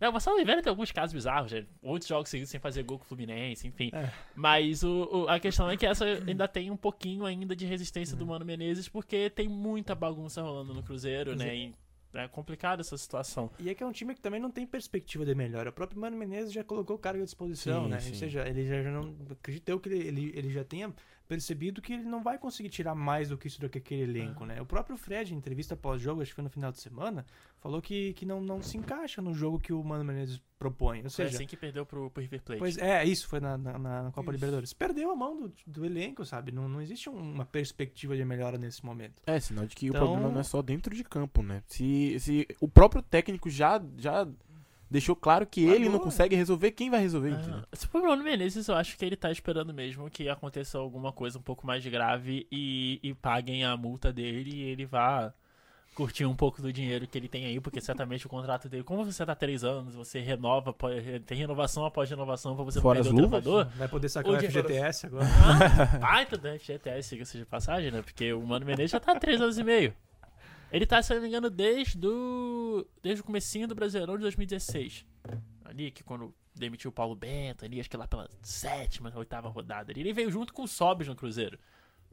Não, 0.00 0.10
o 0.10 0.12
Marcelo 0.12 0.36
Oliveira 0.36 0.60
tem 0.60 0.68
alguns 0.70 0.90
casos 0.90 1.14
bizarros, 1.14 1.52
né? 1.52 1.64
Outros 1.80 2.08
jogos 2.08 2.28
seguidos 2.28 2.50
sem 2.50 2.58
fazer 2.60 2.82
gol 2.82 2.98
com 2.98 3.04
o 3.04 3.08
Fluminense, 3.08 3.66
enfim. 3.68 3.90
Mas 4.34 4.82
o, 4.82 5.08
o- 5.10 5.28
a 5.28 5.38
questão 5.38 5.70
é 5.70 5.76
que 5.76 5.86
essa 5.86 6.04
ainda 6.04 6.48
tem 6.48 6.68
um 6.70 6.76
pouquinho 6.76 7.24
ainda 7.24 7.54
de 7.54 7.64
resistência 7.64 8.16
do 8.16 8.26
Mano 8.26 8.44
Menezes, 8.44 8.88
porque 8.88 9.30
tem 9.30 9.48
muita 9.48 9.94
bagunça 9.94 10.42
rolando 10.42 10.74
no 10.74 10.82
Cruzeiro, 10.82 11.36
né? 11.36 11.56
E 11.56 11.74
é 12.14 12.28
complicada 12.28 12.82
essa 12.82 12.96
situação. 12.96 13.50
E 13.58 13.68
é 13.68 13.74
que 13.74 13.82
é 13.82 13.86
um 13.86 13.92
time 13.92 14.14
que 14.14 14.20
também 14.20 14.40
não 14.40 14.50
tem 14.50 14.66
perspectiva 14.66 15.24
de 15.24 15.34
melhora. 15.34 15.70
O 15.70 15.72
próprio 15.72 16.00
Mano 16.00 16.16
Menezes 16.16 16.52
já 16.52 16.62
colocou 16.64 16.96
o 16.96 16.98
cargo 16.98 17.22
à 17.22 17.24
disposição, 17.24 17.84
Sim, 17.84 17.90
né? 17.90 18.00
sim. 18.00 18.10
Ou 18.10 18.14
seja, 18.16 18.48
ele 18.48 18.66
já, 18.66 18.82
já 18.82 18.90
não. 18.90 19.14
Acredito 19.30 19.68
eu 19.68 19.80
que 19.80 19.88
ele, 19.88 20.06
ele, 20.06 20.32
ele 20.34 20.50
já 20.50 20.64
tenha 20.64 20.92
percebido 21.26 21.80
que 21.80 21.92
ele 21.92 22.04
não 22.04 22.22
vai 22.22 22.38
conseguir 22.38 22.68
tirar 22.68 22.94
mais 22.94 23.28
do 23.30 23.38
que 23.38 23.46
isso 23.48 23.60
daquele 23.60 24.02
elenco, 24.02 24.44
né? 24.44 24.60
O 24.60 24.66
próprio 24.66 24.96
Fred, 24.96 25.32
em 25.34 25.36
entrevista 25.38 25.74
pós-jogo, 25.74 26.20
acho 26.20 26.30
que 26.30 26.34
foi 26.34 26.44
no 26.44 26.50
final 26.50 26.70
de 26.70 26.78
semana, 26.80 27.24
falou 27.60 27.80
que, 27.80 28.12
que 28.12 28.26
não, 28.26 28.40
não 28.40 28.62
se 28.62 28.76
encaixa 28.76 29.22
no 29.22 29.32
jogo 29.34 29.58
que 29.58 29.72
o 29.72 29.82
Mano 29.82 30.04
Menezes 30.04 30.40
propõe. 30.58 30.98
Ou 30.98 31.02
Foi 31.04 31.10
seja, 31.10 31.36
assim 31.36 31.46
que 31.46 31.56
perdeu 31.56 31.84
pro, 31.86 32.10
pro 32.10 32.20
River 32.22 32.42
Plate. 32.42 32.58
Pois 32.58 32.76
é, 32.78 33.04
isso 33.04 33.26
foi 33.26 33.40
na, 33.40 33.56
na, 33.56 33.78
na 33.78 34.10
Copa 34.12 34.30
Libertadores. 34.32 34.72
Perdeu 34.72 35.10
a 35.10 35.16
mão 35.16 35.36
do, 35.36 35.52
do 35.66 35.84
elenco, 35.84 36.24
sabe? 36.24 36.52
Não, 36.52 36.68
não 36.68 36.80
existe 36.80 37.08
um- 37.08 37.16
uma 37.34 37.44
perspectiva 37.46 38.16
de 38.16 38.24
melhora 38.24 38.58
nesse 38.58 38.84
momento. 38.84 39.22
É, 39.26 39.40
sinal 39.40 39.66
de 39.66 39.74
que 39.74 39.86
Então- 39.86 40.02
o 40.02 40.06
problema 40.06 40.30
não 40.30 40.40
é 40.40 40.44
só 40.44 40.60
dentro 40.62 40.94
de 40.94 41.04
campo, 41.04 41.42
né? 41.42 41.62
Se, 41.66 42.18
se 42.20 42.46
o 42.60 42.68
próprio 42.68 43.02
técnico 43.02 43.48
já, 43.50 43.82
já 43.96 44.26
deixou 44.90 45.16
claro 45.16 45.46
que 45.46 45.64
ele 45.64 45.88
não 45.88 45.98
consegue 45.98 46.36
resolver, 46.36 46.70
quem 46.72 46.90
vai 46.90 47.00
resolver? 47.00 47.32
Ah, 47.34 47.64
se 47.72 47.86
for 47.86 48.00
o 48.02 48.06
Mano 48.08 48.22
Menezes, 48.22 48.68
eu 48.68 48.74
acho 48.76 48.96
que 48.96 49.04
ele 49.04 49.16
tá 49.16 49.30
esperando 49.30 49.72
mesmo 49.74 50.08
que 50.10 50.28
aconteça 50.28 50.78
alguma 50.78 51.12
coisa 51.12 51.38
um 51.38 51.42
pouco 51.42 51.66
mais 51.66 51.84
grave 51.86 52.46
e, 52.50 53.00
e 53.02 53.14
paguem 53.14 53.64
a 53.64 53.76
multa 53.76 54.12
dele 54.12 54.50
e 54.54 54.62
ele 54.62 54.86
vá 54.86 55.32
curtir 55.94 56.24
um 56.26 56.34
pouco 56.34 56.60
do 56.60 56.72
dinheiro 56.72 57.06
que 57.06 57.16
ele 57.16 57.28
tem 57.28 57.46
aí, 57.46 57.60
porque 57.60 57.80
certamente 57.80 58.26
o 58.26 58.28
contrato 58.28 58.68
dele, 58.68 58.82
como 58.82 59.04
você 59.04 59.24
tá 59.24 59.30
há 59.30 59.36
três 59.36 59.62
anos, 59.62 59.94
você 59.94 60.18
renova, 60.18 60.74
tem 61.24 61.38
renovação 61.38 61.84
após 61.86 62.10
renovação 62.10 62.56
pra 62.56 62.64
você 62.64 62.80
Fora 62.80 62.96
não 62.98 63.00
as 63.02 63.06
perder 63.06 63.22
o 63.24 63.28
treinador. 63.28 63.66
Vai 63.76 63.86
poder 63.86 64.08
sacar 64.08 64.32
O 64.32 64.34
o 64.34 64.38
de- 64.38 64.48
FGTS 64.48 65.06
agora. 65.06 65.24
Ah, 65.24 65.98
baita 65.98 66.36
do 66.36 66.48
FGTS, 66.48 67.08
siga-se 67.08 67.38
de 67.38 67.44
passagem, 67.44 67.92
né? 67.92 68.02
Porque 68.02 68.32
o 68.32 68.42
Mano 68.44 68.66
Menezes 68.66 68.90
já 68.90 68.98
tá 68.98 69.12
há 69.12 69.20
três 69.20 69.40
anos 69.40 69.56
e 69.56 69.62
meio. 69.62 69.94
Ele 70.74 70.86
tá, 70.86 71.00
se 71.02 71.12
eu 71.12 71.16
não 71.16 71.22
me 71.22 71.28
engano, 71.28 71.48
desde 71.50 72.04
o, 72.06 72.84
desde 73.02 73.20
o 73.20 73.24
comecinho 73.24 73.68
do 73.68 73.74
Brasileirão 73.74 74.16
de 74.16 74.22
2016. 74.22 75.04
Ali, 75.64 75.90
que 75.90 76.02
quando 76.02 76.34
demitiu 76.54 76.88
o 76.90 76.92
Paulo 76.92 77.14
Bento, 77.14 77.64
ali, 77.64 77.78
acho 77.80 77.88
que 77.88 77.96
lá 77.96 78.06
pela 78.08 78.28
sétima, 78.42 79.12
oitava 79.16 79.48
rodada. 79.48 79.92
ali, 79.92 80.00
Ele 80.00 80.12
veio 80.12 80.30
junto 80.30 80.52
com 80.52 80.62
o 80.64 80.68
Sobis 80.68 81.06
no 81.08 81.14
Cruzeiro. 81.16 81.58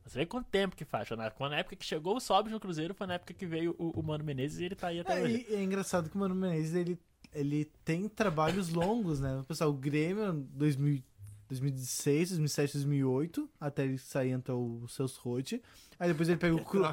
Você 0.05 0.19
vê 0.19 0.25
quanto 0.25 0.47
tempo 0.49 0.75
que 0.75 0.83
faz. 0.85 1.09
Na, 1.11 1.29
quando 1.31 1.51
na 1.51 1.57
época 1.57 1.75
que 1.75 1.85
chegou 1.85 2.15
o 2.17 2.19
Sobis 2.19 2.51
no 2.51 2.59
Cruzeiro, 2.59 2.93
foi 2.93 3.05
na 3.07 3.15
época 3.15 3.33
que 3.33 3.45
veio 3.45 3.75
o, 3.77 3.99
o 3.99 4.03
Mano 4.03 4.23
Menezes 4.23 4.59
e 4.59 4.65
ele 4.65 4.75
tá 4.75 4.87
aí 4.87 4.99
até 4.99 5.19
É, 5.19 5.23
hoje. 5.23 5.45
e 5.49 5.55
é 5.55 5.63
engraçado 5.63 6.09
que 6.09 6.15
o 6.15 6.19
Mano 6.19 6.33
Menezes 6.35 6.73
ele, 6.75 6.99
ele 7.33 7.65
tem 7.85 8.07
trabalhos 8.09 8.69
longos, 8.69 9.19
né? 9.19 9.43
Pessoal, 9.47 9.69
o 9.69 9.73
Grêmio 9.73 10.33
2000, 10.33 11.03
2016, 11.51 12.29
2007, 12.29 12.73
2008, 12.73 13.49
até 13.59 13.83
ele 13.83 13.97
sair 13.97 14.31
entre 14.31 14.53
o 14.53 14.87
Celso 14.87 15.19
Rotti. 15.21 15.61
Aí 15.99 16.07
depois 16.07 16.29
ele 16.29 16.37
pega 16.37 16.55
o 16.55 16.63
Cru... 16.63 16.83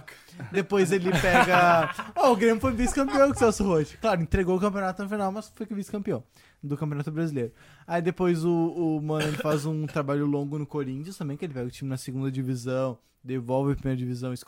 Depois 0.50 0.90
ele 0.90 1.10
pega. 1.12 1.94
Ó, 2.16 2.32
o 2.32 2.36
Grêmio 2.36 2.60
foi 2.60 2.72
vice-campeão 2.72 3.28
com 3.28 3.34
o 3.34 3.38
Celso 3.38 3.64
Rotti. 3.64 3.96
Claro, 3.98 4.20
entregou 4.20 4.56
o 4.56 4.60
campeonato 4.60 5.02
no 5.02 5.08
final, 5.08 5.30
mas 5.30 5.52
foi 5.54 5.66
vice-campeão 5.70 6.24
do 6.62 6.76
Campeonato 6.76 7.10
Brasileiro. 7.12 7.52
Aí 7.86 8.02
depois 8.02 8.44
o, 8.44 8.50
o 8.50 9.00
Mano 9.00 9.28
ele 9.28 9.36
faz 9.36 9.64
um 9.64 9.86
trabalho 9.86 10.26
longo 10.26 10.58
no 10.58 10.66
Corinthians 10.66 11.16
também, 11.16 11.36
que 11.36 11.44
ele 11.44 11.54
pega 11.54 11.68
o 11.68 11.70
time 11.70 11.88
na 11.88 11.96
segunda 11.96 12.30
divisão, 12.30 12.98
devolve 13.22 13.72
a 13.72 13.76
primeira 13.76 13.96
divisão 13.96 14.32
e 14.32 14.36
se 14.36 14.44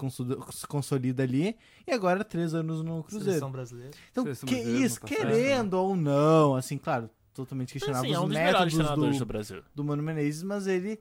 consolida, 0.66 1.22
ali. 1.22 1.56
E 1.86 1.92
agora 1.92 2.24
três 2.24 2.52
anos 2.52 2.82
no 2.82 3.04
Cruzeiro. 3.04 3.26
Seleção 3.26 3.52
brasileira. 3.52 3.92
Então, 4.10 4.24
Seleção 4.24 4.48
que 4.48 4.56
brasileira 4.56 4.86
isso, 4.86 4.96
no 4.96 5.08
passado, 5.08 5.18
querendo 5.18 5.74
ou 5.74 5.96
não, 5.96 6.56
assim, 6.56 6.76
claro, 6.76 7.08
totalmente 7.34 7.68
Mas, 7.68 7.72
questionável 7.72 8.10
assim, 8.10 8.16
é 8.16 8.20
um 8.20 8.22
os 8.24 8.28
dos 8.28 8.38
melhores 8.38 8.74
métodos 8.74 9.12
do, 9.12 9.18
do 9.18 9.26
Brasil. 9.26 9.62
do 9.74 9.84
Mano 9.84 10.02
Menezes, 10.02 10.42
mas 10.42 10.66
ele, 10.66 11.00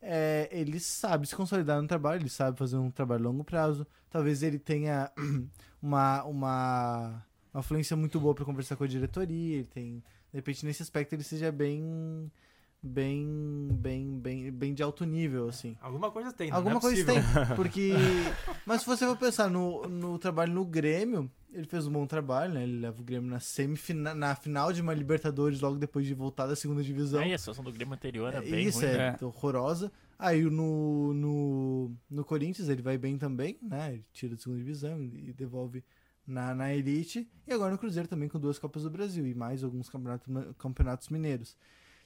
é, 0.00 0.48
ele 0.52 0.78
sabe 0.80 1.26
se 1.26 1.34
consolidar 1.34 1.80
no 1.80 1.88
trabalho, 1.88 2.22
ele 2.22 2.28
sabe 2.28 2.58
fazer 2.58 2.76
um 2.76 2.90
trabalho 2.90 3.26
a 3.26 3.28
longo 3.30 3.44
prazo. 3.44 3.86
Talvez 4.08 4.42
ele 4.42 4.58
tenha 4.58 5.10
uma, 5.80 6.24
uma, 6.24 7.26
uma 7.52 7.62
fluência 7.62 7.96
muito 7.96 8.18
boa 8.20 8.34
para 8.34 8.44
conversar 8.44 8.76
com 8.76 8.84
a 8.84 8.88
diretoria, 8.88 9.56
ele 9.56 9.64
tem, 9.64 10.02
de 10.32 10.36
repente, 10.36 10.64
nesse 10.64 10.82
aspecto 10.82 11.14
ele 11.14 11.22
seja 11.22 11.50
bem 11.52 12.30
bem 12.82 13.68
bem 13.72 14.18
bem 14.18 14.50
bem 14.50 14.72
de 14.74 14.82
alto 14.82 15.04
nível 15.04 15.48
assim 15.48 15.76
Alguma 15.80 16.10
coisa 16.10 16.32
tem, 16.32 16.50
né? 16.50 16.56
Alguma 16.56 16.72
Não 16.74 16.78
é 16.78 16.80
coisa 16.80 17.04
possível. 17.04 17.46
tem, 17.46 17.56
porque... 17.56 17.92
Mas 18.66 18.80
se 18.80 18.86
você 18.86 19.04
for 19.06 19.16
pensar 19.16 19.50
no, 19.50 19.82
no 19.88 20.18
trabalho 20.18 20.52
no 20.52 20.64
Grêmio, 20.64 21.30
ele 21.52 21.66
fez 21.66 21.86
um 21.86 21.92
bom 21.92 22.06
trabalho, 22.06 22.54
né? 22.54 22.62
Ele 22.62 22.78
leva 22.80 23.00
o 23.00 23.04
Grêmio 23.04 23.28
na 23.28 23.40
semifina, 23.40 24.14
na 24.14 24.34
final 24.34 24.72
de 24.72 24.80
uma 24.80 24.94
Libertadores 24.94 25.60
logo 25.60 25.76
depois 25.76 26.06
de 26.06 26.14
voltar 26.14 26.46
da 26.46 26.56
segunda 26.56 26.82
divisão. 26.82 27.20
É, 27.20 27.28
e 27.28 27.34
a 27.34 27.38
situação 27.38 27.62
do 27.64 27.72
Grêmio 27.72 27.94
anterior 27.94 28.28
era 28.32 28.44
É, 28.46 28.50
bem 28.50 28.66
Isso, 28.66 28.78
ruim. 28.80 28.88
é, 28.88 29.16
É. 29.20 29.24
horrorosa. 29.24 29.92
Aí 30.18 30.42
no, 30.42 31.12
no, 31.14 31.92
no 32.10 32.24
Corinthians 32.24 32.68
ele 32.68 32.82
vai 32.82 32.96
bem 32.96 33.18
também, 33.18 33.58
né? 33.62 33.94
Ele 33.94 34.04
tira 34.12 34.34
da 34.34 34.40
segunda 34.40 34.58
divisão 34.58 35.02
e 35.02 35.32
devolve 35.32 35.84
na, 36.26 36.54
na 36.54 36.74
Elite. 36.74 37.28
E 37.46 37.52
agora 37.52 37.72
no 37.72 37.78
Cruzeiro 37.78 38.08
também 38.08 38.28
com 38.28 38.38
duas 38.38 38.58
Copas 38.58 38.82
do 38.84 38.90
Brasil 38.90 39.26
e 39.26 39.34
mais 39.34 39.62
alguns 39.64 39.88
campeonatos, 39.90 40.26
campeonatos 40.58 41.08
mineiros. 41.08 41.56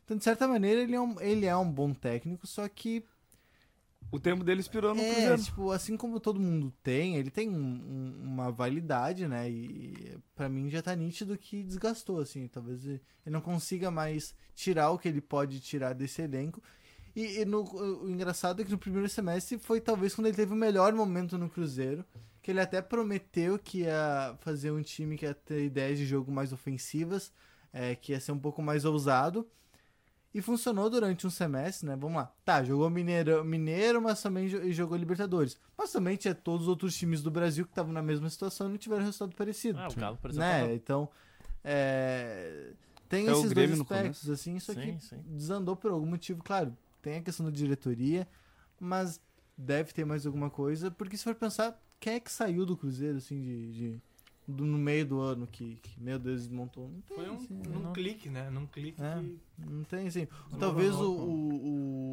Então, 0.05 0.17
de 0.17 0.25
certa 0.25 0.47
maneira, 0.47 0.83
ele 0.83 0.95
é 0.95 1.01
um, 1.01 1.21
ele 1.21 1.47
é 1.47 1.57
um 1.57 1.71
bom 1.71 1.93
técnico, 1.95 2.47
só 2.47 2.69
que 2.69 3.03
O 4.13 4.21
tempo 4.21 4.45
dele 4.45 4.61
expirou 4.61 4.95
no 4.95 5.01
é, 5.01 5.05
Cruzeiro. 5.13 5.43
tipo, 5.43 5.71
assim 5.73 5.97
como 5.97 6.21
todo 6.21 6.39
mundo 6.39 6.73
tem, 6.83 7.17
ele 7.17 7.31
tem 7.31 7.49
um- 7.49 7.55
um- 7.55 8.21
uma 8.23 8.53
validade, 8.53 9.27
né? 9.27 9.51
E 9.51 10.17
pra 10.37 10.49
mim 10.49 10.69
já 10.71 10.81
tá 10.83 10.95
nítido 10.95 11.37
que 11.39 11.63
desgastou, 11.65 12.21
assim. 12.21 12.47
Talvez 12.47 12.85
ele 12.87 13.01
não 13.27 13.41
consiga 13.41 13.91
mais 13.91 14.35
tirar 14.55 14.91
o 14.91 14.99
que 14.99 15.09
ele 15.09 15.21
pode 15.21 15.59
tirar 15.61 15.95
desse 15.95 16.23
elenco. 16.23 16.63
E, 17.17 17.41
e 17.41 17.45
no, 17.45 17.63
o 18.03 18.09
engraçado 18.11 18.61
é 18.61 18.65
que 18.65 18.71
no 18.71 18.79
primeiro 18.79 19.09
semestre 19.09 19.59
foi 19.59 19.81
talvez 19.81 20.15
quando 20.15 20.27
ele 20.27 20.37
teve 20.37 20.53
o 20.53 20.57
melhor 20.57 20.93
momento 20.93 21.37
no 21.39 21.49
Cruzeiro. 21.49 22.05
Que 22.43 22.51
ele 22.51 22.61
até 22.61 22.83
prometeu 22.83 23.59
que 23.59 23.79
ia 23.81 24.37
fazer 24.41 24.71
um 24.71 24.83
time 24.83 25.17
que 25.17 25.25
ia 25.25 25.33
ter 25.35 25.65
ideias 25.65 25.99
de 25.99 26.05
jogo 26.05 26.31
mais 26.31 26.53
ofensivas, 26.53 27.33
é, 27.73 27.95
que 27.97 28.13
ia 28.13 28.21
ser 28.21 28.33
um 28.33 28.39
pouco 28.39 28.63
mais 28.63 28.85
ousado. 28.85 29.49
E 30.35 30.43
funcionou 30.43 30.91
durante 30.91 31.25
um 31.27 31.31
semestre, 31.31 31.87
né? 31.89 31.95
Vamos 31.97 32.17
lá. 32.17 32.33
Tá, 32.45 32.65
jogou 32.65 32.91
Mineiro, 32.91 33.45
Mineiro 33.45 34.03
mas 34.03 34.21
também 34.21 34.49
jo- 34.49 34.73
jogou 34.73 34.97
Libertadores. 34.99 35.57
Mas 35.79 35.93
também 35.93 36.17
tinha 36.17 36.35
todos 36.35 36.63
os 36.63 36.69
outros 36.69 36.97
times 36.97 37.23
do 37.23 37.31
Brasil 37.31 37.65
que 37.65 37.71
estavam 37.71 37.93
na 37.93 38.03
mesma 38.03 38.29
situação 38.29 38.67
e 38.67 38.71
não 38.71 38.77
tiveram 38.77 39.05
resultado 39.05 39.35
parecido. 39.37 39.79
Ah, 39.79 39.87
o 39.89 39.95
Galo, 39.95 40.17
por 40.17 40.31
exemplo, 40.31 40.49
né? 40.51 40.75
Então, 40.75 41.09
é, 41.63 42.73
tem 43.09 43.27
esses 43.27 43.53
dois 43.53 43.81
aspectos, 43.81 44.29
assim, 44.29 44.57
isso 44.57 44.73
aqui 44.73 44.93
Sim, 44.93 44.99
sim. 45.01 45.21
desandou 45.27 45.77
por 45.77 45.91
algum 45.93 46.07
motivo, 46.07 46.43
claro. 46.43 46.77
Tem 47.01 47.17
a 47.19 47.23
questão 47.23 47.47
da 47.47 47.53
diretoria, 47.53 48.27
mas 48.81 49.21
deve 49.57 49.93
ter 49.93 50.05
mais 50.05 50.27
alguma 50.27 50.51
coisa, 50.51 50.91
porque 50.91 51.17
se 51.17 51.23
for 51.25 51.35
pensar, 51.35 51.81
quem 52.01 52.15
é 52.15 52.21
que 52.21 52.31
saiu 52.33 52.67
do 52.67 52.77
Cruzeiro, 52.77 53.19
assim, 53.19 53.41
de... 53.41 53.73
de- 53.73 54.01
do- 54.47 54.65
no 54.65 54.79
meio 54.79 55.07
do 55.07 55.21
ano 55.21 55.47
que, 55.47 55.77
que, 55.77 56.01
meu 56.01 56.19
Deus, 56.19 56.43
desmontou? 56.43 56.89
Não 56.89 57.01
tem, 57.03 57.17
Foi 57.17 57.31
um, 57.31 57.35
assim, 57.37 57.55
num 57.55 57.81
não. 57.81 57.93
clique, 57.93 58.29
né? 58.29 58.51
Num 58.51 58.67
clique 58.67 59.03
É. 59.03 59.21
que... 59.21 59.39
não 59.71 59.85
tem, 59.85 60.07
assim. 60.07 60.27
Talvez 60.59 60.95
o, 60.95 61.13
o, 61.13 61.55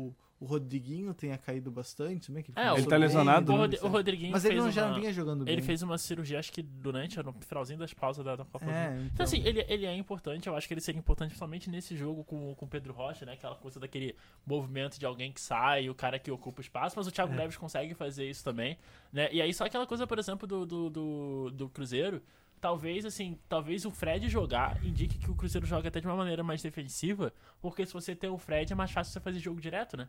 o, 0.08 0.16
o 0.42 0.46
Rodriguinho 0.46 1.14
tenha 1.14 1.38
caído 1.38 1.70
bastante, 1.70 2.26
também. 2.28 2.42
Que 2.42 2.50
É, 2.52 2.56
começou 2.56 2.78
ele 2.80 2.84
tá 2.86 2.90
bem, 2.90 3.00
lesionado, 3.00 3.52
O, 3.52 3.56
né? 3.56 3.62
Rod- 3.62 3.84
o 3.84 3.88
Rodriguinho 3.88 4.32
Mas 4.32 4.44
ele 4.44 4.56
fez 4.56 4.66
não, 4.66 4.72
já 4.72 4.88
uma- 4.88 4.96
vinha 5.00 5.14
jogando 5.14 5.46
bem. 5.46 5.54
Ele 5.54 5.62
fez 5.62 5.84
uma 5.84 5.98
cirurgia, 6.00 6.40
acho 6.40 6.52
que 6.52 6.64
durante, 6.64 7.22
no 7.22 7.32
finalzinho 7.42 7.78
das 7.78 7.94
pausas 7.94 8.26
da, 8.26 8.36
da 8.36 8.44
Copa 8.44 8.66
do 8.66 8.66
Mundo. 8.66 8.76
É, 8.76 8.88
Então, 8.96 9.06
então, 9.14 9.24
assim, 9.24 9.42
ele, 9.46 9.64
ele 9.70 9.86
é 9.86 9.96
importante, 9.96 10.48
eu 10.48 10.56
acho 10.56 10.68
que 10.68 10.74
ele 10.74 10.82
seria 10.82 10.98
importante 11.00 11.30
principalmente 11.30 11.70
nesse 11.70 11.96
jogo 11.96 12.24
com 12.24 12.56
com 12.56 12.66
o 12.66 12.68
Pedro 12.68 12.92
Rocha, 12.92 13.24
né? 13.26 13.34
Aquela 13.34 13.56
coisa 13.56 13.80
daquele 13.80 14.16
movimento 14.46 14.98
de 15.00 15.06
alguém 15.06 15.32
que 15.32 15.40
sai, 15.40 15.90
o 15.90 15.94
cara 15.96 16.18
que 16.18 16.32
ocupa 16.32 16.60
o 16.60 16.62
espaço, 16.62 16.96
mas 16.98 17.06
o 17.06 17.12
Thiago 17.12 17.34
É. 17.34 17.36
Neves 17.38 17.56
consegue 17.56 17.94
fazer 17.94 18.28
isso 18.28 18.44
também, 18.44 18.78
né? 19.14 19.30
E 19.32 19.42
aí 19.42 19.54
só 19.54 19.66
aquela 19.66 19.86
coisa, 19.86 20.08
por 20.08 20.18
exemplo, 20.18 20.48
do, 20.48 20.66
do, 20.66 20.90
do, 20.90 21.52
do 21.52 21.70
Cruzeiro, 21.70 22.20
talvez, 22.60 23.06
assim, 23.06 23.38
talvez 23.48 23.86
o 23.86 23.92
Fred 23.92 24.28
jogar 24.28 24.84
indique 24.84 25.18
que 25.20 25.30
o 25.30 25.36
Cruzeiro 25.36 25.68
joga 25.68 25.88
até 25.90 26.00
de 26.00 26.08
uma 26.08 26.16
maneira 26.16 26.44
mais 26.44 26.62
defensiva, 26.64 27.32
porque 27.62 27.86
se 27.86 27.94
você 27.94 28.16
tem 28.16 28.30
o 28.30 28.38
Fred 28.40 28.74
é 28.74 28.76
mais 28.76 28.90
fácil 28.92 29.14
você 29.14 29.20
fazer 29.20 29.40
jogo 29.40 29.62
direto, 29.62 29.96
né? 29.96 30.08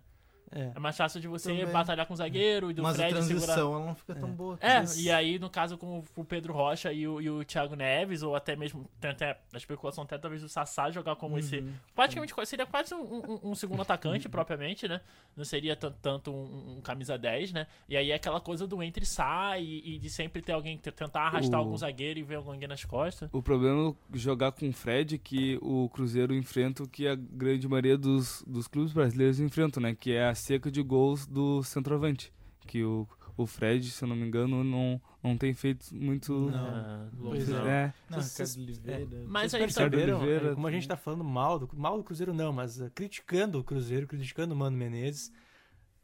É. 0.55 0.73
É 0.75 0.79
mais 0.79 0.97
fácil 0.97 1.21
de 1.21 1.27
você 1.29 1.51
Também. 1.51 1.67
batalhar 1.73 2.07
com 2.07 2.15
o 2.15 2.17
zagueiro 2.17 2.71
e 2.71 2.75
do 2.75 2.83
Mas 2.83 2.95
a 2.95 2.99
Fred 2.99 3.15
transição 3.15 3.41
segurar. 3.41 3.59
ela 3.59 3.87
não 3.87 3.95
fica 3.95 4.15
tão 4.15 4.31
boa. 4.31 4.59
É, 4.61 4.81
Mas- 4.81 4.99
e 4.99 5.11
aí, 5.11 5.39
no 5.39 5.49
caso, 5.49 5.79
com 5.79 6.05
o 6.15 6.25
Pedro 6.25 6.53
Rocha 6.53 6.93
e 6.93 7.09
o, 7.09 7.21
e 7.21 7.31
o 7.31 7.45
Thiago 7.45 7.75
Neves, 7.75 8.23
ou 8.23 8.37
até 8.37 8.55
mesmo, 8.55 8.89
tem 9.01 9.11
até 9.11 9.39
a 9.53 9.57
especulação 9.57 10.05
até 10.05 10.19
talvez 10.19 10.43
o 10.43 10.49
Sassá 10.49 10.91
jogar 10.91 11.17
como 11.17 11.39
esse. 11.39 11.65
Praticamente 11.95 12.35
seria 12.47 12.67
quase 12.67 12.95
um, 12.95 13.01
um- 13.01 13.51
um 13.51 13.55
segundo 13.55 13.83
atacante, 13.83 14.29
propriamente, 14.31 14.87
né? 14.87 15.01
Não 15.37 15.45
seria 15.45 15.75
tan- 15.75 15.95
tanto 16.03 16.31
um, 16.31 16.77
um 16.77 16.81
camisa 16.83 17.17
10, 17.17 17.53
né? 17.53 17.67
E 17.89 17.97
aí 17.97 18.11
é 18.11 18.15
aquela 18.15 18.41
coisa 18.41 18.67
do 18.67 18.83
entre 18.83 19.05
e 19.05 19.07
sai 19.07 19.63
e, 19.65 19.95
e 19.95 19.99
de 19.99 20.11
sempre 20.11 20.43
ter 20.43 20.53
alguém 20.53 20.77
te- 20.77 20.93
tentar 20.93 21.23
arrastar 21.29 21.59
O- 21.61 21.65
algum 21.65 21.77
zagueiro 21.77 22.19
e 22.19 22.23
ver 22.23 22.35
alguém 22.37 22.69
nas 22.69 22.85
costas. 22.85 23.31
O 23.33 23.43
problema 23.43 23.91
é 24.13 24.19
jogar 24.19 24.53
com 24.53 24.69
o 24.69 24.73
Fred 24.73 25.17
que 25.19 25.59
o 25.63 25.89
Cruzeiro 25.89 26.35
enfrenta 26.35 26.83
o 26.83 26.89
que 26.89 27.09
a 27.09 27.15
grande 27.15 27.67
maioria 27.67 27.97
dos, 27.97 28.45
dos 28.47 28.69
clubes 28.69 28.93
brasileiros 28.93 29.41
enfrentam, 29.41 29.83
né? 29.83 29.95
Que 29.99 30.13
é 30.13 30.29
a 30.29 30.35
seca 30.43 30.71
de 30.71 30.83
gols 30.83 31.27
do 31.27 31.63
centroavante. 31.63 32.33
Que 32.67 32.85
o, 32.85 33.09
o 33.37 33.47
Fred, 33.47 33.91
se 33.91 34.03
eu 34.05 34.09
não 34.09 34.15
me 34.17 34.27
engano, 34.27 34.63
não, 34.63 35.01
não 35.23 35.37
tem 35.37 35.53
feito 35.53 35.95
muito. 35.95 36.51
Ah, 36.55 37.09
Pois 37.21 37.49
não. 37.49 37.67
É, 37.67 37.93
Não, 38.09 38.21
Vocês- 38.21 38.57
Oliveira. 38.57 39.25
Mas 39.27 39.51
Vocês 39.51 39.55
aí 39.63 39.69
tá- 39.69 39.81
perceberam, 39.91 40.19
Oliveira, 40.19 40.53
é, 40.53 40.55
como 40.55 40.67
a 40.67 40.71
gente 40.71 40.87
tá 40.87 40.97
falando 40.97 41.25
mal 41.25 41.59
do, 41.59 41.69
mal 41.77 41.97
do 41.97 42.05
Cruzeiro 42.05 42.33
não, 42.33 42.53
mas 42.53 42.81
uh, 42.81 42.91
criticando 42.95 43.59
o 43.59 43.65
Cruzeiro, 43.65 44.07
criticando 44.07 44.55
o 44.55 44.57
Mano 44.57 44.77
Menezes, 44.77 45.33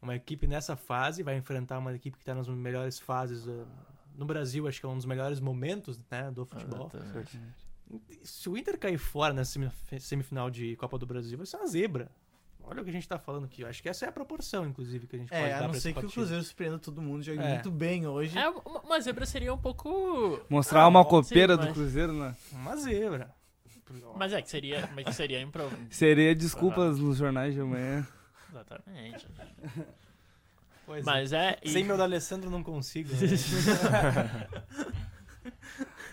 uma 0.01 0.15
equipe 0.15 0.47
nessa 0.47 0.75
fase 0.75 1.23
vai 1.23 1.37
enfrentar 1.37 1.77
uma 1.79 1.93
equipe 1.95 2.17
que 2.17 2.23
tá 2.25 2.33
nas 2.35 2.47
melhores 2.47 2.99
fases 2.99 3.45
uh, 3.47 3.65
no 4.15 4.25
Brasil, 4.25 4.67
acho 4.67 4.79
que 4.79 4.85
é 4.85 4.89
um 4.89 4.95
dos 4.97 5.05
melhores 5.05 5.39
momentos, 5.39 5.99
né, 6.11 6.29
do 6.31 6.45
futebol. 6.45 6.89
Exatamente. 6.93 7.39
Se 8.21 8.49
o 8.49 8.57
Inter 8.57 8.77
cair 8.77 8.97
fora 8.97 9.33
nessa 9.33 9.51
semi- 9.53 9.71
semifinal 9.99 10.49
de 10.49 10.75
Copa 10.75 10.97
do 10.97 11.05
Brasil, 11.05 11.37
vai 11.37 11.45
ser 11.47 11.55
uma 11.57 11.67
zebra. 11.67 12.11
Olha 12.71 12.81
o 12.81 12.83
que 12.83 12.89
a 12.91 12.93
gente 12.93 13.07
tá 13.07 13.17
falando 13.17 13.45
aqui. 13.45 13.63
Eu 13.63 13.67
acho 13.67 13.81
que 13.81 13.89
essa 13.89 14.05
é 14.05 14.09
a 14.09 14.11
proporção, 14.11 14.65
inclusive, 14.67 15.07
que 15.07 15.15
a 15.15 15.19
gente 15.19 15.29
pode 15.29 15.41
É, 15.41 15.49
dar 15.49 15.57
a 15.57 15.61
não 15.63 15.71
pra 15.71 15.79
ser 15.79 15.91
que 15.93 16.05
o. 16.05 16.09
Cruzeiro 16.09 16.43
surpreenda 16.43 16.77
todo 16.77 17.01
mundo, 17.01 17.23
jogue 17.23 17.39
É. 17.39 17.53
muito 17.55 17.71
bem 17.71 18.05
hoje. 18.05 18.37
É, 18.37 18.47
uma 18.47 18.99
zebra 19.01 19.25
seria 19.25 19.51
um 19.53 19.57
pouco. 19.57 20.39
mostrar 20.49 20.81
Ah, 20.83 20.87
uma 20.87 21.01
sim, 21.03 21.09
copeira 21.09 21.57
mas- 21.57 21.65
do 21.67 21.73
Cruzeiro, 21.73 22.13
né? 22.13 22.35
Uma 22.51 22.75
zebra. 22.77 23.33
Mas 24.15 24.33
é 24.33 24.41
que 24.41 24.49
seria. 24.51 24.87
Mas 24.93 25.05
que 25.05 25.13
seria 25.13 25.41
improv... 25.41 25.73
Seria 25.89 26.35
desculpas 26.35 26.99
nos 26.99 27.17
jornais 27.17 27.55
de 27.55 27.59
amanhã. 27.61 28.07
Exatamente. 28.51 29.25
Pois 30.85 31.01
é. 31.01 31.05
Mas 31.05 31.33
é. 31.33 31.57
e- 31.63 31.69
Sem 31.71 31.83
meu 31.83 31.97
da 31.97 32.03
Alessandro 32.03 32.51
não 32.51 32.61
consigo. 32.63 33.09
né? 33.13 33.19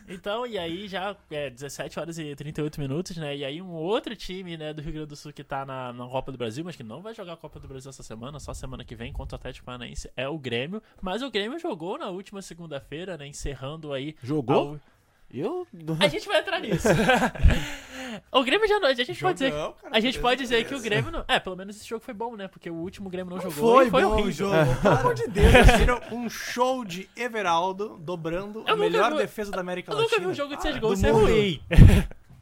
Então, 0.09 0.47
e 0.47 0.59
aí 0.59 0.87
já 0.89 1.17
é 1.31 1.51
17 1.51 1.99
horas 1.99 2.19
e 2.19 2.35
38 2.35 2.81
minutos, 2.81 3.17
né? 3.17 3.37
E 3.37 3.45
aí 3.45 3.61
um 3.61 3.73
outro 3.73 4.15
time, 4.15 4.57
né, 4.57 4.73
do 4.73 4.81
Rio 4.83 4.93
Grande 4.93 5.09
do 5.09 5.17
Sul 5.17 5.33
que 5.33 5.43
tá 5.45 5.65
na, 5.67 5.93
na 5.93 6.07
Copa 6.07 6.31
do 6.33 6.39
Brasil, 6.39 6.65
mas 6.65 6.77
que 6.77 6.83
não 6.83 7.03
vai 7.03 7.15
jogar 7.15 7.33
a 7.33 7.37
Copa 7.37 7.59
do 7.59 7.67
Brasil 7.69 7.89
essa 7.91 8.03
semana, 8.03 8.39
só 8.39 8.55
semana 8.55 8.85
que 8.85 8.95
vem 8.95 9.13
contra 9.13 9.35
o 9.35 9.39
Atlético 9.39 9.67
Paranaense, 9.67 10.11
é 10.17 10.29
o 10.29 10.39
Grêmio. 10.39 10.83
Mas 11.01 11.23
o 11.23 11.31
Grêmio 11.31 11.59
jogou 11.59 11.99
na 11.99 12.09
última 12.09 12.41
segunda-feira, 12.43 13.17
né, 13.17 13.27
encerrando 13.27 13.93
aí... 13.93 14.15
Jogou? 14.23 14.75
a- 14.75 14.96
Eu. 15.33 15.67
A 16.01 16.09
gente 16.09 16.27
vai 16.27 16.41
entrar 16.41 16.61
nisso. 16.61 16.89
o 18.33 18.43
Grêmio 18.45 18.67
já 18.69 18.79
não... 18.79 18.89
A 18.89 18.95
gente 18.95 19.21
pode 19.21 19.35
dizer... 19.35 19.51
Jogão, 19.51 19.75
cara, 19.83 19.97
A 19.97 20.01
gente 20.01 20.19
pode 20.21 20.41
dizer 20.43 20.65
que 20.67 20.75
o 20.75 20.81
Grêmio 20.81 21.11
não... 21.11 21.25
É, 21.29 21.39
pelo 21.41 21.57
menos 21.57 21.77
esse 21.77 21.87
jogo 21.87 22.03
foi 22.05 22.15
bom, 22.15 22.37
né? 22.37 22.49
Porque 22.49 22.71
o 22.71 22.75
último 22.75 23.11
Grêmio 23.11 23.35
não, 23.35 23.43
jogou 23.43 23.75
foi 23.75 23.87
e 23.87 23.91
foi 23.91 24.03
bom 24.03 24.09
o 24.09 24.13
horrível. 24.13 24.33
jogo. 24.33 24.81
Pelo 24.83 24.95
amor 24.99 25.15
de 25.15 25.27
Deus, 25.29 25.53
eles 25.55 25.77
viram 25.79 26.01
um 26.13 26.31
show 26.31 26.85
de 26.85 27.09
Everaldo 27.17 27.99
dobrando 27.99 28.65
Eu 28.67 28.75
a 28.75 28.77
melhor 28.77 29.13
vi- 29.13 29.19
defesa 29.19 29.51
da 29.51 29.61
América 29.61 29.93
Eu 29.93 29.97
Latina. 29.99 30.11
nunca 30.19 30.25
vi 30.27 30.33
um 30.33 30.35
jogo 30.35 30.57
de 30.57 30.63
seis 30.63 30.77
Ah, 30.77 30.81
gols 30.81 30.99
do 31.01 31.05
ser 31.07 31.13
mundo. 31.13 31.27
ruim. 31.27 31.61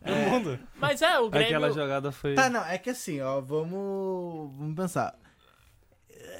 Do 0.04 0.12
mundo. 0.30 0.58
Mas 0.78 1.00
é, 1.00 1.18
o 1.18 1.30
Grêmio... 1.30 1.48
Aquela 1.48 1.70
jogada 1.72 2.12
foi. 2.12 2.34
Tá, 2.34 2.50
não, 2.50 2.64
é 2.66 2.76
que 2.76 2.90
assim, 2.90 3.20
ó, 3.22 3.40
vamos, 3.40 4.54
vamos 4.58 4.76
pensar. 4.76 5.14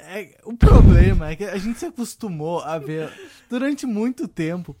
É, 0.07 0.37
o 0.43 0.55
problema 0.55 1.31
é 1.31 1.35
que 1.35 1.43
a 1.43 1.57
gente 1.57 1.79
se 1.79 1.85
acostumou 1.87 2.59
a 2.59 2.77
ver 2.77 3.11
durante 3.49 3.87
muito 3.87 4.27
tempo 4.27 4.75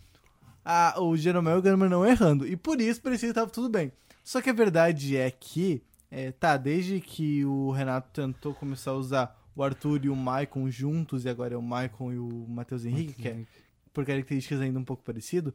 a, 0.65 0.99
o 0.99 1.15
Jeromel 1.15 1.57
e 1.57 1.59
o 1.59 1.61
Gama 1.61 1.87
não 1.87 2.03
errando. 2.03 2.47
E 2.47 2.57
por 2.57 2.81
isso 2.81 2.99
parecia 2.99 3.29
que 3.29 3.35
tava 3.35 3.51
tudo 3.51 3.69
bem. 3.69 3.91
Só 4.23 4.41
que 4.41 4.49
a 4.49 4.53
verdade 4.53 5.15
é 5.15 5.29
que, 5.29 5.83
é, 6.09 6.31
tá, 6.31 6.57
desde 6.57 6.99
que 6.99 7.45
o 7.45 7.69
Renato 7.69 8.09
tentou 8.11 8.55
começar 8.55 8.91
a 8.91 8.95
usar 8.95 9.39
o 9.55 9.63
Arthur 9.63 10.03
e 10.03 10.09
o 10.09 10.15
Maicon 10.15 10.69
juntos, 10.69 11.23
e 11.23 11.29
agora 11.29 11.53
é 11.53 11.57
o 11.57 11.61
Maicon 11.61 12.11
e 12.11 12.17
o 12.17 12.45
Matheus 12.49 12.83
Henrique, 12.83 13.13
que 13.13 13.27
é 13.27 13.45
por 13.93 14.03
características 14.03 14.59
ainda 14.59 14.79
um 14.79 14.83
pouco 14.83 15.03
parecido. 15.03 15.53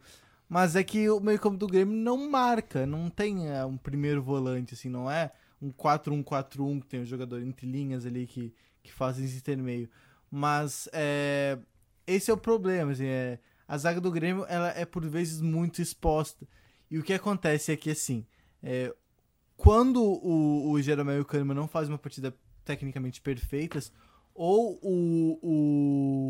Mas 0.48 0.74
é 0.74 0.82
que 0.82 1.08
o 1.11 1.20
meio 1.20 1.38
campo 1.38 1.56
do 1.56 1.66
Grêmio 1.66 1.94
não 1.94 2.30
marca, 2.30 2.86
não 2.86 3.11
tem 3.11 3.48
é, 3.48 3.64
um 3.64 3.76
primeiro 3.76 4.22
volante, 4.22 4.74
assim, 4.74 4.88
não 4.88 5.11
é 5.11 5.32
um 5.61 5.70
4-1-4-1 5.70 6.80
que 6.80 6.86
tem 6.86 7.00
um 7.00 7.04
jogador 7.04 7.42
entre 7.42 7.66
linhas 7.66 8.06
ali 8.06 8.26
que, 8.26 8.54
que 8.82 8.92
fazem 8.92 9.24
esse 9.24 9.36
intermeio. 9.36 9.88
Mas 10.30 10.88
é, 10.92 11.58
esse 12.06 12.30
é 12.30 12.34
o 12.34 12.36
problema, 12.36 12.92
assim, 12.92 13.06
é, 13.06 13.38
a 13.70 13.78
zaga 13.78 14.00
do 14.00 14.10
Grêmio 14.10 14.44
ela 14.48 14.70
é 14.70 14.84
por 14.84 15.06
vezes 15.06 15.40
muito 15.40 15.80
exposta. 15.80 16.44
E 16.90 16.98
o 16.98 17.04
que 17.04 17.12
acontece 17.12 17.70
é 17.70 17.76
que, 17.76 17.88
assim, 17.88 18.26
é, 18.60 18.92
quando 19.56 20.02
o, 20.02 20.72
o 20.72 20.82
Jeromel 20.82 21.18
e 21.18 21.20
o 21.20 21.24
Kahneman 21.24 21.54
não 21.54 21.68
fazem 21.68 21.92
uma 21.92 21.98
partida 21.98 22.34
tecnicamente 22.64 23.20
perfeitas, 23.20 23.92
ou 24.34 24.76
o, 24.82 25.38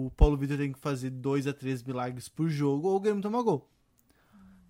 o 0.07 0.11
Paulo 0.19 0.37
Vitor 0.37 0.59
tem 0.59 0.71
que 0.71 0.79
fazer 0.79 1.09
dois 1.09 1.47
a 1.47 1.55
três 1.55 1.83
milagres 1.83 2.29
por 2.29 2.51
jogo, 2.51 2.89
ou 2.89 2.97
o 2.97 3.01
Grêmio 3.01 3.23
toma 3.23 3.43
gol. 3.43 3.67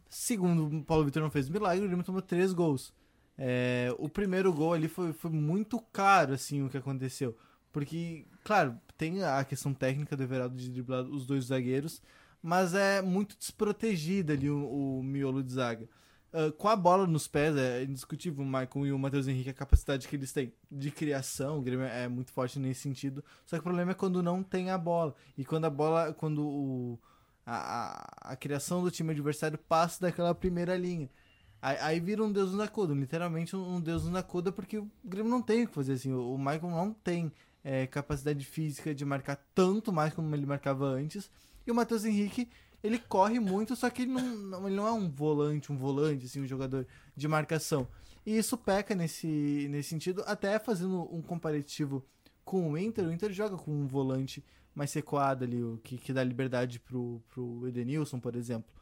Segundo 0.08 0.68
o 0.68 0.84
Paulo 0.84 1.04
Vitor 1.04 1.24
não 1.24 1.30
fez 1.30 1.48
milagre, 1.48 1.84
o 1.84 1.88
Grêmio 1.88 2.04
tomou 2.04 2.22
três 2.22 2.52
gols. 2.52 2.94
É, 3.36 3.92
o 3.98 4.08
primeiro 4.08 4.52
gol 4.52 4.74
ali 4.74 4.86
foi, 4.86 5.12
foi 5.12 5.32
muito 5.32 5.80
caro, 5.92 6.34
assim, 6.34 6.62
o 6.62 6.70
que 6.70 6.78
aconteceu. 6.78 7.36
Porque, 7.72 8.28
claro, 8.44 8.78
tem 8.96 9.24
a 9.24 9.42
questão 9.42 9.74
técnica 9.74 10.16
do 10.16 10.22
Everaldo 10.22 10.54
de 10.54 10.70
driblar 10.70 11.02
os 11.02 11.26
dois 11.26 11.46
zagueiros, 11.46 12.00
mas 12.42 12.74
é 12.74 13.02
muito 13.02 13.36
desprotegido 13.36 14.32
ali 14.32 14.50
o, 14.50 14.98
o 14.98 15.02
miolo 15.02 15.42
de 15.42 15.52
zaga. 15.52 15.88
Ah, 16.32 16.52
com 16.56 16.68
a 16.68 16.76
bola 16.76 17.06
nos 17.06 17.26
pés, 17.26 17.56
é 17.56 17.82
indiscutível 17.82 18.44
o 18.44 18.46
Maicon 18.46 18.86
e 18.86 18.92
o 18.92 18.98
Matheus 18.98 19.26
Henrique, 19.26 19.50
a 19.50 19.54
capacidade 19.54 20.06
que 20.06 20.16
eles 20.16 20.32
têm 20.32 20.52
de 20.70 20.90
criação, 20.90 21.58
o 21.58 21.62
Grêmio 21.62 21.86
é 21.86 22.08
muito 22.08 22.30
forte 22.30 22.58
nesse 22.58 22.80
sentido. 22.82 23.24
Só 23.46 23.56
que 23.56 23.60
o 23.60 23.64
problema 23.64 23.92
é 23.92 23.94
quando 23.94 24.22
não 24.22 24.42
tem 24.42 24.70
a 24.70 24.78
bola. 24.78 25.14
E 25.36 25.44
quando 25.44 25.64
a 25.64 25.70
bola, 25.70 26.12
quando 26.12 26.42
o, 26.46 26.98
a, 27.44 28.28
a, 28.28 28.32
a 28.32 28.36
criação 28.36 28.82
do 28.82 28.90
time 28.90 29.10
adversário 29.10 29.58
passa 29.58 30.02
daquela 30.02 30.34
primeira 30.34 30.76
linha. 30.76 31.10
Aí, 31.60 31.76
aí 31.80 32.00
vira 32.00 32.24
um 32.24 32.32
Deus 32.32 32.52
na 32.52 32.58
Nacuda, 32.58 32.94
literalmente 32.94 33.54
um, 33.54 33.80
Deus 33.80 34.04
na 34.06 34.12
Nacuda, 34.12 34.50
porque 34.50 34.78
o 34.78 34.90
Grêmio 35.04 35.30
não 35.30 35.42
tem 35.42 35.64
o 35.64 35.68
que 35.68 35.74
fazer 35.74 35.94
assim. 35.94 36.12
O, 36.12 36.34
o 36.34 36.38
Michael 36.38 36.70
não 36.70 36.92
tem 36.92 37.32
é, 37.62 37.86
capacidade 37.86 38.44
física 38.46 38.94
de 38.94 39.04
marcar 39.04 39.36
tanto 39.54 39.92
mais 39.92 40.14
como 40.14 40.34
ele 40.34 40.46
marcava 40.46 40.86
antes. 40.86 41.30
E 41.70 41.72
o 41.72 41.74
Matheus 41.74 42.04
Henrique, 42.04 42.48
ele 42.82 42.98
corre 42.98 43.38
muito, 43.38 43.76
só 43.76 43.88
que 43.88 44.02
ele 44.02 44.10
não, 44.12 44.22
não- 44.36 44.66
ele 44.66 44.74
não 44.76 44.86
é 44.86 44.92
um 44.92 45.08
volante, 45.08 45.70
um 45.70 45.76
volante, 45.76 46.26
assim, 46.26 46.40
um 46.40 46.46
jogador 46.46 46.84
de 47.16 47.28
marcação. 47.28 47.86
E 48.26 48.36
isso 48.36 48.58
peca 48.58 48.94
nesse, 48.94 49.68
nesse 49.70 49.88
sentido, 49.90 50.22
até 50.26 50.58
fazendo 50.58 51.08
um 51.14 51.22
comparativo 51.22 52.04
com 52.44 52.72
o 52.72 52.76
Inter, 52.76 53.06
o 53.06 53.12
Inter 53.12 53.32
joga 53.32 53.56
com 53.56 53.70
um 53.70 53.86
volante 53.86 54.44
mais 54.74 54.90
sequado 54.90 55.44
ali, 55.44 55.62
o 55.62 55.78
que, 55.82 55.96
que 55.96 56.12
dá 56.12 56.22
liberdade 56.24 56.80
pro, 56.80 57.22
pro 57.28 57.66
Edenilson, 57.68 58.18
por 58.18 58.34
exemplo. 58.34 58.72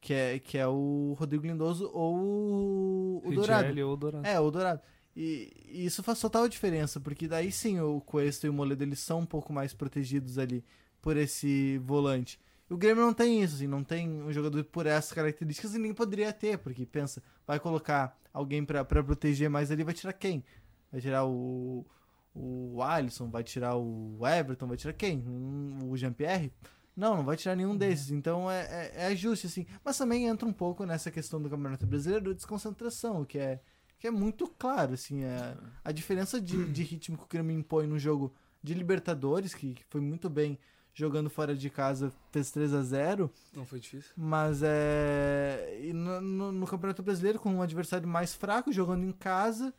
Que 0.00 0.12
é, 0.14 0.38
que 0.38 0.58
é 0.58 0.66
o 0.66 1.14
Rodrigo 1.18 1.46
Lindoso 1.46 1.88
ou 1.92 2.16
o, 2.16 3.22
o 3.24 3.32
Dourado. 3.34 3.88
Ou 3.88 3.96
Dourado. 3.96 4.26
É, 4.26 4.40
o 4.40 4.50
Dourado. 4.50 4.80
E, 5.14 5.52
e 5.68 5.84
isso 5.84 6.02
faz 6.02 6.18
total 6.20 6.48
diferença, 6.48 6.98
porque 6.98 7.28
daí 7.28 7.52
sim 7.52 7.78
o 7.80 8.00
Cuesta 8.00 8.46
e 8.46 8.50
o 8.50 8.52
Moledo 8.52 8.82
eles 8.82 8.98
são 8.98 9.20
um 9.20 9.26
pouco 9.26 9.52
mais 9.52 9.72
protegidos 9.74 10.38
ali 10.38 10.64
por 11.02 11.16
esse 11.16 11.78
volante. 11.78 12.40
O 12.70 12.76
Grêmio 12.76 13.04
não 13.04 13.12
tem 13.12 13.42
isso, 13.42 13.56
assim, 13.56 13.66
não 13.66 13.84
tem 13.84 14.22
um 14.22 14.32
jogador 14.32 14.64
por 14.64 14.86
essas 14.86 15.12
características 15.12 15.74
e 15.74 15.78
nem 15.78 15.92
poderia 15.92 16.32
ter, 16.32 16.56
porque 16.56 16.86
pensa, 16.86 17.22
vai 17.46 17.60
colocar 17.60 18.16
alguém 18.32 18.64
pra 18.64 18.82
pra 18.82 19.04
proteger 19.04 19.50
mais 19.50 19.70
ali, 19.70 19.84
vai 19.84 19.92
tirar 19.92 20.14
quem? 20.14 20.42
Vai 20.90 21.00
tirar 21.00 21.26
o, 21.26 21.84
o 22.34 22.82
Alisson, 22.82 23.28
vai 23.28 23.42
tirar 23.42 23.76
o 23.76 24.18
Everton, 24.26 24.66
vai 24.66 24.76
tirar 24.78 24.94
quem? 24.94 25.22
O 25.84 25.94
Jean-Pierre? 25.96 26.50
Não, 26.96 27.16
não 27.16 27.24
vai 27.24 27.36
tirar 27.36 27.56
nenhum 27.56 27.76
desses. 27.76 28.10
Então 28.10 28.50
é, 28.50 28.60
é, 28.60 28.92
é 29.02 29.06
ajuste, 29.06 29.46
assim. 29.46 29.66
Mas 29.84 29.98
também 29.98 30.26
entra 30.26 30.48
um 30.48 30.52
pouco 30.52 30.84
nessa 30.84 31.10
questão 31.10 31.42
do 31.42 31.50
Campeonato 31.50 31.86
Brasileiro 31.86 32.30
de 32.30 32.34
desconcentração, 32.34 33.24
que 33.24 33.38
é, 33.38 33.60
que 33.98 34.06
é 34.06 34.10
muito 34.10 34.46
claro, 34.46 34.94
assim. 34.94 35.24
É, 35.24 35.56
a 35.84 35.92
diferença 35.92 36.40
de, 36.40 36.64
de 36.70 36.82
ritmo 36.82 37.16
que 37.18 37.24
o 37.24 37.28
Grêmio 37.28 37.56
impõe 37.56 37.86
no 37.86 37.98
jogo 37.98 38.34
de 38.62 38.74
Libertadores, 38.74 39.54
que, 39.54 39.74
que 39.74 39.84
foi 39.88 40.00
muito 40.00 40.30
bem 40.30 40.58
jogando 40.94 41.30
fora 41.30 41.54
de 41.54 41.70
casa, 41.70 42.12
fez 42.30 42.50
3 42.50 42.74
a 42.74 42.82
0 42.82 43.30
Não 43.54 43.64
foi 43.64 43.80
difícil. 43.80 44.12
mas 44.16 44.62
é. 44.62 45.78
e 45.82 45.92
no, 45.92 46.20
no- 46.20 46.52
no 46.52 46.66
Campeonato 46.66 47.02
Brasileiro, 47.02 47.38
com 47.38 47.50
um 47.54 47.62
adversário 47.62 48.06
mais 48.08 48.34
fraco, 48.34 48.72
jogando 48.72 49.04
em 49.04 49.12
casa, 49.12 49.72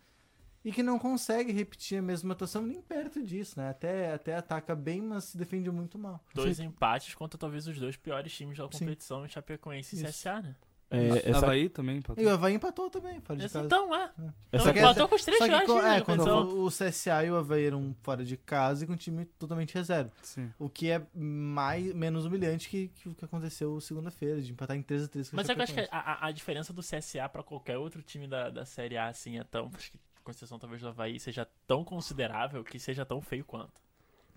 e 0.66 0.72
que 0.72 0.82
não 0.82 0.98
consegue 0.98 1.52
repetir 1.52 1.98
a 1.98 2.02
mesma 2.02 2.34
atuação 2.34 2.62
nem 2.66 2.82
perto 2.82 3.22
disso, 3.22 3.60
né? 3.60 3.70
Até, 3.70 4.14
até 4.14 4.36
ataca 4.36 4.74
bem, 4.76 5.02
mas 5.02 5.26
se 5.26 5.38
defende 5.38 5.70
muito 5.70 6.00
mal. 6.00 6.24
Dois 6.34 6.58
empates 6.60 7.14
contra 7.16 7.38
talvez 7.38 7.68
os 7.68 7.78
dois 7.78 7.98
piores 7.98 8.32
times 8.34 8.58
da 8.58 8.64
Sim. 8.72 8.80
competição, 8.80 9.28
Chapecoense 9.28 9.96
e 9.96 10.00
Isso. 10.04 10.08
CSA, 10.12 10.42
né? 10.42 10.56
É, 10.96 11.30
essa, 11.30 11.38
Havaí 11.46 11.70
também, 11.70 11.98
empatou. 11.98 12.24
E 12.24 12.28
o 12.28 12.30
Havaí 12.30 12.54
empatou 12.54 12.90
também, 12.90 13.20
fora 13.22 13.40
de 13.40 13.46
Esse- 13.46 13.54
casa. 13.54 13.66
Então, 13.66 13.96
é. 13.96 14.04
essa 14.04 14.22
Então, 14.52 14.74
que- 14.74 14.80
empatou 14.80 15.08
com 15.10 15.16
os 15.16 15.24
três 15.26 15.42
finais 15.44 15.66
co- 15.66 15.82
é, 15.82 16.02
quando 16.02 16.26
competição. 16.26 16.66
o 16.66 16.70
CSA 16.72 17.24
e 17.26 17.32
o 17.32 17.36
Havaí 17.36 17.66
eram 17.66 17.96
fora 18.04 18.24
de 18.24 18.38
casa 18.38 18.84
e 18.84 18.88
com 18.88 18.94
um 18.94 18.98
time 18.98 19.26
totalmente 19.26 19.74
reserva. 19.74 20.12
Sim. 20.22 20.52
O 20.60 20.70
que 20.70 20.90
é 20.92 21.02
mais, 21.14 21.94
menos 21.94 22.26
humilhante 22.26 22.70
que, 22.70 22.88
que 22.90 23.10
o 23.10 23.16
que 23.16 23.26
aconteceu 23.26 23.80
segunda-feira, 23.82 24.42
de 24.42 24.52
empatar 24.52 24.78
em 24.78 24.82
3x3 24.84 25.30
com 25.30 25.36
o 25.36 25.38
Mas 25.38 25.50
é 25.50 25.54
que 25.56 25.60
eu 25.60 25.64
acho 25.64 25.74
que 25.74 25.88
a- 25.92 26.28
a 26.28 26.32
diferença 26.32 26.72
do 26.74 26.82
CSA 26.84 27.28
pra 27.30 27.42
qualquer 27.44 27.78
outro 27.78 28.02
time 28.02 28.28
da, 28.28 28.50
da 28.50 28.66
Série 28.66 28.98
A, 28.98 29.08
assim, 29.08 29.40
é 29.40 29.44
tão. 29.44 29.72
Acho 29.76 29.92
que 29.92 30.00
com 30.24 30.32
exceção 30.32 30.58
talvez 30.58 30.82
do 30.82 30.88
Havaí, 30.88 31.20
seja 31.20 31.46
tão 31.68 31.84
considerável 31.84 32.64
que 32.64 32.80
seja 32.80 33.06
tão 33.06 33.20
feio 33.20 33.44
quanto. 33.44 33.82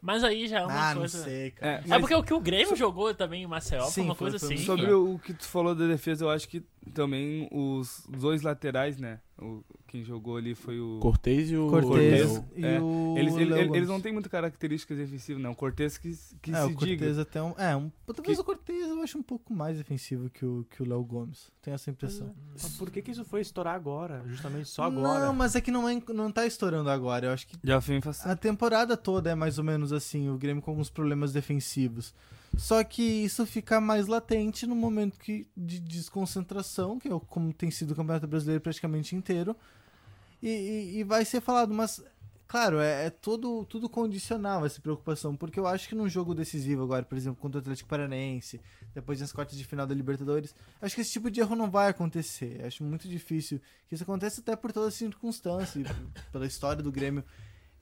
Mas 0.01 0.23
aí 0.23 0.47
já 0.47 0.61
é 0.61 0.65
uma 0.67 0.91
Ah, 0.91 0.95
não 0.95 1.01
coisa. 1.03 1.25
sei, 1.25 1.51
cara. 1.53 1.73
É, 1.73 1.75
É 1.79 1.83
mas 1.89 2.01
porque 2.01 2.15
o 2.15 2.23
que 2.23 2.35
o 2.35 2.41
Grêmio 2.41 2.77
jogou 2.77 3.13
também 3.15 3.43
em 3.43 3.47
Maceió 3.47 3.87
foi 3.91 4.03
uma 4.05 4.15
coisa 4.15 4.39
foi 4.39 4.55
assim. 4.55 4.65
sobre 4.65 4.93
o 4.93 5.19
que 5.19 5.33
tu 5.35 5.45
falou 5.49 5.75
da 5.75 5.87
defesa, 5.87 6.25
eu 6.25 6.31
acho 6.31 6.49
que 6.49 6.63
também 6.95 7.49
os 7.51 8.05
dois 8.09 8.43
laterais, 8.43 8.99
né? 8.99 9.21
O, 9.39 9.63
quem 9.87 10.03
jogou 10.03 10.39
ali 10.39 10.55
foi 10.55 10.81
o. 10.81 10.99
Cortez 10.99 11.51
e 11.51 11.57
o. 11.59 11.69
Cortez 11.69 12.43
É. 12.57 12.79
Eles, 13.19 13.35
ele- 13.37 13.45
Léo 13.51 13.59
ele- 13.59 13.67
Gomes. 13.67 13.77
eles 13.77 13.89
não 13.89 14.01
têm 14.01 14.11
muitas 14.13 14.33
características 14.33 14.97
defensivas, 14.97 15.43
não. 15.43 15.51
O 15.51 15.55
Cortez 15.55 15.99
que, 15.99 16.17
que 16.41 16.51
é, 16.53 16.55
se 16.55 16.67
o 16.67 16.75
Cortez 16.75 16.99
diga. 16.99 17.21
até 17.21 17.43
um. 17.43 17.55
É, 17.59 17.77
um, 17.77 17.91
talvez 18.07 18.37
Que- 18.37 18.41
o 18.41 18.45
Cortez 18.45 18.89
eu 18.89 19.03
acho 19.03 19.19
um 19.19 19.23
pouco 19.23 19.53
mais 19.53 19.77
defensivo 19.77 20.31
que 20.31 20.45
o 20.47 20.65
que 20.71 20.83
o 20.83 20.89
Léo 20.89 21.05
Gomes. 21.05 21.51
Tenho 21.61 21.75
essa 21.75 21.91
impressão. 21.91 22.35
Mas 22.53 22.77
por 22.79 22.91
que, 22.91 23.03
que 23.03 23.11
isso 23.11 23.25
foi 23.27 23.43
estourar 23.43 23.75
agora? 23.75 24.23
Justamente 24.27 24.69
só 24.71 24.85
agora. 24.85 25.27
Não, 25.27 25.35
mas 25.35 25.55
é 25.55 25.61
que 25.61 25.71
não, 25.71 25.87
é, 25.87 26.03
não 26.15 26.33
tá 26.33 26.47
estourando 26.47 26.89
agora. 26.89 27.27
Eu 27.27 27.33
acho 27.33 27.47
que 27.47 27.57
Já 27.63 27.79
foi 27.81 28.01
a 28.25 28.37
temporada 28.37 28.97
toda 28.97 29.31
é 29.31 29.35
mais 29.35 29.59
ou 29.59 29.65
menos 29.65 29.93
assim, 29.93 30.31
o 30.31 30.39
Grêmio 30.39 30.63
com 30.63 30.71
alguns 30.71 30.89
problemas 30.89 31.33
defensivos. 31.33 32.15
Só 32.59 32.83
que 32.83 33.03
isso 33.03 33.45
fica 33.47 33.81
mais 33.81 34.07
latente 34.07 34.67
no 34.67 34.75
momento 34.75 35.19
que, 35.19 35.47
de 35.57 35.79
desconcentração, 35.79 36.99
que 36.99 37.09
é 37.09 37.21
como 37.29 37.53
tem 37.53 37.71
sido 37.71 37.91
o 37.93 37.95
Campeonato 37.95 38.27
Brasileiro 38.27 38.61
praticamente 38.63 39.15
inteiro. 39.15 39.55
E, 40.43 40.49
e- 40.49 40.99
e 40.99 41.05
vai 41.05 41.25
ser 41.25 41.41
falado, 41.41 41.73
mas, 41.75 42.03
claro, 42.47 42.79
é, 42.79 43.07
é 43.07 43.11
todo, 43.11 43.65
tudo 43.67 43.89
condicional 43.89 44.65
essa 44.65 44.81
preocupação, 44.81 45.37
porque 45.37 45.59
eu 45.59 45.67
acho 45.67 45.89
que 45.89 45.95
num 45.95 46.09
jogo 46.09 46.35
decisivo 46.35 46.83
agora, 46.83 47.05
por 47.05 47.17
exemplo, 47.17 47.41
contra 47.41 47.59
o 47.59 47.61
Atlético 47.63 47.89
Paranaense, 47.89 48.61
depois 48.95 49.19
das 49.19 49.33
quartas 49.33 49.57
de 49.57 49.65
final 49.65 49.87
da 49.87 49.95
Libertadores, 49.95 50.55
acho 50.81 50.95
que 50.95 51.01
esse 51.01 51.13
tipo 51.13 51.31
de 51.31 51.41
erro 51.41 51.57
não 51.57 51.71
vai 51.71 51.89
acontecer. 51.89 52.63
Acho 52.65 52.85
muito 52.85 53.09
difícil 53.09 53.61
que 53.89 53.95
isso 53.95 54.05
aconteça 54.05 54.41
até 54.41 54.55
por 54.57 54.73
todas 54.73 54.89
as 54.89 54.95
circunstâncias, 54.95 55.87
e 55.89 56.31
pela 56.33 56.47
história 56.47 56.83
do 56.83 56.93
Grêmio 56.93 57.25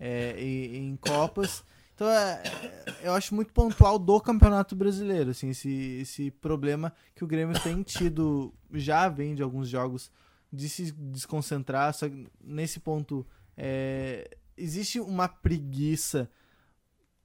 é, 0.01 0.35
e- 0.41 0.77
em 0.79 0.97
Copas. 0.97 1.65
Então, 1.95 2.09
é, 2.09 2.43
é, 2.45 2.95
eu 3.09 3.13
acho 3.15 3.35
muito 3.35 3.53
pontual 3.53 3.99
do 3.99 4.21
Campeonato 4.21 4.75
Brasileiro, 4.75 5.31
assim, 5.31 5.51
esse, 5.51 5.71
esse 6.01 6.31
problema 6.31 6.93
que 7.15 7.23
o 7.23 7.27
Grêmio 7.27 7.59
tem 7.63 7.83
tido, 7.83 8.53
já 8.73 9.09
vem 9.09 9.35
de 9.35 9.43
alguns 9.43 9.69
jogos, 9.69 10.11
de 10.53 10.69
se 10.69 10.91
desconcentrar, 10.93 11.95
só 11.95 12.09
que 12.09 12.27
nesse 12.43 12.81
ponto 12.81 13.25
é, 13.57 14.29
existe 14.57 14.99
uma 14.99 15.29
preguiça 15.29 16.29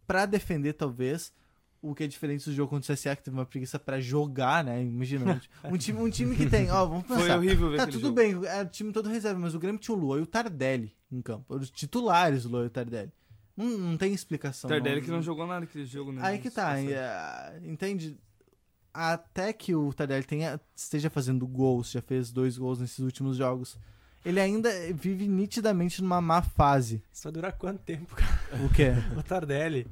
pra 0.06 0.26
defender, 0.28 0.74
talvez, 0.74 1.34
o 1.82 1.96
que 1.96 2.04
é 2.04 2.08
diferente 2.08 2.46
do 2.46 2.54
jogo 2.54 2.70
contra 2.70 2.92
o 2.92 2.96
CSA, 2.96 3.16
que 3.16 3.24
teve 3.24 3.38
uma 3.38 3.46
preguiça 3.46 3.80
pra 3.80 4.00
jogar, 4.00 4.64
né? 4.64 4.82
Imagina, 4.84 5.42
um 5.64 5.78
time, 5.78 6.00
um 6.00 6.10
time 6.10 6.36
que 6.36 6.48
tem, 6.48 6.70
ó, 6.70 6.86
vamos 6.86 7.04
pensar. 7.08 7.22
Foi 7.22 7.32
horrível 7.32 7.70
ver 7.72 7.78
Tá, 7.78 7.88
tudo 7.88 8.02
jogo. 8.02 8.16
bem, 8.16 8.34
é 8.46 8.62
o 8.62 8.68
time 8.68 8.92
todo 8.92 9.08
reserva, 9.10 9.40
mas 9.40 9.56
o 9.56 9.60
Grêmio 9.60 9.80
tinha 9.80 9.96
o 9.96 10.00
Lua 10.00 10.18
e 10.20 10.22
o 10.22 10.28
Tardelli 10.28 10.94
em 11.12 11.22
campo. 11.22 11.56
Os 11.56 11.72
titulares, 11.72 12.46
o 12.46 12.50
Lua 12.50 12.64
e 12.64 12.68
o 12.68 12.70
Tardelli. 12.70 13.12
Não, 13.60 13.78
não 13.78 13.98
tem 13.98 14.14
explicação. 14.14 14.70
Tardelli 14.70 15.02
que 15.02 15.12
não 15.12 15.22
jogou 15.22 15.46
nada 15.46 15.66
aquele 15.66 15.86
jogo, 15.86 16.14
né? 16.14 16.22
Aí 16.24 16.40
que 16.40 16.50
tá, 16.50 16.80
é, 16.80 17.60
entende? 17.62 18.18
Até 18.94 19.52
que 19.52 19.76
o 19.76 19.94
Tardelli 19.94 20.24
tenha, 20.24 20.62
esteja 20.74 21.10
fazendo 21.10 21.46
gols, 21.46 21.92
já 21.92 22.02
fez 22.02 22.32
dois 22.32 22.58
gols 22.58 22.80
nesses 22.80 23.00
últimos 23.00 23.36
jogos, 23.36 23.78
ele 24.24 24.40
ainda 24.40 24.70
vive 24.94 25.28
nitidamente 25.28 26.02
numa 26.02 26.22
má 26.22 26.42
fase. 26.42 27.04
Isso 27.12 27.24
vai 27.24 27.34
durar 27.34 27.52
quanto 27.52 27.82
tempo, 27.82 28.16
cara? 28.16 28.40
O 28.64 28.70
quê? 28.70 28.92
O 29.20 29.22
Tardelli. 29.22 29.86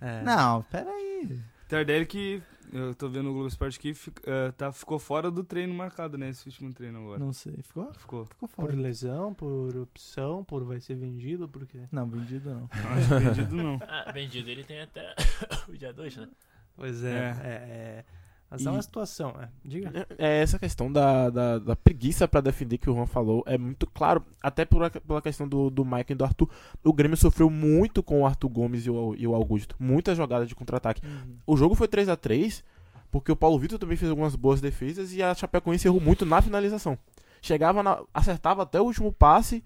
É. 0.00 0.22
Não, 0.22 0.62
peraí. 0.62 1.38
Tardelli 1.68 2.06
que, 2.06 2.42
eu 2.72 2.94
tô 2.94 3.08
vendo 3.08 3.30
o 3.30 3.32
Globo 3.32 3.48
Esporte 3.48 3.78
aqui, 3.78 3.92
fic- 3.94 4.20
eh, 4.26 4.52
tá, 4.52 4.72
ficou 4.72 4.98
fora 4.98 5.30
do 5.30 5.42
treino 5.44 5.74
marcado, 5.74 6.16
né? 6.18 6.28
Esse 6.30 6.46
último 6.48 6.72
treino 6.72 6.98
agora. 6.98 7.18
Não 7.18 7.32
sei. 7.32 7.54
Ficou? 7.62 7.92
Ficou. 7.94 8.24
Ficou 8.26 8.48
Por 8.48 8.56
fora. 8.70 8.76
lesão, 8.76 9.34
por 9.34 9.76
opção, 9.76 10.44
por 10.44 10.64
vai 10.64 10.80
ser 10.80 10.94
vendido, 10.94 11.48
por 11.48 11.66
quê? 11.66 11.80
Não, 11.92 12.08
vendido 12.08 12.50
não. 12.50 12.60
Não 12.82 12.92
acho 12.92 13.08
perdido, 13.08 13.54
não. 13.56 13.78
Ah, 13.82 14.10
vendido 14.12 14.48
ele 14.50 14.64
tem 14.64 14.80
até 14.80 15.14
o 15.68 15.72
dia 15.76 15.92
2, 15.92 16.16
né? 16.16 16.28
Pois 16.76 17.02
é. 17.04 17.10
É. 17.10 17.40
é, 17.42 17.50
é. 17.50 18.04
Mas 18.50 18.66
é 18.66 18.68
E- 18.68 18.72
uma 18.72 18.82
situação, 18.82 19.32
é. 19.40 19.48
Diga. 19.64 20.06
É 20.18 20.40
essa 20.42 20.58
questão 20.58 20.90
da, 20.90 21.30
da, 21.30 21.58
da 21.60 21.76
preguiça 21.76 22.26
pra 22.26 22.40
defender 22.40 22.78
que 22.78 22.90
o 22.90 22.94
Juan 22.94 23.06
falou 23.06 23.44
é 23.46 23.56
muito 23.56 23.86
claro, 23.86 24.24
até 24.42 24.64
por, 24.64 24.82
a- 24.82 24.90
pela 24.90 25.22
questão 25.22 25.46
do, 25.48 25.70
do 25.70 25.84
Mike 25.84 26.12
e 26.12 26.16
do 26.16 26.24
Arthur. 26.24 26.48
O 26.82 26.92
Grêmio 26.92 27.16
sofreu 27.16 27.48
muito 27.48 28.02
com 28.02 28.22
o 28.22 28.26
Arthur 28.26 28.48
Gomes 28.48 28.86
e 28.86 28.90
o, 28.90 29.14
e 29.16 29.26
o 29.26 29.34
Augusto. 29.36 29.76
Muitas 29.78 30.16
jogadas 30.16 30.48
de 30.48 30.54
contra-ataque. 30.56 31.00
O 31.46 31.56
jogo 31.56 31.74
foi 31.76 31.86
3 31.86 32.08
a 32.08 32.16
3 32.16 32.64
porque 33.10 33.30
o 33.30 33.36
Paulo 33.36 33.58
Vitor 33.58 33.78
também 33.78 33.96
fez 33.96 34.10
algumas 34.10 34.34
boas 34.36 34.60
defesas 34.60 35.12
e 35.12 35.22
a 35.22 35.34
Chapecoense 35.34 35.86
errou 35.86 36.00
muito 36.00 36.26
na 36.26 36.42
finalização. 36.42 36.98
Chegava, 37.42 37.82
na- 37.82 38.02
acertava 38.12 38.62
até 38.64 38.80
o 38.80 38.84
último 38.84 39.12
passe 39.12 39.62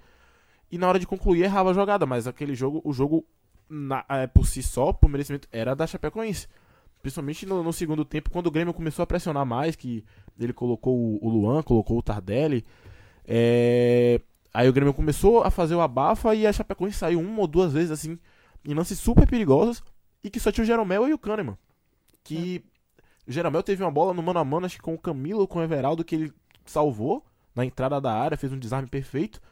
e 0.70 0.76
na 0.78 0.88
hora 0.88 0.98
de 0.98 1.06
concluir 1.06 1.42
errava 1.42 1.70
a 1.70 1.74
jogada, 1.74 2.04
mas 2.06 2.26
aquele 2.26 2.54
jogo, 2.54 2.80
o 2.84 2.92
jogo 2.92 3.24
na- 3.68 4.04
é, 4.10 4.26
por 4.26 4.46
si 4.46 4.62
só, 4.62 4.92
por 4.92 5.08
merecimento, 5.08 5.48
era 5.50 5.74
da 5.74 5.86
Chapecoense. 5.86 6.46
Principalmente 7.04 7.44
no, 7.44 7.62
no 7.62 7.70
segundo 7.70 8.02
tempo, 8.02 8.30
quando 8.30 8.46
o 8.46 8.50
Grêmio 8.50 8.72
começou 8.72 9.02
a 9.02 9.06
pressionar 9.06 9.44
mais, 9.44 9.76
que 9.76 10.02
ele 10.40 10.54
colocou 10.54 10.96
o, 10.98 11.18
o 11.22 11.28
Luan, 11.28 11.62
colocou 11.62 11.98
o 11.98 12.02
Tardelli. 12.02 12.64
é, 13.26 14.18
Aí 14.54 14.66
o 14.66 14.72
Grêmio 14.72 14.94
começou 14.94 15.42
a 15.42 15.50
fazer 15.50 15.74
o 15.74 15.82
abafa 15.82 16.34
e 16.34 16.46
a 16.46 16.52
Chapecoense 16.52 16.96
saiu 16.96 17.20
uma 17.20 17.40
ou 17.40 17.46
duas 17.46 17.74
vezes 17.74 17.90
assim, 17.90 18.18
em 18.64 18.72
lances 18.72 18.98
super 18.98 19.26
perigosos, 19.26 19.82
e 20.22 20.30
que 20.30 20.40
só 20.40 20.50
tinha 20.50 20.62
o 20.62 20.66
Jeromel 20.66 21.06
e 21.06 21.12
o 21.12 21.18
Kahneman. 21.18 21.58
Que 22.22 22.64
o 23.28 23.32
Jeromel 23.32 23.62
teve 23.62 23.82
uma 23.84 23.90
bola 23.90 24.14
no 24.14 24.22
mano 24.22 24.38
a 24.38 24.44
mano, 24.44 24.64
acho 24.64 24.76
que 24.76 24.82
com 24.82 24.94
o 24.94 24.98
Camilo 24.98 25.40
ou 25.40 25.46
com 25.46 25.58
o 25.58 25.62
Everaldo, 25.62 26.04
que 26.04 26.14
ele 26.14 26.32
salvou 26.64 27.22
na 27.54 27.66
entrada 27.66 28.00
da 28.00 28.14
área, 28.14 28.36
fez 28.38 28.50
um 28.50 28.58
desarme 28.58 28.88
perfeito. 28.88 29.42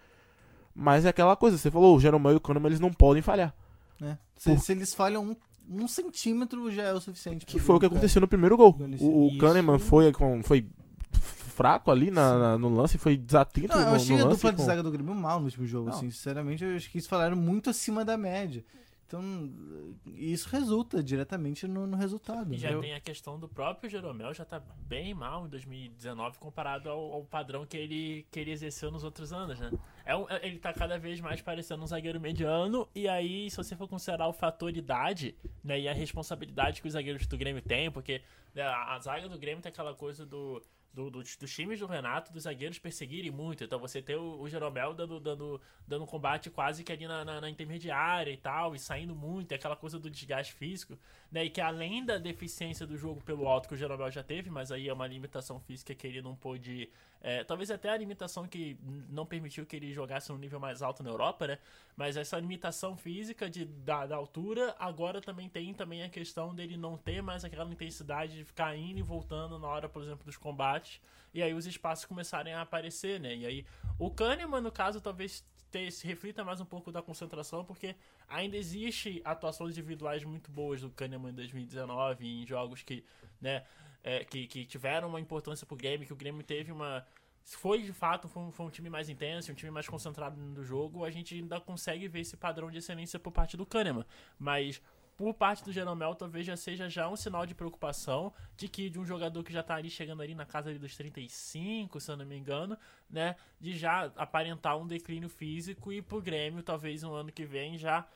Mas 0.75 1.05
é 1.05 1.11
aquela 1.11 1.37
coisa, 1.37 1.59
você 1.59 1.71
falou, 1.71 1.95
o 1.95 2.01
Jeromel 2.01 2.33
e 2.33 2.37
o 2.37 2.41
Kahneman 2.41 2.69
eles 2.71 2.81
não 2.81 2.91
podem 2.91 3.21
falhar. 3.21 3.55
né? 4.01 4.19
Se, 4.39 4.49
Por- 4.55 4.59
se 4.61 4.73
eles 4.73 4.95
falham 4.95 5.23
um, 5.33 5.37
um 5.69 5.87
centímetro, 5.89 6.71
já 6.71 6.83
é 6.85 6.93
o 6.93 7.01
suficiente. 7.01 7.45
Que 7.47 7.59
foi 7.59 7.77
o 7.77 7.79
que 7.79 7.85
jogo, 7.87 7.97
aconteceu 7.97 8.21
no 8.21 8.29
primeiro 8.29 8.57
gol. 8.57 8.77
O, 9.01 9.27
o 9.29 9.39
Kahneman 9.39 9.79
foi, 9.79 10.13
com, 10.13 10.43
foi 10.43 10.67
fraco 11.13 11.91
ali 11.91 12.11
na, 12.11 12.39
na- 12.39 12.59
no 12.59 12.69
lance, 12.75 12.97
foi 12.99 13.17
desatento 13.17 13.77
Não, 13.77 13.81
eu 13.89 13.95
achei 13.95 14.17
no 14.17 14.23
a 14.23 14.25
lance. 14.27 14.37
dupla 14.37 14.51
de 14.53 14.57
com- 14.59 14.65
zaga 14.65 14.83
do 14.83 14.91
Grêmio 14.91 15.15
mal 15.15 15.39
no 15.39 15.45
último 15.47 15.67
jogo, 15.67 15.91
assim. 15.91 16.11
Sinceramente, 16.11 16.65
eu 16.65 16.75
acho 16.77 16.91
que 16.91 16.97
eles 16.99 17.07
falaram 17.07 17.37
muito 17.37 17.69
acima 17.71 18.05
da 18.05 18.17
média. 18.17 18.65
Então, 19.13 19.93
isso 20.07 20.49
resulta 20.49 21.03
diretamente 21.03 21.69
no, 21.69 21.87
no 21.87 21.99
resultado. 21.99 22.55
E 22.55 22.57
já 22.57 22.71
Eu- 22.71 22.81
tem 22.81 22.95
a 22.95 23.01
questão 23.01 23.39
do 23.39 23.47
próprio 23.47 23.91
Jeromel, 23.91 24.33
já 24.33 24.43
tá 24.45 24.59
bem 24.59 25.13
mal 25.13 25.45
em 25.47 25.51
2019 25.51 26.39
comparado 26.39 26.89
ao, 26.89 27.13
ao 27.13 27.25
padrão 27.25 27.67
que 27.67 27.77
ele, 27.77 28.27
que 28.31 28.41
ele 28.41 28.51
exerceu 28.53 28.91
nos 28.91 29.05
outros 29.05 29.31
anos, 29.31 29.61
né? 29.61 29.71
É 30.07 30.17
um- 30.17 30.27
ele 30.43 30.59
tá 30.59 30.73
cada 30.73 30.99
vez 30.99 31.21
mais 31.21 31.43
parecendo 31.43 31.83
um 31.83 31.87
zagueiro 31.87 32.19
mediano, 32.19 32.89
e 32.95 33.07
aí, 33.07 33.51
se 33.51 33.57
você 33.59 33.77
for 33.77 33.87
considerar 33.87 34.29
o 34.29 34.33
fator 34.33 34.75
idade, 34.75 35.35
né, 35.63 35.79
e 35.79 35.89
a 35.89 35.93
responsabilidade 35.93 36.81
que 36.81 36.87
os 36.89 36.95
zagueiros 36.95 37.27
do 37.27 37.37
Grêmio 37.37 37.61
têm, 37.61 37.91
porque 37.91 38.23
né, 38.55 38.63
a, 38.63 38.95
a 38.95 38.99
zaga 38.99 39.29
do 39.29 39.39
Grêmio 39.39 39.63
tem 39.63 39.69
aquela 39.71 39.95
coisa 39.95 40.25
do. 40.25 40.63
Do, 40.93 41.11
do- 41.11 41.23
dos 41.23 41.55
times 41.55 41.81
do 41.81 41.87
Renato, 41.87 42.33
dos 42.33 42.43
zagueiros 42.43 42.79
perseguirem 42.79 43.31
muito. 43.31 43.65
Então 43.65 43.79
você 43.79 44.03
ter 44.03 44.17
o, 44.17 44.41
o 44.41 44.49
Jeromel 44.49 44.93
dando, 44.93 45.19
dando, 45.19 45.61
dando 45.89 46.07
combate 46.07 46.51
quase 46.51 46.85
que 46.85 46.93
ali 46.93 47.07
na, 47.09 47.25
na, 47.25 47.41
na 47.41 47.49
intermediária 47.51 48.31
e 48.31 48.37
tal, 48.37 48.75
e 48.75 48.79
saindo 48.79 49.15
muito, 49.15 49.55
aquela 49.55 49.75
coisa 49.77 49.99
do 49.99 50.11
desgaste 50.11 50.53
físico, 50.53 50.99
né? 51.31 51.45
E 51.45 51.51
que 51.51 51.61
além 51.63 52.05
da 52.05 52.19
deficiência 52.19 52.87
do 52.87 52.97
jogo 52.97 53.23
pelo 53.23 53.49
alto 53.49 53.69
que 53.69 53.75
o 53.75 53.77
Jeromel 53.77 54.11
já 54.11 54.23
teve, 54.23 54.51
mas 54.51 54.71
aí 54.71 54.89
é 54.89 54.93
uma 54.93 55.07
limitação 55.07 55.59
física 55.61 55.95
que 55.95 56.07
ele 56.07 56.21
não 56.21 56.37
pôde. 56.37 56.91
É, 57.23 57.45
talvez 57.45 57.71
até 57.71 57.89
a 57.89 57.97
limitação 57.97 58.49
que 58.49 58.77
não 59.09 59.25
permitiu 59.25 59.65
que 59.65 59.77
ele 59.77 59.93
jogasse 59.93 60.31
num 60.33 60.39
nível 60.39 60.59
mais 60.59 60.83
alto 60.83 61.03
na 61.05 61.11
Europa, 61.11 61.47
né? 61.47 61.59
Mas 61.97 62.17
essa 62.17 62.39
limitação 62.39 62.97
física 62.97 63.49
de, 63.49 63.65
da, 63.65 64.07
da 64.07 64.17
altura, 64.17 64.75
agora 64.79 65.21
também 65.21 65.49
tem 65.49 65.73
também 65.73 66.03
a 66.03 66.09
questão 66.09 66.53
dele 66.53 66.77
não 66.77 66.97
ter 66.97 67.23
mais 67.23 67.45
aquela 67.45 67.71
intensidade 67.71 68.37
de 68.37 68.45
ficar 68.45 68.77
indo 68.77 68.99
e 68.99 69.03
voltando 69.03 69.59
na 69.59 69.69
hora, 69.69 69.89
por 69.89 70.03
exemplo, 70.03 70.25
dos 70.25 70.37
combates. 70.37 71.01
E 71.33 71.43
aí 71.43 71.55
os 71.55 71.65
espaços 71.67 72.05
começarem 72.05 72.53
a 72.55 72.63
aparecer, 72.63 73.21
né? 73.21 73.37
E 73.37 73.47
aí 73.47 73.67
o 73.99 74.11
Kahneman, 74.11 74.61
no 74.61 74.73
caso, 74.73 75.01
talvez 75.01 75.45
te- 75.71 75.91
se 75.91 76.07
reflita 76.07 76.45
mais 76.45 76.61
um 76.61 76.65
pouco 76.65 76.93
da 76.93 77.01
concentração, 77.01 77.65
porque 77.65 77.97
ainda 78.29 78.57
existe 78.57 79.23
atuações 79.25 79.73
individuais 79.73 80.23
muito 80.25 80.51
boas 80.51 80.81
do 80.83 80.91
Kahneman 80.91 81.31
em 81.31 81.35
2019, 81.35 82.27
em 82.27 82.47
jogos 82.47 82.83
que, 82.83 83.05
né, 83.41 83.65
é, 84.03 84.25
que, 84.25 84.47
que 84.47 84.65
tiveram 84.65 85.09
uma 85.09 85.21
importância 85.21 85.67
pro 85.67 85.77
Grêmio, 85.77 86.07
que 86.07 86.13
o 86.13 86.17
Grêmio 86.17 86.43
teve 86.43 86.73
uma. 86.73 87.05
Foi 87.45 87.83
de 87.83 87.93
fato 87.93 88.29
foi 88.29 88.43
um, 88.43 88.53
foi 88.53 88.67
um 88.67 88.71
time 88.71 88.89
mais 88.89 89.09
intenso, 89.09 89.51
um 89.51 89.55
time 89.55 89.71
mais 89.71 89.89
concentrado 89.89 90.41
no 90.41 90.63
jogo, 90.63 91.05
a 91.05 91.11
gente 91.11 91.35
ainda 91.35 91.61
consegue 91.61 92.07
ver 92.07 92.21
esse 92.21 92.37
padrão 92.37 92.71
de 92.71 92.79
excelência 92.79 93.19
por 93.19 93.33
parte 93.33 93.57
do 93.57 93.67
Kahneman. 93.67 94.07
Mas 94.39 94.81
por 95.17 95.35
parte 95.35 95.63
do 95.65 95.73
Jeromel, 95.73 96.15
talvez 96.15 96.47
já 96.47 96.57
seja 96.57 96.89
já 96.89 97.09
um 97.09 97.17
sinal 97.17 97.45
de 97.45 97.55
preocupação 97.55 98.33
de 98.57 98.69
que 98.69 98.89
de 98.89 98.99
um 98.99 99.05
jogador 99.05 99.43
que 99.43 99.53
já 99.53 99.63
tá 99.63 99.75
ali 99.75 99.91
chegando 99.91 100.23
ali 100.23 100.35
na 100.35 100.47
casa 100.47 100.71
ali 100.71 100.79
dos 100.79 100.97
35, 100.97 102.01
se 102.01 102.11
eu 102.11 102.17
não 102.17 102.25
me 102.25 102.37
engano, 102.37 102.79
né? 103.11 103.37
De 103.61 103.77
já 103.77 104.11
aparentar 104.17 104.79
um 104.79 104.87
declínio 104.87 105.29
físico 105.29 105.93
e 105.93 106.01
pro 106.01 106.23
Grêmio, 106.23 106.63
talvez 106.63 107.03
no 107.03 107.13
ano 107.13 107.31
que 107.31 107.45
vem, 107.45 107.77
já 107.77 108.07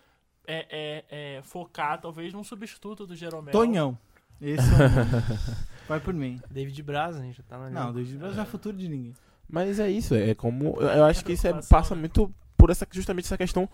é, 0.47 0.67
é, 0.71 1.37
é, 1.37 1.43
focar, 1.43 2.01
talvez, 2.01 2.33
num 2.33 2.45
substituto 2.45 3.07
do 3.07 3.15
Jeromel. 3.15 3.53
Tonhão. 3.53 3.99
Esse 4.41 4.69
é 4.69 4.75
o... 4.75 5.67
Vai 5.89 6.01
por 6.01 6.13
mim. 6.15 6.41
David 6.51 6.83
Braz, 6.83 7.17
né? 7.17 7.33
Já 7.33 7.43
tá 7.43 7.59
na 7.59 7.71
Não, 7.71 7.93
David 7.93 8.17
Braz 8.19 8.37
não 8.37 8.43
é 8.43 8.47
futuro 8.47 8.77
de 8.77 8.89
ninguém. 8.89 9.15
Mas 9.49 9.79
é 9.79 9.89
isso, 9.91 10.15
é 10.15 10.35
como. 10.35 10.77
Eu, 10.81 10.89
eu 10.89 11.05
acho 11.05 11.25
que 11.25 11.33
isso 11.33 11.47
é- 11.47 11.61
passa 11.69 11.95
né? 11.95 12.01
muito 12.01 12.33
por 12.57 12.71
essa, 12.71 12.87
justamente 12.91 13.27
essa 13.27 13.39
questão. 13.39 13.69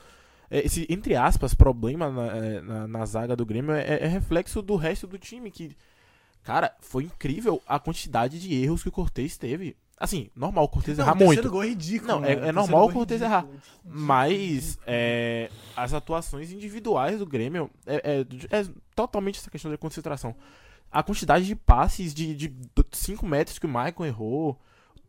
é, 0.50 0.66
Esse, 0.66 0.86
entre 0.90 1.14
aspas, 1.16 1.54
problema 1.54 2.10
na, 2.10 2.26
é, 2.36 2.60
na, 2.60 2.86
na 2.88 3.06
zaga 3.06 3.34
do 3.34 3.46
Grêmio 3.46 3.72
é, 3.72 4.00
é 4.02 4.06
reflexo 4.06 4.60
do 4.60 4.76
resto 4.76 5.06
do 5.06 5.18
time. 5.18 5.50
Que, 5.50 5.74
cara, 6.42 6.74
foi 6.80 7.04
incrível 7.04 7.62
a 7.66 7.78
quantidade 7.78 8.38
de 8.38 8.54
erros 8.54 8.82
que 8.82 8.88
o 8.88 8.92
Cortez 8.92 9.38
teve. 9.38 9.74
Assim, 9.98 10.28
normal 10.34 10.64
o 10.64 10.68
Cortez 10.68 10.98
errar 10.98 11.14
o 11.14 11.16
terceiro 11.18 11.42
muito. 11.44 11.52
gol 11.52 11.62
é 11.62 11.68
ridículo. 11.68 12.12
Não, 12.12 12.20
né? 12.20 12.32
é- 12.32 12.48
é 12.48 12.52
normal 12.52 12.88
o 12.88 12.92
Cortez 12.92 13.20
ridículo. 13.22 13.60
Mas 13.84 14.78
é, 14.86 15.48
as 15.76 15.94
atuações 15.94 16.50
individuais 16.52 17.18
do 17.20 17.24
Grêmio 17.26 17.70
é, 17.86 18.20
é- 18.50 18.58
é 18.60 18.66
totalmente 18.96 19.38
essa 19.38 19.50
questão 19.50 19.70
da 19.70 19.78
concentração. 19.78 20.34
A 20.92 21.02
quantidade 21.02 21.46
de 21.46 21.56
passes 21.56 22.12
de 22.14 22.52
5 22.92 23.24
metros 23.26 23.58
que 23.58 23.66
o 23.66 23.68
Maicon 23.68 24.04
errou, 24.04 24.60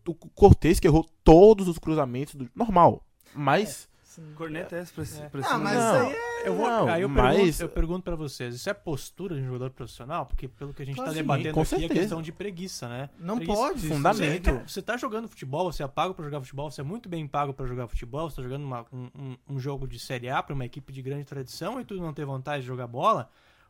o 0.08 0.14
Cortez 0.16 0.80
que 0.80 0.88
errou 0.88 1.06
todos 1.24 1.68
os 1.68 1.78
cruzamentos 1.78 2.36
do. 2.36 2.50
Normal. 2.56 3.06
Mas. 3.36 3.92
Corneta 4.36 4.76
é 4.76 4.80
essa 4.80 4.94
pra, 4.94 5.04
É. 5.04 5.30
pra 5.30 5.42
Ah, 5.42 5.44
cima 5.44 5.58
mas 5.60 5.74
do- 5.74 5.80
isso 5.80 5.96
aí 5.96 6.14
é... 6.14 6.48
Eu 6.48 6.56
vou, 6.56 6.68
Não, 6.70 6.88
aí 6.88 7.02
eu, 7.02 7.10
mas- 7.10 7.36
pergunto, 7.36 7.62
eu 7.64 7.70
pergunto 7.70 8.04
pra 8.04 8.16
vocês, 8.16 8.54
isso 8.54 8.70
é 8.70 8.74
postura 8.74 9.34
de 9.36 9.42
um 9.42 9.46
jogador 9.48 9.72
profissional? 9.72 10.26
Porque 10.28 10.48
pelo 10.48 10.72
que 10.72 10.84
a 10.84 10.86
gente 10.86 10.96
Claro 10.96 11.10
tá 11.10 11.16
sim, 11.16 11.22
debatendo 11.22 11.54
com 11.56 11.62
aqui 11.62 11.76
é 11.76 11.80
certeza. 11.80 12.00
questão 12.02 12.22
de 12.22 12.32
preguiça, 12.32 12.88
né? 12.88 13.10
Não 13.18 13.38
Preguiça. 13.38 13.58
pode. 13.58 13.88
Fundamento. 13.88 14.52
Você, 14.52 14.64
você 14.68 14.82
tá 14.84 14.98
jogando 14.98 15.28
futebol, 15.28 15.72
você 15.72 15.82
é 15.82 15.88
pago 15.88 16.14
pra 16.14 16.24
jogar 16.26 16.42
futebol, 16.42 16.70
você 16.70 16.82
é 16.82 16.84
muito 16.84 17.10
bem 17.10 17.26
pago 17.28 17.54
pra 17.56 17.66
jogar 17.66 17.88
futebol, 17.88 18.30
você 18.30 18.36
tá 18.36 18.44
jogando 18.44 18.64
uma- 18.66 18.86
um, 18.94 19.10
um- 19.18 19.38
um 19.56 19.60
jogo 19.60 19.88
de 19.88 19.98
Série 19.98 20.30
A 20.30 20.44
pra 20.44 20.54
uma 20.54 20.66
equipe 20.66 20.94
de 20.94 21.02
grande 21.02 21.26
tradição 21.26 21.80
e 21.82 21.86
tu 21.86 21.96
não 21.96 22.14
ter 22.14 22.24
vontade 22.26 22.62
de 22.62 22.68
jogar 22.68 22.86
bola, 22.86 23.30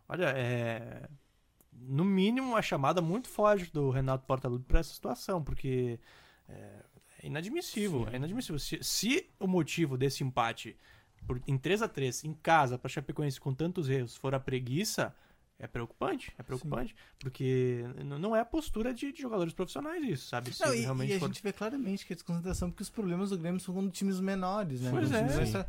olha, 0.10 0.26
é... 0.36 1.04
No 1.80 2.04
mínimo, 2.06 2.50
uma 2.50 2.62
chamada 2.62 3.02
muito 3.02 3.28
forte 3.28 3.72
do 3.72 3.90
Renato 3.90 4.26
Portaluppi 4.26 4.66
pra 4.66 4.80
essa 4.80 4.94
situação, 4.94 5.44
porque 5.44 6.00
é, 6.48 6.84
é 7.22 7.28
inadmissível, 7.28 8.08
é 8.12 8.16
inadmissível. 8.16 8.58
Se, 8.60 8.80
se 8.82 9.30
o 9.40 9.48
motivo 9.48 9.98
desse 9.98 10.24
empate 10.24 10.78
por- 11.28 11.42
em 11.48 11.58
3 11.58 11.82
a 11.82 11.88
3 11.88 12.24
em 12.24 12.34
casa 12.34 12.78
pra 12.78 12.90
Chapecoense 12.90 13.40
com 13.40 13.54
tantos 13.54 13.90
erros 13.90 14.16
for 14.16 14.34
a 14.34 14.40
preguiça, 14.40 15.16
é 15.60 15.68
preocupante, 15.68 16.34
é 16.38 16.44
preocupante, 16.44 16.96
porque 17.20 17.86
n- 17.98 18.18
não 18.20 18.36
é 18.36 18.42
a 18.42 18.46
postura 18.46 18.94
de, 18.94 19.14
de 19.14 19.22
jogadores 19.22 19.54
profissionais 19.54 20.04
isso, 20.04 20.28
sabe? 20.28 20.52
Se 20.54 20.66
Não, 20.66 20.74
e, 20.74 20.82
realmente 20.82 21.12
e 21.12 21.16
a 21.16 21.20
for- 21.20 21.28
gente 21.28 21.42
vê 21.42 21.54
claramente 21.54 22.06
que 22.06 22.12
é 22.14 22.16
desconcentração, 22.16 22.70
porque 22.70 22.84
os 22.84 22.90
problemas 22.90 23.30
do 23.30 23.38
Grêmio 23.38 23.60
são 23.62 23.74
com 23.74 23.90
times 23.90 24.20
menores, 24.20 24.82
né? 24.82 24.92
Pois 24.92 25.12
é. 25.12 25.28
Sim. 25.30 25.42
extra- 25.42 25.68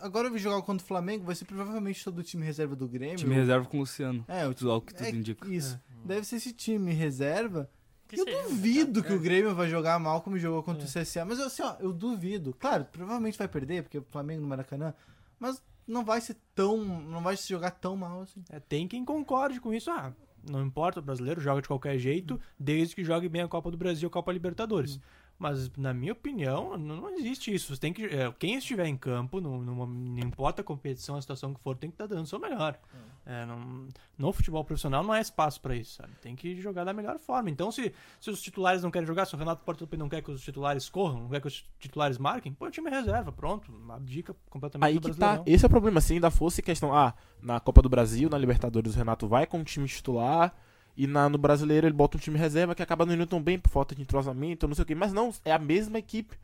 Agora 0.00 0.26
eu 0.28 0.32
vi 0.32 0.38
jogar 0.38 0.60
contra 0.62 0.82
o 0.84 0.86
Flamengo, 0.88 1.24
vai 1.24 1.34
ser 1.34 1.44
provavelmente 1.44 2.02
todo 2.02 2.18
o 2.18 2.22
time 2.22 2.44
reserva 2.44 2.74
do 2.74 2.88
Grêmio. 2.88 3.16
Time 3.18 3.34
reserva 3.34 3.66
com 3.66 3.76
o 3.76 3.80
Luciano. 3.80 4.24
É, 4.26 4.46
o 4.48 4.70
Ao 4.70 4.80
que 4.80 4.94
tudo 4.94 5.06
é, 5.06 5.10
indica. 5.10 5.48
Isso. 5.48 5.78
Deve 6.04 6.26
ser 6.26 6.36
esse 6.36 6.52
time 6.52 6.92
reserva. 6.92 7.70
Que 8.08 8.20
eu 8.20 8.24
seja, 8.24 8.42
duvido 8.44 9.02
cara. 9.02 9.12
que 9.14 9.18
o 9.18 9.22
Grêmio 9.22 9.52
vai 9.54 9.68
jogar 9.68 9.98
mal 9.98 10.20
como 10.22 10.38
jogou 10.38 10.62
contra 10.62 10.84
É. 10.84 10.86
o 10.86 10.88
CSA. 10.88 11.24
Mas 11.24 11.40
assim, 11.40 11.62
ó, 11.62 11.74
eu 11.80 11.92
duvido. 11.92 12.54
Claro, 12.58 12.84
provavelmente 12.86 13.36
vai 13.36 13.48
perder, 13.48 13.82
porque 13.82 13.98
o 13.98 14.06
Flamengo 14.10 14.42
no 14.42 14.46
Maracanã. 14.48 14.94
Mas 15.40 15.60
não 15.86 16.04
vai 16.04 16.20
ser 16.20 16.36
tão. 16.54 16.78
Não 16.84 17.22
vai 17.22 17.36
se 17.36 17.48
jogar 17.48 17.70
tão 17.70 17.96
mal 17.96 18.22
assim. 18.22 18.42
É, 18.50 18.58
tem 18.58 18.88
quem 18.88 19.04
concorde 19.04 19.60
com 19.60 19.72
isso. 19.72 19.90
Ah, 19.90 20.12
não 20.48 20.64
importa, 20.64 21.00
o 21.00 21.02
brasileiro 21.02 21.40
joga 21.40 21.62
de 21.62 21.68
qualquer 21.68 21.98
jeito, 21.98 22.40
desde 22.58 22.94
que 22.94 23.04
jogue 23.04 23.28
bem 23.28 23.42
a 23.42 23.48
Copa 23.48 23.70
do 23.70 23.76
Brasil 23.76 24.06
e 24.06 24.10
a 24.10 24.12
Copa 24.12 24.32
Libertadores. 24.32 25.00
Mas, 25.38 25.70
na 25.76 25.92
minha 25.92 26.12
opinião, 26.12 26.78
não, 26.78 27.10
existe 27.10 27.54
isso. 27.54 27.74
Você 27.74 27.80
tem 27.80 27.92
que, 27.92 28.06
é, 28.06 28.32
quem 28.38 28.54
estiver 28.56 28.86
em 28.86 28.96
campo, 28.96 29.38
no, 29.40 29.62
não 29.62 30.18
importa 30.26 30.62
a 30.62 30.64
competição, 30.64 31.16
a 31.16 31.20
situação 31.20 31.52
que 31.52 31.60
for, 31.60 31.76
tem 31.76 31.90
que 31.90 31.94
estar 31.94 32.06
dando 32.06 32.24
o 32.24 32.26
seu 32.26 32.38
melhor. 32.38 32.78
É, 33.26 33.44
não- 33.44 33.86
no 34.16 34.32
futebol 34.32 34.64
profissional 34.64 35.02
não 35.02 35.12
há 35.12 35.20
espaço 35.20 35.60
para 35.60 35.74
isso, 35.74 35.96
sabe? 35.96 36.12
Tem 36.22 36.34
que 36.34 36.58
jogar 36.60 36.84
da 36.84 36.92
melhor 36.94 37.18
forma. 37.18 37.50
Então, 37.50 37.70
se, 37.70 37.92
se 38.18 38.30
os 38.30 38.40
titulares 38.40 38.82
não 38.82 38.90
querem 38.90 39.06
jogar, 39.06 39.26
se 39.26 39.34
o 39.34 39.38
Renato 39.38 39.62
Portaluppi 39.62 39.96
não 39.98 40.08
quer 40.08 40.22
que 40.22 40.30
os 40.30 40.40
titulares 40.42 40.88
corram, 40.88 41.20
não 41.22 41.28
quer 41.28 41.40
que 41.42 41.48
os 41.48 41.66
titulares 41.78 42.16
marquem, 42.16 42.52
põe 42.54 42.68
o 42.68 42.72
time 42.72 42.88
reserva, 42.88 43.30
pronto. 43.30 43.70
Abdica 43.90 44.34
completamente 44.48 44.88
Aí 44.88 44.98
que 44.98 45.12
tá. 45.18 45.42
Esse 45.44 45.64
é 45.64 45.66
o 45.66 45.70
problema. 45.70 46.00
Se 46.00 46.14
ainda 46.14 46.30
fosse 46.30 46.62
questão. 46.62 46.94
Ah, 46.94 47.12
na 47.42 47.60
Copa 47.60 47.82
do 47.82 47.88
Brasil, 47.90 48.30
na 48.30 48.38
Libertadores, 48.38 48.94
o 48.94 48.96
Renato 48.96 49.28
vai 49.28 49.44
com 49.46 49.60
o 49.60 49.64
time 49.64 49.86
titular. 49.86 50.54
E 50.96 51.06
na, 51.06 51.28
no 51.28 51.36
brasileiro 51.36 51.86
ele 51.86 51.94
bota 51.94 52.16
um 52.16 52.20
time 52.20 52.38
reserva 52.38 52.74
que 52.74 52.82
acaba 52.82 53.04
não 53.04 53.14
indo 53.14 53.26
tão 53.26 53.42
bem 53.42 53.58
por 53.58 53.70
falta 53.70 53.94
de 53.94 54.02
entrosamento, 54.02 54.66
não 54.66 54.74
sei 54.74 54.82
o 54.82 54.86
que. 54.86 54.94
Mas 54.94 55.12
não, 55.12 55.32
é 55.44 55.52
a 55.52 55.58
mesma 55.58 55.98
equipe. 55.98 56.36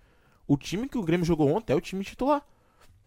O 0.46 0.57
time 0.57 0.88
que 0.88 0.98
o 0.98 1.03
Grêmio 1.03 1.24
jogou 1.24 1.48
ontem 1.48 1.72
é 1.72 1.76
o 1.76 1.80
time 1.80 2.05
titular. 2.05 2.42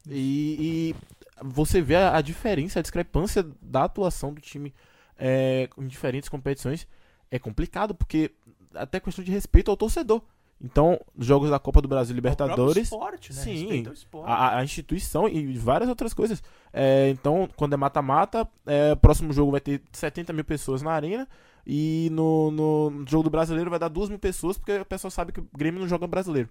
E, 0.09 0.57
e 0.59 0.95
você 1.43 1.81
vê 1.81 1.95
a, 1.95 2.17
a 2.17 2.21
diferença, 2.21 2.79
a 2.79 2.81
discrepância 2.81 3.45
da 3.61 3.83
atuação 3.83 4.33
do 4.33 4.41
time 4.41 4.73
é, 5.17 5.69
em 5.77 5.87
diferentes 5.87 6.29
competições. 6.29 6.87
É 7.29 7.37
complicado, 7.37 7.93
porque 7.93 8.31
até 8.73 8.99
questão 8.99 9.23
de 9.23 9.31
respeito 9.31 9.69
ao 9.69 9.77
torcedor. 9.77 10.21
Então, 10.61 10.99
jogos 11.19 11.49
da 11.49 11.59
Copa 11.59 11.81
do 11.81 11.87
Brasil 11.87 12.13
É 12.13 12.15
o 12.15 12.17
Libertadores. 12.17 12.83
esporte, 12.83 13.33
né? 13.33 13.41
Sim. 13.41 13.83
O. 14.13 14.23
A, 14.23 14.57
a 14.57 14.63
instituição 14.63 15.27
e 15.27 15.53
várias 15.57 15.89
outras 15.89 16.13
coisas. 16.13 16.41
É, 16.71 17.09
então, 17.09 17.47
quando 17.55 17.73
é 17.73 17.77
mata-mata, 17.77 18.47
é, 18.65 18.93
o 18.93 18.97
próximo 18.97 19.33
jogo 19.33 19.51
vai 19.51 19.59
ter 19.61 19.81
70 19.91 20.31
mil 20.33 20.45
pessoas 20.45 20.81
na 20.81 20.91
arena. 20.91 21.27
E 21.67 22.09
no, 22.11 22.51
no 22.51 23.05
jogo 23.07 23.23
do 23.23 23.29
brasileiro 23.29 23.69
vai 23.69 23.79
dar 23.79 23.89
2 23.89 24.09
mil 24.09 24.19
pessoas, 24.19 24.57
porque 24.57 24.77
o 24.79 24.85
pessoal 24.85 25.11
sabe 25.11 25.31
que 25.31 25.39
o 25.41 25.47
Grêmio 25.55 25.81
não 25.81 25.87
joga 25.87 26.07
brasileiro. 26.07 26.47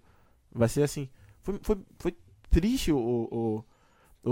Vai 0.52 0.68
ser 0.68 0.82
assim. 0.82 1.09
Foi, 1.42 1.59
foi, 1.62 1.78
foi 1.98 2.16
triste 2.50 2.92
o, 2.92 2.98
o- 2.98 3.64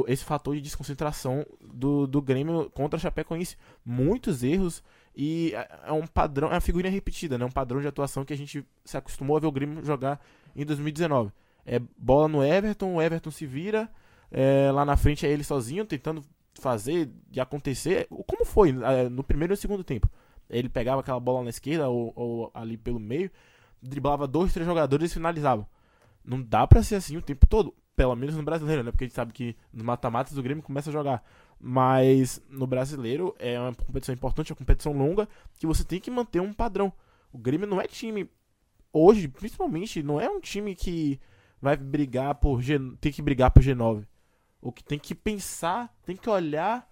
o- 0.01 0.05
esse 0.09 0.25
fator 0.25 0.55
de 0.55 0.61
desconcentração 0.61 1.47
do, 1.61 2.07
do 2.07 2.21
Grêmio 2.21 2.69
contra 2.75 2.97
a 2.97 3.01
Chapecoense. 3.01 3.57
Muitos 3.85 4.43
erros. 4.43 4.83
E 5.15 5.53
é 5.55 5.69
é 5.87 5.93
um 5.93 6.07
padrão, 6.07 6.49
é 6.49 6.53
uma 6.53 6.61
figurinha 6.61 6.93
repetida, 6.93 7.37
né? 7.37 7.45
Um 7.45 7.51
padrão 7.51 7.81
de 7.81 7.89
atuação 7.89 8.25
que 8.25 8.33
a 8.33 8.37
gente 8.37 8.65
se 8.85 8.97
acostumou 8.97 9.37
a 9.37 9.41
ver 9.41 9.47
o 9.47 9.53
Grêmio 9.53 9.85
jogar 9.85 10.21
em 10.57 10.65
2019. 10.65 11.33
É 11.65 11.81
bola 11.97 12.29
no 12.29 12.43
Everton, 12.43 12.95
o 12.95 13.03
Everton 13.03 13.31
se 13.31 13.47
vira, 13.47 13.91
é, 14.31 14.71
lá 14.73 14.85
na 14.85 14.97
frente 14.97 15.27
é 15.27 15.31
ele 15.31 15.45
sozinho 15.45 15.85
tentando 15.85 16.23
fazer 16.55 17.11
e 17.31 17.41
acontecer. 17.41 18.07
Como 18.27 18.45
foi 18.45 18.71
é, 18.71 19.09
no 19.09 19.23
primeiro 19.23 19.55
e 19.55 19.57
segundo 19.57 19.85
tempo? 19.85 20.09
Ele 20.49 20.69
pegava 20.69 21.01
aquela 21.01 21.21
bola 21.21 21.45
na 21.45 21.51
esquerda 21.51 21.89
ou, 21.89 22.13
ou 22.15 22.51
ali 22.55 22.77
pelo 22.77 23.01
meio, 23.01 23.31
driblava 23.81 24.27
dois, 24.27 24.53
três 24.53 24.67
jogadores 24.67 25.11
e 25.11 25.15
finalizava. 25.15 25.67
Não 26.25 26.43
dá 26.43 26.67
pra 26.67 26.83
ser 26.83 26.97
assim 26.97 27.17
o 27.17 27.23
tempo 27.23 27.47
todo. 27.47 27.75
Pelo 27.95 28.15
menos 28.17 28.37
no 28.37 28.43
brasileiro, 28.43 28.83
né? 28.83 28.91
Porque 28.91 29.05
a 29.05 29.07
gente 29.07 29.15
sabe 29.15 29.33
que 29.33 29.57
nos 29.73 29.85
mata-matas 29.85 30.37
o 30.37 30.43
Grêmio 30.43 30.63
começa 30.63 30.91
a 30.91 30.93
jogar. 30.93 31.23
Mas 31.65 32.43
no 32.51 32.67
brasileiro 32.67 33.37
é 33.39 33.59
uma 33.59 33.73
competição 33.73 34.13
importante, 34.13 34.51
é 34.51 34.53
uma 34.53 34.59
competição 34.59 34.93
longa, 34.93 35.29
que 35.61 35.67
você 35.67 35.85
tem 35.85 36.01
que 36.01 36.11
manter 36.11 36.41
um 36.41 36.53
padrão. 36.53 36.93
O 37.33 37.39
Grêmio 37.39 37.69
não 37.69 37.81
é 37.81 37.87
time. 37.87 38.29
Hoje, 38.93 39.29
principalmente, 39.29 40.03
não 40.03 40.21
é 40.21 40.29
um 40.29 40.41
time 40.41 40.75
que 40.75 41.21
vai 41.61 41.77
brigar 41.77 42.35
por 42.35 42.61
G, 42.61 42.81
tem 43.01 43.13
que 43.13 43.23
brigar 43.23 43.53
por 43.53 43.63
G9. 43.63 44.05
O 44.61 44.73
que 44.73 44.83
tem 44.83 44.99
que 44.99 45.15
pensar, 45.15 45.95
tem 46.05 46.17
que 46.17 46.29
olhar 46.29 46.85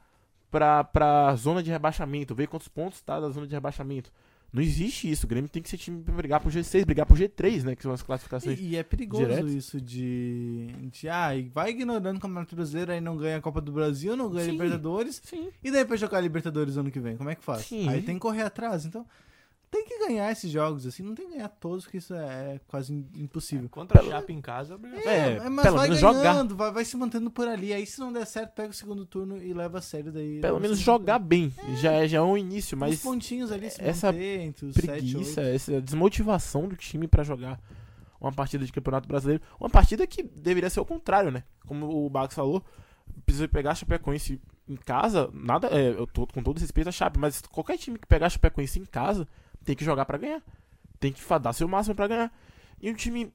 pra, 0.52 0.84
pra 0.84 1.34
zona 1.34 1.64
de 1.64 1.70
rebaixamento, 1.70 2.34
ver 2.34 2.46
quantos 2.46 2.68
pontos 2.68 3.02
tá 3.02 3.18
da 3.18 3.28
zona 3.28 3.48
de 3.48 3.54
rebaixamento. 3.54 4.12
Não 4.52 4.60
existe 4.62 5.10
isso. 5.10 5.26
O 5.26 5.28
Grêmio 5.28 5.48
tem 5.48 5.62
que 5.62 5.68
ser 5.68 5.78
time 5.78 6.02
pra 6.02 6.14
brigar 6.14 6.40
por 6.40 6.50
G6, 6.50 6.84
brigar 6.84 7.06
por 7.06 7.16
G3, 7.16 7.62
né? 7.62 7.76
Que 7.76 7.82
são 7.82 7.92
as 7.92 8.02
classificações. 8.02 8.58
E, 8.58 8.70
e 8.70 8.76
é 8.76 8.82
perigoso 8.82 9.24
direto. 9.24 9.48
isso 9.48 9.80
de, 9.80 10.68
de. 10.90 11.08
Ah, 11.08 11.34
e 11.36 11.42
vai 11.48 11.70
ignorando 11.70 12.16
o 12.16 12.20
Campeonato 12.20 12.56
Brasileiro, 12.56 12.92
aí 12.92 13.00
não 13.00 13.16
ganha 13.16 13.36
a 13.36 13.40
Copa 13.40 13.60
do 13.60 13.70
Brasil, 13.70 14.16
não 14.16 14.28
ganha 14.28 14.42
a 14.42 14.46
Sim. 14.46 14.52
Libertadores. 14.52 15.22
Sim. 15.24 15.50
E 15.62 15.70
daí 15.70 15.84
pra 15.84 15.96
jogar 15.96 16.18
a 16.18 16.20
Libertadores 16.20 16.76
ano 16.76 16.90
que 16.90 16.98
vem, 16.98 17.16
como 17.16 17.30
é 17.30 17.34
que 17.34 17.44
faz? 17.44 17.64
Sim. 17.66 17.88
Aí 17.88 18.02
tem 18.02 18.16
que 18.16 18.20
correr 18.20 18.42
atrás. 18.42 18.84
Então, 18.84 19.06
tem 19.70 19.84
que 19.84 19.98
ganhar 20.00 20.32
esses 20.32 20.50
jogos, 20.50 20.84
assim. 20.86 21.02
Não 21.02 21.14
tem 21.14 21.26
que 21.28 21.34
ganhar 21.34 21.48
todos, 21.48 21.84
porque 21.84 21.98
isso 21.98 22.12
é 22.14 22.60
quase 22.66 22.92
im- 22.92 23.06
impossível. 23.14 23.68
Contra 23.68 24.00
a 24.00 24.04
Chape 24.04 24.32
em 24.32 24.40
casa, 24.40 24.78
é. 25.04 25.08
É, 25.08 25.36
É, 25.36 25.48
mas 25.48 25.62
pelo 25.64 25.76
vai 25.76 25.88
menos 25.88 26.02
ganhando, 26.02 26.50
jogar. 26.50 26.54
vai, 26.64 26.72
vai 26.72 26.84
se 26.84 26.96
mantendo 26.96 27.30
por 27.30 27.46
ali. 27.46 27.72
Aí 27.72 27.86
se 27.86 28.00
não 28.00 28.12
der 28.12 28.26
certo, 28.26 28.52
pega 28.54 28.70
o 28.70 28.74
segundo 28.74 29.06
turno 29.06 29.36
e 29.42 29.52
leva 29.54 29.78
a 29.78 29.80
sério 29.82 30.10
daí. 30.10 30.40
Pelo 30.40 30.58
menos 30.58 30.78
jogar 30.80 31.18
bem. 31.20 31.52
Já, 31.76 31.92
é- 31.92 32.08
já 32.08 32.18
é 32.18 32.22
um 32.22 32.36
início, 32.36 32.76
mas 32.76 33.00
pontinhos 33.00 33.52
ali 33.52 33.70
se 33.70 33.80
essa 33.82 34.10
manter 34.12 34.40
entre 34.40 34.66
os 34.66 34.74
preguiça, 34.74 35.34
7, 35.34 35.46
8. 35.46 35.54
essa 35.54 35.80
desmotivação 35.80 36.66
do 36.68 36.76
time 36.76 37.06
pra 37.06 37.22
jogar 37.22 37.60
uma 38.20 38.32
partida 38.32 38.64
de 38.64 38.72
Campeonato 38.72 39.06
Brasileiro. 39.08 39.42
Uma 39.58 39.70
partida 39.70 40.06
que 40.06 40.22
deveria 40.22 40.68
ser 40.68 40.80
o 40.80 40.84
contrário, 40.84 41.30
né? 41.30 41.44
Como 41.66 42.04
o 42.04 42.10
Bax 42.10 42.34
falou, 42.34 42.62
precisa 43.24 43.46
pegar 43.48 43.70
a 43.70 43.74
Chapecoense 43.74 44.40
em 44.68 44.76
casa, 44.76 45.30
nada, 45.32 45.66
é, 45.68 45.90
eu 45.90 46.06
tô 46.06 46.26
com 46.26 46.42
todo 46.42 46.58
respeito 46.58 46.88
a 46.88 46.92
Chape, 46.92 47.18
mas 47.18 47.40
qualquer 47.42 47.76
time 47.78 47.98
que 47.98 48.06
pegar 48.06 48.26
a 48.26 48.30
Chapecoense 48.30 48.78
em 48.78 48.84
casa 48.84 49.26
tem 49.64 49.74
que 49.76 49.84
jogar 49.84 50.04
pra 50.04 50.18
ganhar. 50.18 50.42
Tem 50.98 51.12
que 51.12 51.22
dar 51.38 51.52
seu 51.52 51.66
máximo 51.68 51.94
pra 51.94 52.06
ganhar. 52.08 52.32
E 52.80 52.90
o 52.90 52.94
time 52.94 53.32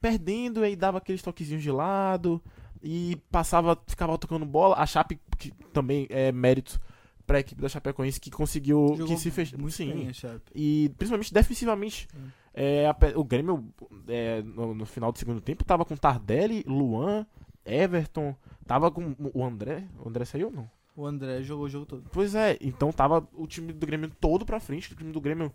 perdendo, 0.00 0.62
aí 0.62 0.76
dava 0.76 0.98
aqueles 0.98 1.22
toquezinhos 1.22 1.62
de 1.62 1.70
lado, 1.70 2.42
e 2.82 3.16
passava, 3.30 3.78
ficava 3.86 4.16
tocando 4.18 4.46
bola. 4.46 4.76
A 4.76 4.86
Chape, 4.86 5.18
que 5.38 5.50
também 5.72 6.06
é 6.10 6.30
mérito 6.32 6.80
pra 7.26 7.40
equipe 7.40 7.60
da 7.60 7.68
Chapecoense, 7.68 8.20
que 8.20 8.30
conseguiu, 8.30 8.94
Jogou 8.96 9.06
que 9.06 9.16
se 9.20 9.30
fechou. 9.30 9.58
muito 9.58 9.74
Sim, 9.74 9.92
bem 9.92 10.08
a 10.08 10.40
e 10.54 10.90
principalmente 10.96 11.34
defensivamente. 11.34 12.06
Hum. 12.14 12.28
É, 12.54 12.86
ape- 12.86 13.12
o 13.16 13.24
Grêmio, 13.24 13.68
é, 14.08 14.40
no, 14.42 14.74
no 14.74 14.86
final 14.86 15.12
do 15.12 15.18
segundo 15.18 15.40
tempo, 15.40 15.64
tava 15.64 15.84
com 15.84 15.94
Tardelli, 15.96 16.64
Luan, 16.66 17.26
Everton, 17.64 18.34
tava 18.66 18.90
com 18.90 19.14
o 19.34 19.44
André. 19.44 19.84
O 19.98 20.08
André 20.08 20.24
saiu 20.24 20.46
ou 20.46 20.52
não? 20.52 20.70
O 20.96 21.06
André 21.06 21.42
jogou 21.42 21.66
o 21.66 21.68
jogo 21.68 21.84
todo. 21.84 22.04
Pois 22.10 22.34
é, 22.34 22.56
então 22.60 22.90
tava 22.90 23.26
o 23.34 23.46
time 23.46 23.72
do 23.72 23.86
Grêmio 23.86 24.10
todo 24.18 24.46
pra 24.46 24.58
frente. 24.58 24.92
O 24.92 24.96
time 24.96 25.12
do 25.12 25.20
Grêmio, 25.20 25.52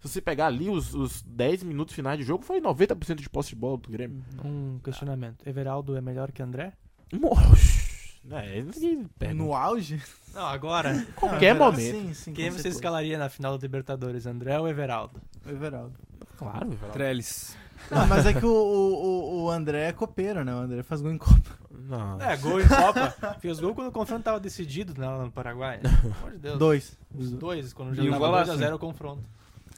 se 0.00 0.08
você 0.08 0.20
pegar 0.20 0.46
ali 0.46 0.70
os, 0.70 0.94
os 0.94 1.20
10 1.22 1.64
minutos 1.64 1.94
finais 1.94 2.16
de 2.18 2.24
jogo, 2.24 2.44
foi 2.44 2.60
90% 2.60 3.16
de 3.16 3.28
posse 3.28 3.50
de 3.50 3.56
bola 3.56 3.76
do 3.76 3.90
Grêmio. 3.90 4.24
Um 4.44 4.78
questionamento. 4.78 5.46
Everaldo 5.46 5.96
é 5.96 6.00
melhor 6.00 6.30
que 6.30 6.42
André? 6.42 6.74
Moxa, 7.12 7.84
é. 8.30 9.34
No 9.34 9.52
auge? 9.52 10.00
Não, 10.32 10.46
agora. 10.46 11.06
qualquer 11.16 11.54
Não, 11.54 11.66
momento. 11.66 11.98
Sim, 11.98 12.14
sim. 12.14 12.32
Quem 12.32 12.50
você 12.50 12.68
escalaria 12.68 13.18
na 13.18 13.28
final 13.28 13.58
da 13.58 13.62
Libertadores, 13.62 14.26
André 14.26 14.58
ou 14.58 14.68
Everaldo? 14.68 15.20
O 15.44 15.50
Everaldo. 15.50 15.98
Claro, 16.38 16.72
Everaldo. 16.72 16.92
Trellis. 16.92 17.56
Não, 17.90 18.06
mas 18.06 18.26
é 18.26 18.32
que 18.34 18.44
o, 18.44 18.50
o, 18.50 19.44
o- 19.44 19.50
André 19.50 19.88
é 19.88 19.92
copeiro, 19.92 20.44
né? 20.44 20.54
O 20.54 20.58
André 20.58 20.82
faz 20.82 21.00
gol 21.00 21.12
em 21.12 21.18
Copa. 21.18 21.50
Não. 21.70 22.20
É, 22.20 22.36
gol 22.36 22.60
em 22.60 22.66
Copa. 22.68 23.36
Fez 23.40 23.60
gol 23.60 23.74
quando 23.74 23.88
o 23.88 23.92
confronto 23.92 24.22
tava 24.22 24.40
decidido 24.40 24.94
lá 25.00 25.18
no 25.24 25.30
Paraguai. 25.30 25.78
Pelo 25.78 26.14
amor 26.18 26.32
de 26.32 26.38
Deus. 26.38 26.58
Dois. 26.58 26.98
Os 27.14 27.30
dois, 27.32 27.72
quando 27.72 27.94
já 27.94 28.02
E 28.02 28.06
tava 28.06 28.18
golaço, 28.18 28.52
2x0 28.52 28.74
o 28.74 28.78
confronto. 28.78 29.22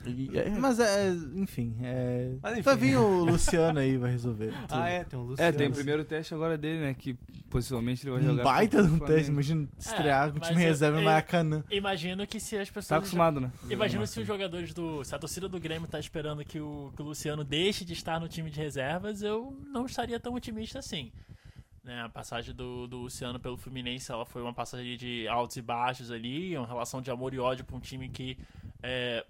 E 0.05 0.39
é- 0.39 0.51
Mas 0.51 0.79
é, 0.79 1.09
enfim, 1.35 1.77
é. 1.83 2.35
Mas 2.43 2.53
enfim. 2.53 2.63
Vai 2.63 2.77
vir 2.77 2.97
o 2.97 3.25
Luciano 3.25 3.79
aí, 3.79 3.97
vai 3.97 4.11
resolver. 4.13 4.53
tudo. 4.53 4.67
Ah, 4.75 4.89
é, 4.89 5.05
tem 5.05 5.19
um 5.19 5.23
Luciano. 5.23 5.49
É, 5.49 5.53
tem 5.53 5.69
o 5.69 5.73
primeiro 5.73 6.05
teste 6.05 6.35
agora 6.35 6.57
dele, 6.59 6.81
né? 6.81 6.95
Que 6.95 7.15
possivelmente 7.51 8.05
ele 8.05 8.13
vai 8.13 8.21
Um 8.21 8.27
jogar. 8.27 8.45
baita 8.45 8.83
de 8.83 8.89
um 8.91 8.97
o 8.97 9.01
teste, 9.01 9.31
imagina 9.31 9.69
estrear 9.79 10.31
com 10.31 10.37
o 10.37 10.41
mas 10.41 10.49
time 10.49 10.63
eu- 10.63 10.69
reserva 10.69 10.99
no 10.99 11.05
Maracanã. 11.05 11.65
Imagino 11.71 12.27
que 12.27 12.39
se 12.39 12.57
as 12.57 12.69
pessoas. 12.69 12.89
Tá 12.89 12.97
acostumado, 12.99 13.41
né? 13.41 13.51
Imagina 13.71 14.07
se 14.07 14.21
os 14.21 14.27
jogadores 14.27 14.73
do. 14.75 15.03
Se 15.05 15.15
a 15.15 15.19
torcida 15.19 15.49
do 15.49 15.59
Grêmio 15.59 15.89
tá 15.89 15.99
esperando 15.99 16.45
que 16.45 16.61
o, 16.61 16.93
que 16.95 17.03
o 17.03 17.05
Luciano 17.05 17.43
deixe 17.43 17.85
de 17.85 17.93
estar 17.95 18.21
no 18.21 18.29
time 18.29 18.51
de 18.51 18.61
reservas, 18.61 19.23
eu 19.23 19.57
não 19.73 19.87
estaria 19.87 20.21
tão 20.21 20.35
otimista 20.35 20.79
assim. 20.79 21.11
Né, 21.83 22.03
a 22.03 22.09
passagem 22.09 22.53
do, 22.53 22.89
do 22.89 22.97
Luciano 23.03 23.39
pelo 23.39 23.57
Fluminense 23.57 24.11
ela 24.11 24.27
foi 24.27 24.43
uma 24.43 24.53
passagem 24.53 24.97
de 24.97 25.29
altos 25.29 25.57
e 25.57 25.63
baixos 25.63 26.11
ali, 26.11 26.57
uma 26.59 26.67
relação 26.67 27.01
de 27.01 27.13
amor 27.13 27.33
e 27.33 27.39
ódio 27.39 27.65
para 27.65 27.77
um 27.77 27.81
time 27.81 28.09
que 28.09 28.37
é, 28.83 29.25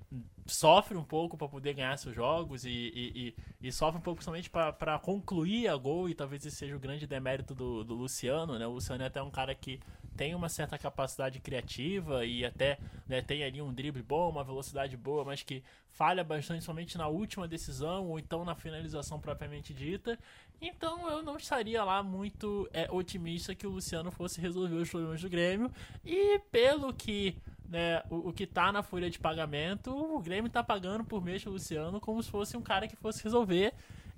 sofre 0.47 0.97
um 0.97 1.05
pouco 1.05 1.37
para 1.37 1.49
poder 1.49 1.75
ganhar 1.75 1.97
seus 1.97 2.15
jogos 2.15 2.65
e, 2.65 2.71
e, 2.71 3.35
e- 3.63 3.69
e 3.69 3.73
sofre 3.73 3.99
um 3.99 4.03
pouco 4.03 4.23
somente 4.23 4.49
para 4.51 4.99
concluir 4.99 5.69
a 5.69 5.77
gol, 5.77 6.09
e 6.09 6.15
talvez 6.15 6.45
esse 6.45 6.57
seja 6.57 6.77
o 6.77 6.81
grande 6.81 7.07
demérito 7.07 7.55
do, 7.55 7.83
do 7.85 7.95
Luciano. 7.95 8.59
Né? 8.59 8.67
O 8.67 8.73
Luciano 8.73 9.03
é 9.03 9.07
até 9.07 9.23
um 9.23 9.31
cara 9.31 9.55
que 9.55 9.81
tem 10.17 10.35
uma 10.35 10.49
certa 10.49 10.79
capacidade 10.79 11.41
criativa 11.41 12.25
e 12.25 12.45
até 12.45 12.79
né, 13.07 13.21
tem 13.21 13.45
ali 13.45 13.61
um 13.61 13.73
drible 13.73 14.03
bom, 14.03 14.31
uma 14.31 14.43
velocidade 14.43 14.97
boa, 14.97 15.25
mas 15.25 15.43
que 15.43 15.63
falha 15.91 16.25
bastante 16.25 16.65
somente 16.65 16.97
na 16.97 17.07
última 17.07 17.47
decisão 17.47 18.07
ou 18.09 18.19
então 18.19 18.45
na 18.45 18.55
finalização 18.55 19.21
propriamente 19.21 19.75
dita. 19.75 20.19
Então 20.61 21.09
eu 21.11 21.23
não 21.23 21.37
estaria 21.37 21.85
lá 21.85 22.03
muito 22.03 22.69
é, 22.73 22.89
otimista 22.91 23.55
que 23.55 23.67
o 23.67 23.71
Luciano 23.71 24.11
fosse 24.11 24.41
resolver 24.41 24.77
os 24.77 24.89
problemas 24.89 25.21
do 25.21 25.29
Grêmio. 25.29 25.71
E 26.05 26.39
pelo 26.51 26.95
que 26.95 27.37
né, 27.69 28.03
o, 28.11 28.29
o 28.29 28.33
que 28.33 28.47
tá 28.47 28.71
na 28.73 28.83
folha 28.83 29.11
de 29.11 29.19
pagamento, 29.19 29.91
o 29.91 30.21
Grêmio 30.21 30.51
tá 30.51 30.62
pagando 30.62 31.05
por 31.05 31.25
mês 31.25 31.45
o 31.47 31.51
Luciano 31.51 32.01
como 32.01 32.23
se 32.23 32.31
fosse 32.31 32.57
um 32.57 32.62
cara 32.62 32.87
que 32.89 32.97
fosse 32.97 33.23
resolver. 33.23 33.73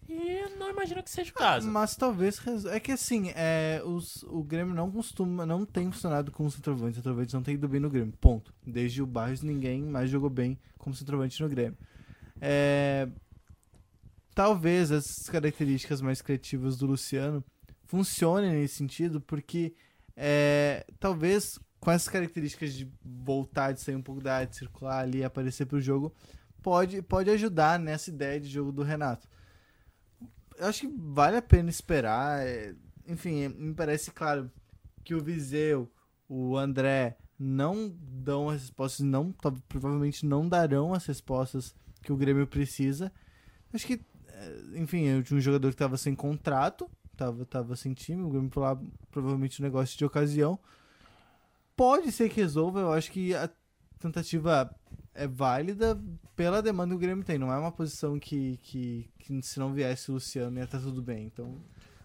E 0.09 0.49
não 0.59 0.71
imagino 0.71 1.03
que 1.03 1.11
seja 1.11 1.31
o 1.31 1.35
caso. 1.35 1.71
Mas 1.71 1.95
talvez. 1.95 2.41
É 2.69 2.81
que 2.81 2.93
assim, 2.93 3.31
é, 3.35 3.83
os, 3.85 4.23
o 4.23 4.43
Grêmio 4.43 4.75
não 4.75 4.91
costuma. 4.91 5.45
Não 5.45 5.67
tem 5.67 5.93
funcionado 5.93 6.33
com 6.33 6.47
os 6.47 6.55
centroavantes. 6.55 6.97
Os 6.97 7.03
centroavantes 7.03 7.35
não 7.35 7.43
tem 7.43 7.55
ido 7.55 7.69
bem 7.69 7.79
no 7.79 7.91
Grêmio. 7.91 8.15
Ponto. 8.19 8.55
Desde 8.67 9.03
o 9.03 9.07
Barros, 9.07 9.43
ninguém 9.43 9.83
mais 9.83 10.09
jogou 10.09 10.31
bem 10.31 10.59
como 10.79 10.97
centroavante 10.97 11.43
no 11.43 11.49
Grêmio. 11.49 11.77
É, 12.41 13.07
talvez 14.35 14.91
essas 14.91 15.29
características 15.29 16.01
mais 16.01 16.23
criativas 16.23 16.79
do 16.79 16.87
Luciano 16.87 17.45
funcionem 17.85 18.53
nesse 18.53 18.77
sentido, 18.77 19.21
porque 19.21 19.75
é, 20.17 20.87
talvez 20.99 21.59
com 21.81 21.91
essas 21.91 22.09
características 22.09 22.75
de 22.75 22.91
voltar, 23.05 23.73
de 23.73 23.81
sair 23.81 23.97
um 23.97 24.03
pouco 24.03 24.21
da 24.21 24.37
área, 24.37 24.47
de 24.47 24.57
circular 24.57 25.01
ali, 25.01 25.23
aparecer 25.23 25.67
pro 25.67 25.81
jogo, 25.81 26.15
pode, 26.63 27.03
pode 27.03 27.31
ajudar 27.31 27.79
nessa 27.79 28.11
ideia 28.11 28.41
de 28.41 28.49
jogo 28.49 28.73
do 28.73 28.83
Renato. 28.83 29.29
Eu 30.57 30.67
acho 30.67 30.81
que 30.81 30.95
vale 30.97 31.37
a 31.37 31.43
pena 31.43 31.71
esperar. 31.71 32.45
é, 32.47 32.75
Enfim, 33.07 33.43
é, 33.43 33.49
me 33.49 33.75
parece 33.75 34.11
claro 34.11 34.51
que 35.05 35.15
o 35.15 35.23
Viseu, 35.23 35.91
o 36.29 36.57
André 36.57 37.17
não 37.39 37.95
dão 38.01 38.49
as 38.49 38.63
respostas, 38.63 39.07
não, 39.07 39.33
provavelmente 39.69 40.27
não 40.27 40.49
darão 40.49 40.93
as 40.93 41.07
respostas 41.07 41.75
que 42.03 42.13
o 42.13 42.17
Grêmio 42.17 42.47
precisa. 42.47 43.13
Acho 43.73 43.87
que, 43.87 44.01
é, 44.27 44.63
enfim, 44.75 45.05
eu 45.05 45.23
tinha 45.23 45.39
um 45.39 45.41
jogador 45.41 45.69
que 45.69 45.75
estava 45.75 45.97
sem 45.97 46.15
contrato, 46.15 46.91
tava, 47.17 47.45
tava 47.45 47.77
sem 47.77 47.95
time, 47.95 48.23
o 48.23 48.29
Grêmio 48.29 48.51
lá 48.57 48.79
provavelmente 49.11 49.63
um 49.63 49.65
negócio 49.65 49.97
de 49.97 50.05
ocasião. 50.05 50.59
Pode 51.79 52.11
ser 52.11 52.29
que 52.29 52.41
resolva, 52.41 52.81
eu 52.81 52.93
acho 52.93 53.11
que 53.13 53.33
a 53.35 53.49
tentativa 54.01 54.69
é 55.15 55.27
válida 55.29 55.97
pela 56.35 56.61
demanda 56.61 56.91
que 56.91 56.97
o 56.97 56.99
Grêmio 56.99 57.25
tem. 57.25 57.39
Não 57.39 57.53
é 57.53 57.57
uma 57.59 57.71
posição 57.73 58.19
que, 58.19 58.59
que, 58.63 59.09
que 59.21 59.41
se 59.43 59.61
não 59.61 59.73
viesse 59.73 60.11
o 60.11 60.15
Luciano 60.15 60.59
ia 60.59 60.65
estar 60.65 60.81
tudo 60.81 61.01
bem. 61.01 61.27
Então, 61.27 61.55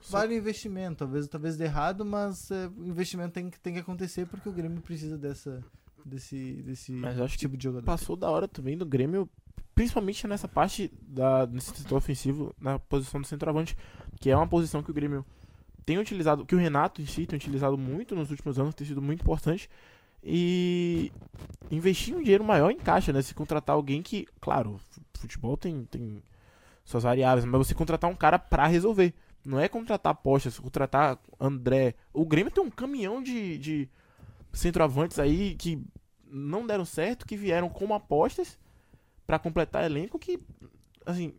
vale 0.09 0.35
o 0.35 0.37
investimento. 0.37 0.97
Talvez, 0.99 1.27
talvez 1.27 1.57
dê 1.57 1.63
errado, 1.65 2.05
mas 2.05 2.51
é, 2.51 2.67
o 2.77 2.85
investimento 2.85 3.31
tem, 3.33 3.49
que- 3.49 3.59
tem 3.59 3.73
que 3.73 3.79
acontecer 3.79 4.27
porque 4.27 4.47
o 4.47 4.53
Grêmio 4.53 4.79
precisa 4.81 5.17
dessa, 5.17 5.59
desse, 6.05 6.61
desse 6.63 6.93
tipo 7.39 7.57
de 7.57 7.63
jogador. 7.63 7.83
passou 7.85 8.15
da 8.15 8.29
hora 8.29 8.47
também 8.47 8.77
do 8.77 8.85
Grêmio, 8.85 9.27
principalmente 9.73 10.27
nessa 10.27 10.47
parte 10.47 10.91
da, 11.01 11.47
nesse 11.47 11.75
setor 11.75 11.97
ofensivo, 11.97 12.55
na 12.61 12.77
posição 12.77 13.19
do 13.19 13.25
centroavante, 13.27 13.75
que 14.19 14.29
é 14.29 14.35
uma 14.37 14.47
posição 14.47 14.83
que 14.83 14.91
o 14.91 14.93
Grêmio 14.93 15.25
tem 15.85 15.97
utilizado, 15.97 16.45
que 16.45 16.55
o 16.55 16.57
Renato 16.57 17.01
em 17.01 17.05
si 17.05 17.25
tem 17.25 17.37
utilizado 17.37 17.77
muito 17.77 18.15
nos 18.15 18.31
últimos 18.31 18.57
anos, 18.59 18.73
tem 18.75 18.85
sido 18.87 19.01
muito 19.01 19.21
importante. 19.21 19.69
E 20.23 21.11
investir 21.69 22.15
um 22.15 22.21
dinheiro 22.21 22.43
maior 22.43 22.69
em 22.71 22.77
caixa, 22.77 23.11
né? 23.11 23.21
Se 23.21 23.33
contratar 23.33 23.75
alguém 23.75 24.01
que, 24.01 24.25
claro, 24.39 24.79
fu- 24.89 25.01
futebol 25.15 25.57
tem, 25.57 25.83
tem 25.85 26.23
suas 26.85 27.03
variáveis, 27.03 27.43
mas 27.45 27.67
você 27.67 27.75
contratar 27.75 28.09
um 28.09 28.15
cara 28.15 28.39
pra 28.39 28.65
resolver. 28.67 29.13
Não 29.45 29.59
é 29.59 29.67
contratar 29.67 30.13
apostas, 30.13 30.57
contratar 30.57 31.19
André. 31.37 31.95
O 32.13 32.25
Grêmio 32.25 32.51
tem 32.51 32.63
um 32.63 32.69
caminhão 32.71 33.21
de, 33.21 33.57
de 33.57 33.89
centroavantes 34.53 35.19
aí 35.19 35.55
que 35.55 35.83
não 36.25 36.65
deram 36.65 36.85
certo, 36.85 37.25
que 37.25 37.35
vieram 37.35 37.67
como 37.67 37.93
apostas 37.93 38.57
pra 39.27 39.37
completar 39.37 39.83
elenco 39.83 40.17
que, 40.17 40.39
assim, 41.05 41.33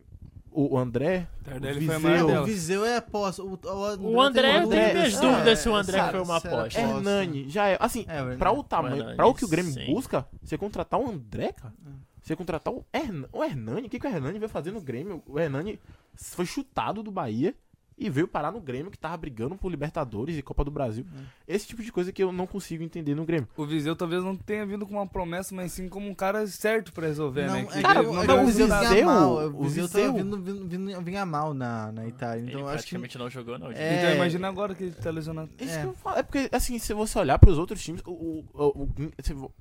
o 0.54 0.78
André, 0.78 1.26
Tardelli 1.42 1.84
o 1.84 1.86
foi 1.86 1.94
a 1.94 1.98
Viseu, 1.98 2.26
maior 2.28 2.42
o. 2.42 2.44
Viseu 2.44 2.84
é 2.86 2.96
aposta. 2.96 3.42
O, 3.42 3.58
O 4.00 4.20
André, 4.20 4.62
eu 4.62 4.68
tenho 4.68 4.94
minhas 4.94 5.14
é, 5.14 5.20
dúvidas 5.20 5.58
se 5.58 5.68
o 5.68 5.74
André 5.74 5.98
sabe, 5.98 6.10
foi 6.12 6.20
uma 6.20 6.40
se 6.40 6.46
era 6.46 6.56
aposta. 6.56 6.80
aposta. 6.80 6.98
Hernani, 6.98 7.48
já 7.48 7.68
é. 7.68 7.76
Assim, 7.80 8.04
É, 8.08 8.14
o 8.14 8.16
Hernani. 8.20 8.38
pra 8.38 8.52
o 8.52 8.62
tamanho, 8.62 8.96
Hernani, 8.96 9.16
pra 9.16 9.26
o 9.26 9.34
que 9.34 9.44
o 9.44 9.48
Grêmio 9.48 9.72
sim. 9.72 9.86
busca, 9.86 10.26
você 10.42 10.56
contratar 10.56 11.00
o 11.00 11.08
André, 11.10 11.52
cara. 11.52 11.74
Você 12.22 12.34
contratar 12.34 12.72
o, 12.72 12.84
Hern, 12.92 13.26
o 13.32 13.44
Hernani, 13.44 13.86
o 13.86 13.90
que, 13.90 13.98
que 13.98 14.06
o 14.06 14.10
Hernani 14.10 14.38
veio 14.38 14.48
fazer 14.48 14.70
no 14.70 14.80
Grêmio? 14.80 15.22
O 15.26 15.38
Hernani 15.38 15.78
foi 16.14 16.46
chutado 16.46 17.02
do 17.02 17.10
Bahia 17.10 17.54
e 17.96 18.10
veio 18.10 18.26
parar 18.26 18.50
no 18.50 18.60
Grêmio 18.60 18.90
que 18.90 18.98
tava 18.98 19.16
brigando 19.16 19.54
por 19.56 19.70
Libertadores 19.70 20.36
e 20.36 20.42
Copa 20.42 20.64
do 20.64 20.70
Brasil. 20.70 21.06
Esse 21.46 21.66
tipo 21.66 21.82
de 21.82 21.92
coisa 21.92 22.12
que 22.12 22.22
eu 22.22 22.32
não 22.32 22.46
consigo 22.46 22.82
entender 22.82 23.14
no 23.14 23.24
Grêmio. 23.24 23.48
O 23.56 23.64
Viseu 23.64 23.94
talvez 23.94 24.22
não 24.24 24.34
tenha 24.36 24.66
vindo 24.66 24.84
com 24.86 24.94
uma 24.94 25.06
promessa, 25.06 25.54
mas 25.54 25.72
sim 25.72 25.88
como 25.88 26.08
um 26.08 26.14
cara 26.14 26.46
certo 26.46 26.92
pra 26.92 27.06
resolver, 27.06 27.46
Não, 27.46 27.54
né? 27.54 27.60
é 27.60 27.64
Que 27.66 27.82
Cara, 27.82 28.00
que 28.00 28.06
ele 28.06 28.08
o- 28.08 28.12
não, 28.14 28.22
é 28.22 28.26
que 28.26 28.32
o 28.42 28.46
Viseu- 28.46 28.66
vinha 28.66 29.06
mal. 29.06 29.30
o 29.32 29.46
O 29.60 29.62
Viseu 29.64 29.86
Viseu- 29.86 30.06
tava 30.06 30.18
vindo, 30.22 30.42
vindo, 30.42 30.68
vindo- 30.68 31.00
vinha 31.02 31.24
mal 31.24 31.54
na, 31.54 31.92
na 31.92 32.06
Itália. 32.06 32.40
Ele 32.42 32.48
Então 32.48 32.60
eu 32.62 32.68
acho 32.68 32.78
que 32.84 32.90
praticamente 32.96 33.18
não 33.18 33.30
jogou, 33.30 33.58
não. 33.58 33.70
É. 33.70 33.98
Então 33.98 34.14
imagina 34.16 34.48
agora 34.48 34.74
que 34.74 34.82
ele 34.84 34.92
tá 34.92 35.10
lesionado. 35.10 35.50
Isso 35.60 35.72
É. 35.74 35.80
que 35.82 35.86
eu 35.86 35.94
falo. 35.94 36.18
É 36.18 36.22
porque, 36.22 36.48
assim, 36.52 36.78
se 36.78 36.92
você 36.94 37.18
olhar 37.18 37.38
pros 37.38 37.58
outros 37.58 37.82
times, 37.82 38.02
o, 38.04 38.10
o, 38.10 38.44
o- 38.54 38.82
o- 38.84 39.52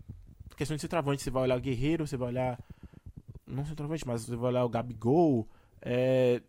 questão 0.57 0.75
de 0.75 0.81
centroavante, 0.81 1.21
você 1.21 1.29
vai 1.29 1.43
olhar 1.43 1.57
o 1.57 1.61
Guerreiro, 1.61 2.05
você 2.07 2.17
vai 2.17 2.29
olhar. 2.29 2.59
Não 3.45 3.65
centroavante, 3.65 4.07
mas 4.07 4.23
você 4.25 4.35
vai 4.35 4.49
olhar 4.49 4.65
o 4.65 4.69
Gabigol. 4.69 5.47
É, 5.81 6.41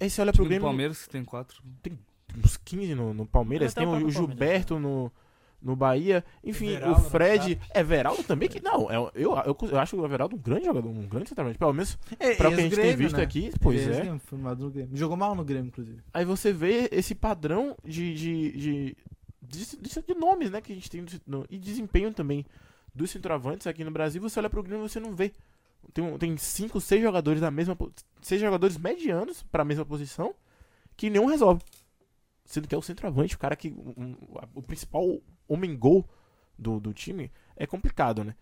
aí 0.00 0.10
você 0.10 0.20
olha 0.20 0.30
O 0.30 0.34
pro 0.34 0.44
Grêmio. 0.44 0.62
Palmeiras 0.64 1.02
que 1.02 1.08
tem 1.10 1.24
quatro. 1.24 1.62
uns 2.44 2.56
15 2.56 2.94
no, 2.94 3.12
no 3.14 3.26
Palmeiras, 3.26 3.74
tem 3.74 3.84
o 3.86 3.88
o, 3.88 3.92
próprio 3.92 4.10
Gilberto 4.10 4.78
no, 4.78 5.12
no 5.60 5.76
Bahia, 5.76 6.24
enfim, 6.42 6.70
Everaldo 6.70 7.00
o 7.00 7.04
Fred. 7.10 7.60
É, 7.70 7.82
Veraldo 7.82 8.22
também 8.24 8.48
que. 8.48 8.60
Não, 8.60 8.90
é, 8.90 8.96
eu, 8.96 9.10
eu, 9.14 9.56
eu 9.70 9.78
acho 9.78 9.96
o 10.00 10.04
Everaldo 10.04 10.36
um 10.36 10.38
grande 10.38 10.64
jogador, 10.64 10.88
um 10.88 11.06
grande 11.06 11.28
centroavante. 11.28 11.58
Pelo 11.58 11.72
menos 11.72 11.98
É, 12.18 12.34
pra 12.34 12.48
o 12.48 12.54
que 12.54 12.60
a 12.60 12.62
gente 12.64 12.76
tem 12.76 12.96
visto 12.96 13.16
né? 13.16 13.22
aqui, 13.22 13.52
pois 13.60 13.80
é. 13.80 13.84
ex-Grêmio, 13.90 14.18
Formado 14.20 14.64
no 14.64 14.70
Grêmio. 14.70 14.96
Jogou 14.96 15.16
mal 15.16 15.34
no 15.34 15.44
Grêmio, 15.44 15.68
inclusive. 15.68 15.98
Aí 16.12 16.24
você 16.24 16.52
vê 16.52 16.88
esse 16.90 17.14
padrão 17.14 17.76
de, 17.84 18.14
de, 18.14 18.52
de, 18.52 18.96
de, 19.42 19.76
de- 19.76 20.02
de 20.06 20.14
nomes, 20.14 20.50
né, 20.50 20.60
que 20.60 20.72
a 20.72 20.74
gente 20.74 20.90
tem 20.90 21.04
no- 21.26 21.46
e 21.50 21.58
desempenho 21.58 22.12
também 22.12 22.44
dos 22.94 23.10
centroavantes 23.10 23.66
aqui 23.66 23.84
no 23.84 23.90
Brasil. 23.90 24.20
Você 24.22 24.38
olha 24.40 24.50
pro 24.50 24.62
Grêmio 24.62 24.84
e 24.84 24.88
você 24.88 24.98
não 25.00 25.14
vê. 25.14 25.32
Tem, 25.92 26.18
tem 26.18 26.36
cinco, 26.36 26.80
seis 26.80 27.02
jogadores 27.02 27.40
da 27.40 27.50
mesma 27.50 27.76
seis 28.20 28.40
jogadores 28.40 28.76
medianos 28.78 29.42
pra 29.44 29.64
mesma 29.64 29.84
posição 29.84 30.34
que 30.96 31.10
nenhum 31.10 31.26
resolve. 31.26 31.62
sendo 32.44 32.66
que 32.68 32.74
é 32.74 32.78
o 32.78 32.82
centroavante, 32.82 33.34
o 33.34 33.38
cara 33.38 33.56
que. 33.56 33.68
um- 33.70 34.16
o 34.54 34.62
principal 34.62 35.20
homem-gol 35.48 36.08
do, 36.58 36.78
do 36.80 36.92
time, 36.94 37.30
é 37.56 37.66
complicado, 37.66 38.24
né? 38.24 38.34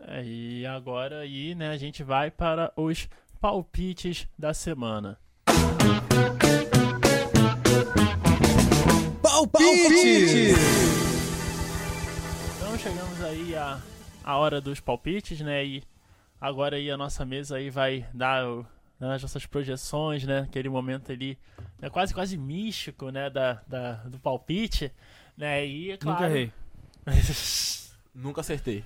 É, 0.00 0.22
e 0.24 0.66
agora 0.66 1.20
aí, 1.20 1.54
né, 1.54 1.70
a 1.70 1.76
gente 1.78 2.02
vai 2.02 2.30
para 2.30 2.72
os 2.76 3.08
palpites 3.40 4.26
da 4.38 4.52
semana. 4.52 5.18
Palpite! 9.22 10.52
Então 12.56 12.78
chegamos 12.78 13.20
aí 13.22 13.54
à, 13.56 13.80
à 14.24 14.36
hora 14.38 14.60
dos 14.60 14.80
palpites, 14.80 15.40
né? 15.40 15.64
E 15.64 15.82
agora 16.40 16.76
aí 16.76 16.90
a 16.90 16.96
nossa 16.96 17.24
mesa 17.24 17.56
aí 17.56 17.70
vai 17.70 18.06
dar 18.12 18.44
o- 18.48 18.66
as 19.00 19.22
nossas 19.22 19.44
projeções, 19.46 20.24
né? 20.24 20.40
Aquele 20.40 20.68
momento 20.68 21.12
ali, 21.12 21.38
né, 21.80 21.90
quase 21.90 22.12
quase 22.14 22.36
místico, 22.38 23.10
né? 23.10 23.28
Da, 23.30 23.60
da- 23.66 23.94
do 24.04 24.18
palpite, 24.18 24.90
né? 25.36 25.66
E 25.66 25.90
é 25.92 25.96
claro. 25.96 26.22
Nunca 26.22 26.30
errei. 26.32 26.52
Nunca 28.14 28.40
acertei. 28.40 28.84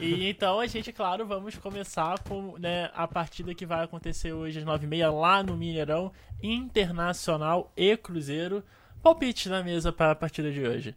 E 0.00 0.28
então 0.28 0.60
a 0.60 0.66
gente, 0.68 0.92
claro, 0.92 1.26
vamos 1.26 1.56
começar 1.56 2.18
com 2.20 2.56
né, 2.58 2.90
a 2.94 3.08
partida 3.08 3.52
que 3.54 3.66
vai 3.66 3.84
acontecer 3.84 4.32
hoje 4.32 4.60
às 4.60 4.64
9h30 4.64 5.10
lá 5.12 5.42
no 5.42 5.56
Mineirão, 5.56 6.12
Internacional 6.42 7.72
e 7.76 7.96
Cruzeiro. 7.96 8.62
Palpite 9.02 9.48
na 9.48 9.62
mesa 9.62 9.92
para 9.92 10.12
a 10.12 10.14
partida 10.14 10.50
de 10.52 10.60
hoje. 10.66 10.94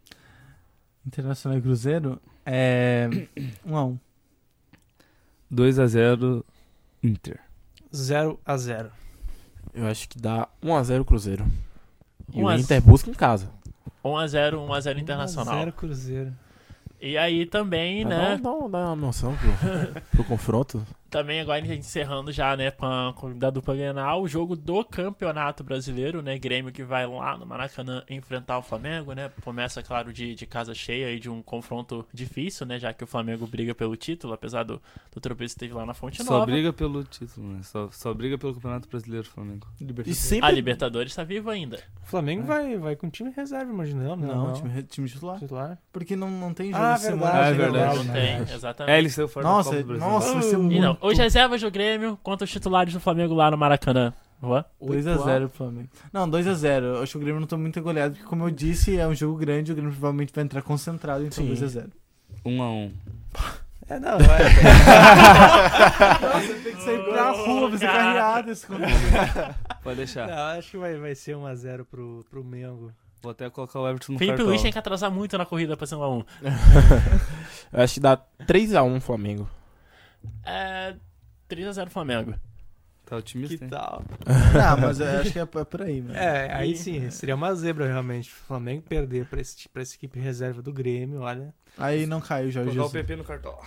Internacional 1.06 1.58
e 1.58 1.62
Cruzeiro 1.62 2.20
é 2.50 3.08
1 3.64 3.76
a 3.76 3.84
1 3.84 3.98
2x0 5.52 6.44
Inter. 7.02 7.38
0 7.94 8.40
a 8.44 8.56
0 8.56 8.90
Eu 9.74 9.86
acho 9.86 10.08
que 10.08 10.18
dá 10.18 10.48
1x0 10.62 11.04
Cruzeiro. 11.04 11.46
E 12.32 12.42
1 12.42 12.44
o 12.44 12.52
Inter 12.52 12.80
busca 12.82 13.10
em 13.10 13.14
casa. 13.14 13.50
1x0, 14.04 14.54
1x0 14.66 14.98
Internacional. 14.98 15.58
0 15.58 15.72
Cruzeiro. 15.72 16.32
E 17.00 17.16
aí 17.16 17.46
também, 17.46 18.02
Dá- 18.02 18.08
né? 18.08 18.40
Dá, 18.42 18.50
dá 18.68 18.86
uma 18.86 18.96
noção 18.96 19.36
pro, 19.36 20.00
pro 20.10 20.24
confronto. 20.24 20.84
Também 21.10 21.40
agora 21.40 21.58
encerrando 21.74 22.30
já, 22.30 22.54
né, 22.56 22.70
com 22.70 22.84
a, 22.84 23.12
com 23.14 23.36
da 23.36 23.48
dupla 23.48 23.74
Grenal, 23.74 24.20
o 24.22 24.28
jogo 24.28 24.54
do 24.54 24.84
Campeonato 24.84 25.64
Brasileiro, 25.64 26.20
né, 26.20 26.38
Grêmio 26.38 26.70
que 26.70 26.82
vai 26.84 27.06
lá 27.06 27.36
no 27.38 27.46
Maracanã 27.46 28.02
enfrentar 28.10 28.58
o 28.58 28.62
Flamengo, 28.62 29.12
né, 29.14 29.30
começa, 29.42 29.82
claro, 29.82 30.12
de, 30.12 30.34
de 30.34 30.46
casa 30.46 30.74
cheia 30.74 31.10
e 31.10 31.18
de 31.18 31.30
um 31.30 31.40
confronto 31.42 32.06
difícil, 32.12 32.66
né, 32.66 32.78
já 32.78 32.92
que 32.92 33.02
o 33.02 33.06
Flamengo 33.06 33.46
briga 33.46 33.74
pelo 33.74 33.96
título, 33.96 34.34
apesar 34.34 34.64
do, 34.64 34.82
do 35.10 35.20
tropeço 35.20 35.54
que 35.54 35.60
teve 35.60 35.72
lá 35.74 35.86
na 35.86 35.94
Fonte 35.94 36.22
Só 36.22 36.30
Nova. 36.32 36.46
briga 36.46 36.72
pelo 36.72 37.02
título, 37.04 37.54
né? 37.54 37.60
Só, 37.62 37.88
só 37.90 38.12
briga 38.12 38.36
pelo 38.36 38.52
Campeonato 38.54 38.88
Brasileiro, 38.88 39.26
Flamengo. 39.26 39.66
E 39.80 40.10
A 40.10 40.14
sempre. 40.14 40.52
Libertadores 40.52 41.14
tá 41.14 41.24
viva 41.24 41.52
ainda. 41.52 41.78
O 42.02 42.06
Flamengo 42.06 42.42
vai, 42.42 42.76
vai 42.76 42.96
com 42.96 43.08
time 43.08 43.30
reserva, 43.30 43.72
imagina. 43.72 44.02
Não, 44.04 44.16
Não, 44.16 44.52
time, 44.52 44.82
time 44.82 45.08
titular. 45.08 45.38
titular. 45.38 45.78
Porque 45.92 46.14
não, 46.16 46.30
não 46.30 46.52
tem 46.52 46.70
jogo 46.72 46.84
Ah, 46.84 46.94
de 46.94 47.00
semana. 47.00 47.32
verdade, 47.32 47.48
é 47.48 47.54
verdade. 47.64 47.96
Não 47.96 48.04
verdade. 48.12 48.44
tem, 48.46 48.54
exatamente. 48.54 48.94
É, 48.94 48.98
ele 48.98 49.10
saiu 49.10 49.28
fora 49.28 49.46
Nossa, 49.46 49.70
da 49.70 49.76
Copa 49.76 49.82
do 49.82 49.98
Brasil. 49.98 50.08
nossa, 50.14 50.32
vai 50.34 50.42
ser 50.42 50.54
E 50.54 50.58
muito. 50.58 50.80
não, 50.80 50.97
os 51.00 51.18
reservas 51.18 51.60
do 51.60 51.70
Grêmio 51.70 52.18
contra 52.22 52.44
os 52.44 52.50
titulares 52.50 52.92
do 52.92 53.00
Flamengo 53.00 53.34
lá 53.34 53.50
no 53.50 53.58
Maracanã. 53.58 54.12
Juan? 54.40 54.64
2x0 54.80 55.48
pro 55.48 55.50
Flamengo. 55.56 55.88
Não, 56.12 56.30
2x0. 56.30 56.82
Eu 56.82 57.02
acho 57.02 57.12
que 57.12 57.18
o 57.18 57.20
Grêmio 57.20 57.40
não 57.40 57.46
tá 57.48 57.56
muito 57.56 57.80
goleado, 57.82 58.14
porque 58.14 58.28
como 58.28 58.44
eu 58.44 58.50
disse, 58.50 58.96
é 58.96 59.06
um 59.06 59.14
jogo 59.14 59.36
grande, 59.36 59.72
o 59.72 59.74
Grêmio 59.74 59.92
provavelmente 59.92 60.32
vai 60.32 60.44
entrar 60.44 60.62
concentrado, 60.62 61.24
então 61.24 61.44
Sim. 61.44 61.52
2x0. 61.52 61.90
1x1. 62.44 62.92
É, 63.88 63.98
não, 63.98 64.12
é. 64.12 64.18
Nossa, 66.20 66.54
tem 66.62 66.76
que 66.76 66.82
sair 66.82 67.02
pra 67.04 67.30
rua, 67.30 67.70
fazer 67.70 67.86
Caraca. 67.86 68.04
carreada 68.04 68.52
esse 68.52 68.66
Pode 69.82 69.96
deixar. 69.96 70.28
não, 70.28 70.58
acho 70.58 70.70
que 70.70 70.76
vai, 70.76 70.96
vai 70.98 71.14
ser 71.14 71.36
1x0 71.36 71.84
pro, 71.90 72.24
pro 72.30 72.44
Mengo. 72.44 72.92
Vou 73.22 73.32
até 73.32 73.50
colocar 73.50 73.80
o 73.80 73.88
Everton 73.88 74.12
no 74.12 74.18
Felipe 74.18 74.36
cartão. 74.36 74.46
Luiz 74.46 74.62
tem 74.62 74.70
que 74.70 74.78
atrasar 74.78 75.10
muito 75.10 75.36
na 75.36 75.44
corrida 75.44 75.76
pra 75.76 75.86
ser 75.86 75.96
1x1. 75.96 76.24
Eu 77.72 77.82
acho 77.82 77.94
que 77.94 78.00
dá 78.00 78.16
3x1 78.46 79.00
Flamengo. 79.00 79.48
É. 80.44 80.94
3x0 81.48 81.88
Flamengo. 81.88 82.34
Tá 83.06 83.16
otimista, 83.16 83.56
Que 83.56 83.64
hein? 83.64 83.70
tal? 83.70 84.04
Ah, 84.62 84.76
mas 84.76 85.00
eu 85.00 85.06
acho 85.20 85.32
que 85.32 85.38
é, 85.38 85.42
é 85.42 85.46
por 85.46 85.80
aí, 85.80 86.02
mano. 86.02 86.14
É, 86.14 86.52
aí 86.52 86.76
sim, 86.76 87.08
seria 87.10 87.34
uma 87.34 87.54
zebra 87.54 87.86
realmente. 87.86 88.28
O 88.28 88.34
Flamengo 88.34 88.82
perder 88.82 89.24
pra, 89.24 89.40
esse, 89.40 89.66
pra 89.70 89.80
essa 89.80 89.94
equipe 89.94 90.20
reserva 90.20 90.60
do 90.60 90.70
Grêmio, 90.72 91.20
olha. 91.20 91.54
Aí 91.78 92.04
não 92.06 92.20
caiu 92.20 92.50
já 92.50 92.60
o 92.60 92.64
Colocar 92.64 92.80
o 92.80 92.84
Jesus. 92.84 92.92
PP 92.92 93.16
no 93.16 93.24
cartão. 93.24 93.58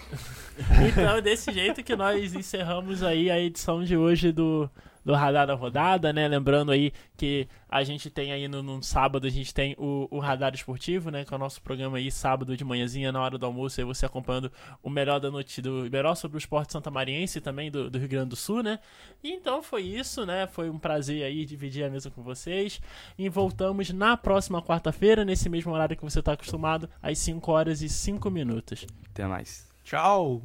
Então 0.88 1.16
é 1.18 1.22
desse 1.22 1.52
jeito 1.52 1.84
que 1.84 1.96
nós 1.96 2.36
encerramos 2.36 3.02
aí 3.02 3.32
a 3.32 3.40
edição 3.40 3.84
de 3.84 3.98
hoje 3.98 4.32
do, 4.32 4.70
do 5.04 5.14
Radar 5.14 5.48
da 5.48 5.54
Rodada, 5.54 6.14
né? 6.14 6.28
Lembrando 6.28 6.72
aí 6.72 6.94
que 7.18 7.48
a 7.70 7.84
gente 7.84 8.10
tem 8.10 8.32
aí 8.32 8.48
no, 8.48 8.62
no 8.62 8.84
sábado, 8.84 9.26
a 9.26 9.30
gente 9.30 9.54
tem 9.54 9.76
o, 9.78 10.08
o 10.12 10.20
Radar 10.20 10.54
Esportivo, 10.54 11.10
né? 11.10 11.26
Que 11.26 11.34
é 11.34 11.38
o 11.38 11.40
nosso 11.40 11.62
programa 11.62 11.98
aí, 11.98 12.12
sábado 12.12 12.56
de 12.56 12.64
manhãzinha, 12.64 13.12
na 13.12 13.22
hora 13.22 13.38
do 13.38 13.46
almoço, 13.46 13.80
aí 13.80 13.86
você 13.86 14.06
acompanhando 14.06 14.52
o 14.84 14.90
melhor 14.90 15.20
da 15.20 15.32
noite, 15.32 15.62
do 15.62 15.90
melhor 15.92 16.16
sobre 16.16 16.38
o 16.38 16.40
esporte 16.40 16.74
santamariense 16.74 17.38
e 17.38 17.42
também 17.42 17.72
do, 17.72 17.90
do 17.90 17.98
Rio 17.98 18.10
Grande 18.10 18.30
do 18.30 18.36
Sul, 18.36 18.62
né? 18.62 18.80
E 19.24 19.32
então 19.32 19.64
foi 19.64 19.84
isso, 19.84 20.26
né? 20.26 20.48
Foi 20.48 20.70
um 20.70 20.78
prazer 20.78 21.24
aí 21.24 21.46
dividir 21.46 21.84
a 21.84 21.90
mesa 21.90 22.10
com 22.10 22.22
vocês. 22.22 22.82
E 23.18 23.30
voltamos 23.30 23.90
na 23.92 24.18
próxima 24.18 24.62
quarta-feira, 24.62 25.26
nesse 25.26 25.50
mesmo 25.50 25.72
horário 25.72 25.96
que 25.96 26.04
você 26.04 26.20
está 26.20 26.34
acostumado, 26.34 26.90
às 27.02 27.18
5 27.20 27.52
horas 27.52 27.82
e 27.82 27.90
5 27.90 28.30
minutos. 28.30 28.86
Até 29.10 29.26
mais. 29.26 29.70
Tchau! 29.84 30.42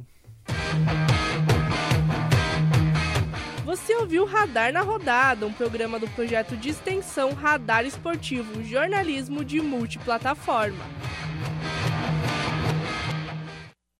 Você 3.77 3.95
ouviu 3.95 4.25
Radar 4.25 4.73
na 4.73 4.81
Rodada, 4.81 5.45
um 5.45 5.53
programa 5.53 5.99
do 5.99 6.07
projeto 6.09 6.57
de 6.57 6.69
extensão 6.69 7.31
Radar 7.33 7.85
Esportivo, 7.85 8.63
jornalismo 8.63 9.45
de 9.45 9.61
multiplataforma. 9.61 10.83